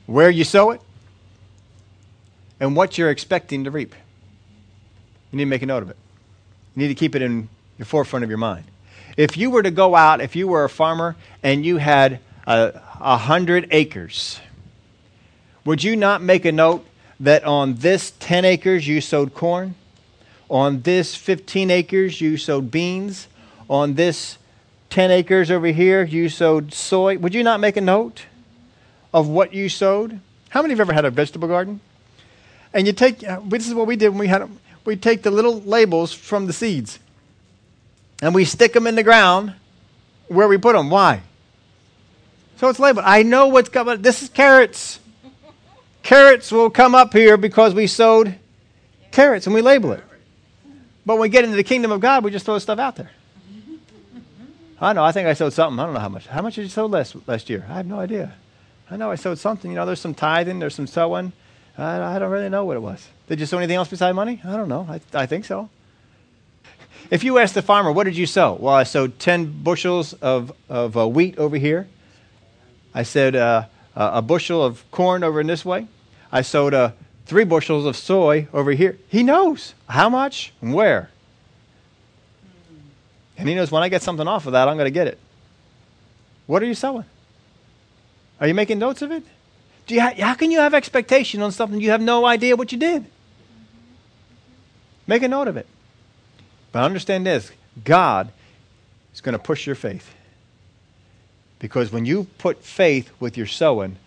where 0.06 0.30
you 0.30 0.44
sow 0.44 0.72
it, 0.72 0.82
and 2.60 2.76
what 2.76 2.98
you're 2.98 3.10
expecting 3.10 3.64
to 3.64 3.72
reap. 3.72 3.96
You 5.32 5.38
need 5.38 5.46
to 5.46 5.50
make 5.50 5.62
a 5.62 5.66
note 5.66 5.84
of 5.84 5.90
it. 5.90 5.98
You 6.76 6.84
need 6.84 6.90
to 6.90 6.96
keep 6.96 7.16
it 7.16 7.22
in 7.22 7.50
the 7.78 7.86
forefront 7.86 8.24
of 8.24 8.30
your 8.30 8.38
mind. 8.38 8.66
If 9.18 9.38
you 9.38 9.52
were 9.52 9.64
to 9.64 9.72
go 9.72 9.96
out, 9.96 10.22
if 10.22 10.36
you 10.36 10.48
were 10.48 10.64
a 10.64 10.70
farmer 10.70 11.16
and 11.44 11.66
you 11.66 11.78
had 11.78 12.20
a, 12.48 12.82
a 13.00 13.18
hundred 13.18 13.68
acres, 13.72 14.40
would 15.66 15.84
you 15.84 15.96
not 15.96 16.22
make 16.22 16.46
a 16.46 16.52
note 16.52 16.86
that 17.20 17.44
on 17.44 17.76
this 17.76 18.12
10 18.20 18.44
acres 18.44 18.88
you 18.88 19.02
sowed 19.02 19.34
corn? 19.34 19.76
On 20.54 20.84
this 20.84 21.16
15 21.16 21.72
acres 21.72 22.22
you 22.22 22.38
sowed 22.38 22.70
beans? 22.70 23.28
On 23.68 23.96
this 23.96 24.38
10 24.92 25.10
acres 25.10 25.50
over 25.50 25.66
here 25.66 26.04
you 26.04 26.30
sowed 26.30 26.76
soy? 26.76 27.18
Would 27.18 27.34
you 27.34 27.42
not 27.42 27.60
make 27.60 27.76
a 27.76 27.82
note 27.82 28.28
of 29.12 29.28
what 29.28 29.56
you 29.56 29.68
sowed? 29.68 30.20
How 30.50 30.62
many 30.62 30.76
you 30.76 30.80
ever 30.80 30.94
had 30.94 31.06
a 31.06 31.10
vegetable 31.10 31.48
garden? 31.48 31.80
And 32.72 32.86
you 32.86 32.94
take, 32.94 33.28
uh, 33.28 33.42
this 33.46 33.68
is 33.68 33.74
what 33.74 33.88
we 33.88 33.96
did 33.96 34.10
when 34.10 34.20
we 34.20 34.28
had. 34.28 34.48
We 34.86 34.96
take 34.96 35.24
the 35.24 35.32
little 35.32 35.60
labels 35.62 36.14
from 36.14 36.46
the 36.46 36.54
seeds 36.54 37.00
and 38.22 38.36
we 38.36 38.46
stick 38.46 38.74
them 38.74 38.86
in 38.86 38.94
the 38.94 39.02
ground 39.02 39.56
where 40.28 40.48
we 40.48 40.60
put 40.60 40.74
them. 40.74 40.92
Why? 40.92 41.24
So 42.58 42.70
it's 42.70 42.78
labeled. 42.78 43.06
I 43.08 43.24
know 43.24 43.48
what's 43.48 43.70
coming. 43.70 44.04
This 44.04 44.22
is 44.22 44.30
carrots. 44.30 45.00
carrots 46.04 46.52
will 46.52 46.70
come 46.70 46.94
up 46.94 47.12
here 47.12 47.38
because 47.38 47.74
we 47.74 47.88
sowed 47.88 48.36
carrots 49.10 49.48
and 49.48 49.56
we 49.56 49.64
label 49.64 49.94
it. 49.94 50.04
But 51.06 51.16
when 51.16 51.22
we 51.22 51.30
get 51.30 51.44
into 51.44 51.56
the 51.56 51.64
kingdom 51.64 51.92
of 51.92 52.00
God, 52.00 52.24
we 52.24 52.32
just 52.32 52.46
throw 52.46 52.58
stuff 52.60 52.80
out 52.80 52.96
there. 52.96 53.12
I 54.80 54.94
know. 54.94 55.04
I 55.04 55.12
think 55.12 55.28
I 55.28 55.34
sowed 55.34 55.54
something. 55.54 55.80
I 55.80 55.86
don't 55.86 55.94
know 55.94 56.00
how 56.00 56.10
much. 56.10 56.28
How 56.28 56.42
much 56.42 56.56
did 56.56 56.64
you 56.64 56.70
sow 56.70 56.88
last 56.88 57.16
last 57.28 57.50
year? 57.50 57.66
I 57.70 57.76
have 57.76 57.86
no 57.86 58.00
idea. 58.00 58.34
I 58.90 58.98
know 58.98 59.12
I 59.12 59.16
sowed 59.16 59.40
something. 59.40 59.72
You 59.72 59.76
know, 59.76 59.86
there's 59.86 60.02
some 60.02 60.14
tithing. 60.14 60.60
There's 60.60 60.76
some 60.76 60.88
sowing. 60.88 61.32
I, 61.78 62.16
I 62.16 62.20
don't 62.20 62.32
really 62.32 62.50
know 62.50 62.66
what 62.66 62.76
it 62.76 62.82
was. 62.82 63.08
Did 63.28 63.40
you 63.40 63.46
sow 63.46 63.58
anything 63.58 63.78
else 63.78 63.88
besides 63.88 64.16
money? 64.16 64.42
I 64.44 64.56
don't 64.56 64.70
know. 64.70 64.86
I, 64.90 65.00
I 65.14 65.26
think 65.26 65.46
so. 65.46 65.70
If 67.10 67.24
you 67.24 67.38
ask 67.38 67.54
the 67.54 67.62
farmer, 67.62 67.92
what 67.92 68.06
did 68.06 68.18
you 68.18 68.26
sow? 68.26 68.54
Well, 68.54 68.74
I 68.74 68.84
sowed 68.84 69.20
10 69.20 69.64
bushels 69.64 70.14
of, 70.14 70.52
of 70.70 70.98
uh, 70.98 71.08
wheat 71.08 71.38
over 71.38 71.58
here. 71.58 71.88
I 72.94 73.04
said 73.04 73.36
uh, 73.36 73.66
a 73.96 74.22
bushel 74.22 74.64
of 74.64 74.90
corn 74.92 75.24
over 75.24 75.42
in 75.42 75.48
this 75.48 75.66
way. 75.66 75.88
I 76.32 76.42
sowed 76.42 76.74
uh, 76.74 76.92
three 77.26 77.44
bushels 77.44 77.86
of 77.86 77.96
soy 77.96 78.48
over 78.54 78.72
here. 78.72 78.98
He 79.08 79.24
knows 79.24 79.74
how 79.88 80.10
much 80.10 80.54
and 80.62 80.74
where. 80.74 81.10
And 83.38 83.50
he 83.50 83.56
knows 83.56 83.72
when 83.72 83.84
I 83.84 83.90
get 83.90 84.02
something 84.02 84.28
off 84.28 84.46
of 84.46 84.54
that, 84.54 84.68
I'm 84.68 84.78
going 84.78 84.86
to 84.86 84.92
get 84.92 85.08
it. 85.08 85.18
What 86.46 86.62
are 86.62 86.66
you 86.66 86.76
sowing? 86.76 87.06
Are 88.40 88.48
you 88.48 88.54
making 88.54 88.80
notes 88.80 89.02
of 89.02 89.12
it? 89.12 89.24
Do 89.88 89.96
you 89.96 90.02
ha- 90.02 90.14
how 90.18 90.34
can 90.34 90.52
you 90.52 90.60
have 90.60 90.74
expectation 90.74 91.42
on 91.42 91.52
something 91.52 91.80
you 91.82 91.92
have 91.92 92.02
no 92.02 92.26
idea 92.26 92.56
what 92.56 92.72
you 92.72 92.78
did? 92.78 93.06
Make 95.08 95.24
a 95.24 95.28
note 95.28 95.48
of 95.48 95.58
it. 95.58 95.68
But 96.72 96.84
understand 96.84 97.26
this 97.26 97.52
God 97.84 98.32
is 99.14 99.22
going 99.22 99.34
to 99.34 99.40
push 99.40 99.66
your 99.66 99.76
faith. 99.76 100.14
Because 101.60 101.92
when 101.92 102.06
you 102.06 102.26
put 102.38 102.64
faith 102.64 103.12
with 103.20 103.38
your 103.38 103.48
sowing, 103.48 103.98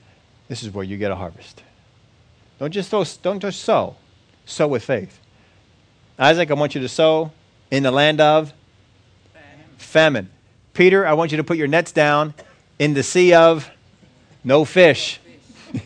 this 0.48 0.62
is 0.62 0.70
where 0.70 0.84
you 0.84 0.97
get 0.98 1.10
a 1.10 1.16
harvest. 1.16 1.62
Don't 2.59 2.73
just 2.73 2.91
throw, 2.91 3.05
don't 3.23 3.41
just 3.41 3.61
sow. 3.61 3.97
Sow 4.45 4.66
with 4.69 4.85
faith. 4.85 5.19
Isaac, 6.19 6.51
I 6.51 6.55
want 6.55 6.74
you 6.74 6.81
to 6.81 6.89
sow 6.89 7.33
in 7.70 7.83
the 7.83 7.91
land 7.91 8.20
of 8.20 8.53
famine. 9.33 9.66
famine. 9.77 10.31
Peter, 10.73 11.07
I 11.07 11.12
want 11.12 11.31
you 11.31 11.37
to 11.37 11.45
put 11.45 11.59
your 11.59 11.69
nets 11.69 11.93
down 11.93 12.33
in 12.78 12.95
the 12.95 13.03
sea 13.03 13.35
of 13.35 13.70
no 14.45 14.65
fish. 14.65 15.20
but 15.73 15.85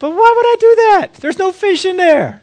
why 0.00 0.32
would 0.36 0.46
I 0.46 0.56
do 0.58 0.74
that? 0.76 1.14
There's 1.14 1.38
no 1.38 1.52
fish 1.52 1.84
in 1.84 1.96
there. 1.96 2.42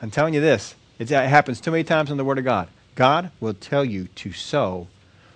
I'm 0.00 0.10
telling 0.10 0.34
you 0.34 0.40
this. 0.40 0.74
It 0.98 1.08
happens 1.10 1.60
too 1.60 1.70
many 1.70 1.84
times 1.84 2.10
in 2.10 2.16
the 2.16 2.24
Word 2.24 2.38
of 2.38 2.44
God. 2.44 2.68
God 2.94 3.30
will 3.40 3.54
tell 3.54 3.84
you 3.84 4.06
to 4.16 4.32
sow 4.32 4.88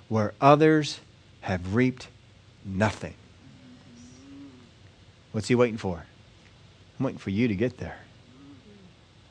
where 0.08 0.32
others 0.40 1.00
have 1.42 1.74
reaped 1.74 2.08
nothing. 2.76 3.14
What's 5.32 5.48
He 5.48 5.54
waiting 5.54 5.78
for? 5.78 6.04
I'm 6.98 7.04
waiting 7.04 7.18
for 7.18 7.30
you 7.30 7.48
to 7.48 7.54
get 7.54 7.78
there. 7.78 7.98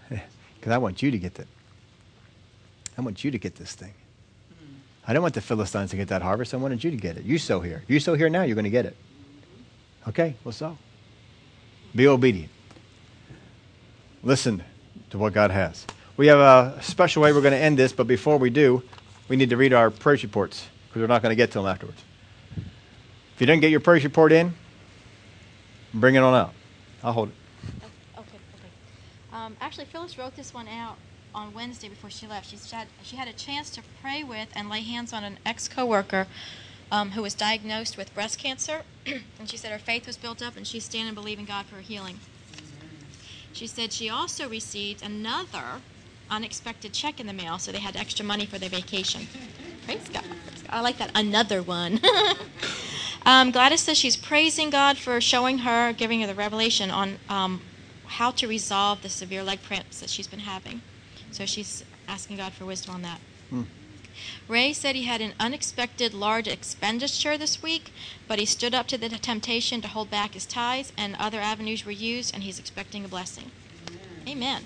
Because 0.56 0.74
I 0.74 0.78
want 0.78 1.02
you 1.02 1.10
to 1.10 1.18
get 1.18 1.40
it. 1.40 1.48
I 2.98 3.02
want 3.02 3.24
you 3.24 3.32
to 3.32 3.38
get 3.38 3.56
this 3.56 3.76
thing. 3.76 3.94
I 5.08 5.14
don't 5.14 5.22
want 5.22 5.34
the 5.34 5.42
Philistines 5.42 5.92
to 5.92 5.96
get 5.96 6.10
that 6.10 6.22
harvest. 6.22 6.54
I 6.54 6.58
wanted 6.58 6.84
you 6.84 6.92
to 6.92 6.98
get 6.98 7.16
it. 7.16 7.24
You 7.24 7.38
sow 7.38 7.62
here. 7.62 7.82
You 7.88 8.02
sow 8.02 8.14
here 8.14 8.28
now, 8.28 8.44
you're 8.44 8.56
going 8.56 8.66
to 8.66 8.70
get 8.70 8.86
it. 8.86 8.98
Okay, 10.06 10.36
well, 10.44 10.52
sow. 10.52 10.78
Be 11.96 12.08
obedient. 12.08 12.52
Listen 14.22 14.62
to 15.12 15.18
what 15.18 15.32
God 15.32 15.50
has. 15.50 15.88
We 16.18 16.28
have 16.28 16.40
a 16.40 16.84
special 16.84 17.24
way 17.24 17.32
we're 17.32 17.42
going 17.42 17.54
to 17.54 17.58
end 17.58 17.80
this, 17.80 17.94
but 17.94 18.06
before 18.06 18.38
we 18.38 18.50
do, 18.50 18.84
we 19.30 19.38
need 19.38 19.50
to 19.52 19.58
read 19.58 19.74
our 19.74 19.90
praise 19.90 20.22
reports 20.24 20.68
because 20.90 21.00
we're 21.02 21.08
not 21.08 21.22
going 21.22 21.32
to 21.32 21.38
get 21.38 21.52
to 21.52 21.60
them 21.60 21.68
afterwards. 21.68 22.02
If 23.40 23.44
you 23.44 23.48
didn't 23.48 23.62
get 23.62 23.72
your 23.72 23.80
praise 23.80 24.04
report 24.04 24.34
in, 24.34 24.54
bring 25.94 26.16
it 26.16 26.18
on 26.18 26.34
up. 26.34 26.54
I'll 27.02 27.14
hold 27.14 27.30
it. 27.30 27.36
Okay, 28.18 28.38
okay. 28.38 28.68
Um, 29.32 29.56
actually, 29.62 29.86
Phyllis 29.86 30.18
wrote 30.18 30.36
this 30.36 30.54
one 30.54 30.68
out 30.68 30.98
on 31.34 31.54
Wednesday 31.54 31.88
before 31.88 32.10
she 32.10 32.28
left. 32.28 32.50
She 32.50 32.76
had, 32.76 32.88
she 33.02 33.16
had 33.16 33.30
a 33.30 33.32
chance 33.32 33.70
to 33.70 33.82
pray 34.02 34.26
with 34.26 34.50
and 34.58 34.70
lay 34.70 34.82
hands 34.82 35.14
on 35.14 35.24
an 35.24 35.38
ex 35.46 35.70
coworker 35.70 36.28
um, 36.92 37.12
who 37.12 37.22
was 37.22 37.34
diagnosed 37.34 37.96
with 37.96 38.14
breast 38.14 38.40
cancer, 38.40 38.82
and 39.06 39.50
she 39.50 39.56
said 39.56 39.72
her 39.72 39.80
faith 39.80 40.06
was 40.06 40.18
built 40.18 40.42
up, 40.42 40.58
and 40.58 40.68
she's 40.68 40.84
standing 40.84 41.16
believing 41.16 41.46
God 41.46 41.66
for 41.66 41.76
her 41.76 41.82
healing. 41.82 42.20
She 43.54 43.68
said 43.68 43.94
she 43.94 44.10
also 44.10 44.50
received 44.50 45.02
another 45.02 45.80
unexpected 46.30 46.92
check 46.92 47.22
in 47.22 47.28
the 47.28 47.32
mail, 47.32 47.58
so 47.58 47.72
they 47.72 47.80
had 47.80 47.96
extra 47.96 48.26
money 48.26 48.46
for 48.46 48.58
their 48.58 48.68
vacation. 48.68 49.30
Praise 49.86 50.10
God. 50.12 50.26
I 50.70 50.82
like 50.82 50.98
that. 50.98 51.12
Another 51.16 51.64
one. 51.64 52.02
um, 53.30 53.52
Gladys 53.52 53.82
says 53.82 53.96
she's 53.96 54.18
praising 54.18 54.72
God 54.72 54.98
for 54.98 55.22
showing 55.22 55.60
her, 55.60 55.94
giving 55.94 56.22
her 56.22 56.28
the 56.28 56.34
revelation 56.34 56.90
on 56.90 57.18
um, 57.30 57.62
how 58.08 58.32
to 58.32 58.48
resolve 58.48 59.04
the 59.04 59.10
severe 59.10 59.44
leg 59.44 59.60
cramps 59.62 60.00
that 60.00 60.10
she's 60.10 60.26
been 60.26 60.40
having. 60.40 60.82
So 61.30 61.46
she's 61.46 61.84
asking 62.08 62.38
God 62.38 62.54
for 62.54 62.66
wisdom 62.66 62.96
on 62.96 63.02
that. 63.04 63.20
Hmm. 63.52 63.64
Ray 64.48 64.74
said 64.74 64.96
he 64.96 65.04
had 65.04 65.22
an 65.22 65.34
unexpected 65.40 66.12
large 66.12 66.48
expenditure 66.48 67.38
this 67.38 67.62
week, 67.62 67.94
but 68.28 68.40
he 68.40 68.46
stood 68.46 68.74
up 68.74 68.88
to 68.88 68.98
the 68.98 69.10
temptation 69.10 69.80
to 69.82 69.88
hold 69.88 70.10
back 70.10 70.34
his 70.34 70.48
tithes, 70.48 70.92
and 70.98 71.16
other 71.20 71.40
avenues 71.40 71.86
were 71.86 71.92
used, 71.92 72.34
and 72.34 72.42
he's 72.42 72.58
expecting 72.58 73.06
a 73.06 73.08
blessing. 73.08 73.52
Amen. 74.28 74.64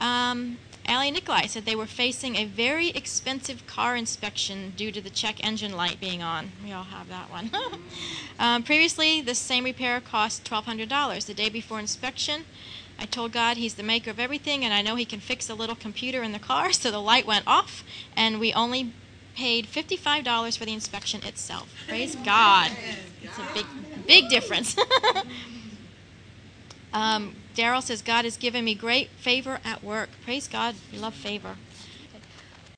Um, 0.00 0.58
Ali 0.88 1.10
Nikolai 1.10 1.46
said 1.46 1.64
they 1.64 1.76
were 1.76 1.86
facing 1.86 2.36
a 2.36 2.44
very 2.44 2.88
expensive 2.88 3.66
car 3.66 3.96
inspection 3.96 4.72
due 4.76 4.90
to 4.90 5.00
the 5.00 5.10
check 5.10 5.42
engine 5.44 5.76
light 5.76 6.00
being 6.00 6.22
on. 6.22 6.50
We 6.64 6.72
all 6.72 6.84
have 6.84 7.08
that 7.08 7.30
one. 7.30 7.50
um, 8.38 8.62
previously, 8.62 9.20
the 9.20 9.34
same 9.34 9.64
repair 9.64 10.00
cost 10.00 10.44
$1,200. 10.44 11.26
The 11.26 11.34
day 11.34 11.48
before 11.48 11.78
inspection, 11.78 12.44
I 12.98 13.06
told 13.06 13.32
God 13.32 13.56
He's 13.56 13.74
the 13.74 13.82
maker 13.82 14.10
of 14.10 14.18
everything, 14.18 14.64
and 14.64 14.74
I 14.74 14.82
know 14.82 14.96
He 14.96 15.04
can 15.04 15.20
fix 15.20 15.48
a 15.48 15.54
little 15.54 15.76
computer 15.76 16.22
in 16.22 16.32
the 16.32 16.38
car, 16.38 16.72
so 16.72 16.90
the 16.90 17.00
light 17.00 17.26
went 17.26 17.46
off, 17.46 17.84
and 18.16 18.40
we 18.40 18.52
only 18.52 18.92
paid 19.36 19.66
$55 19.66 20.58
for 20.58 20.64
the 20.64 20.72
inspection 20.72 21.24
itself. 21.24 21.72
Praise 21.88 22.16
God. 22.16 22.70
It's 23.22 23.38
a 23.38 23.54
big, 23.54 23.66
big 24.06 24.28
difference. 24.28 24.76
um, 26.92 27.34
Daryl 27.54 27.82
says, 27.82 28.02
God 28.02 28.24
has 28.24 28.36
given 28.36 28.64
me 28.64 28.74
great 28.74 29.08
favor 29.10 29.60
at 29.64 29.82
work. 29.84 30.08
Praise 30.24 30.48
God. 30.48 30.74
We 30.92 30.98
love 30.98 31.14
favor. 31.14 31.56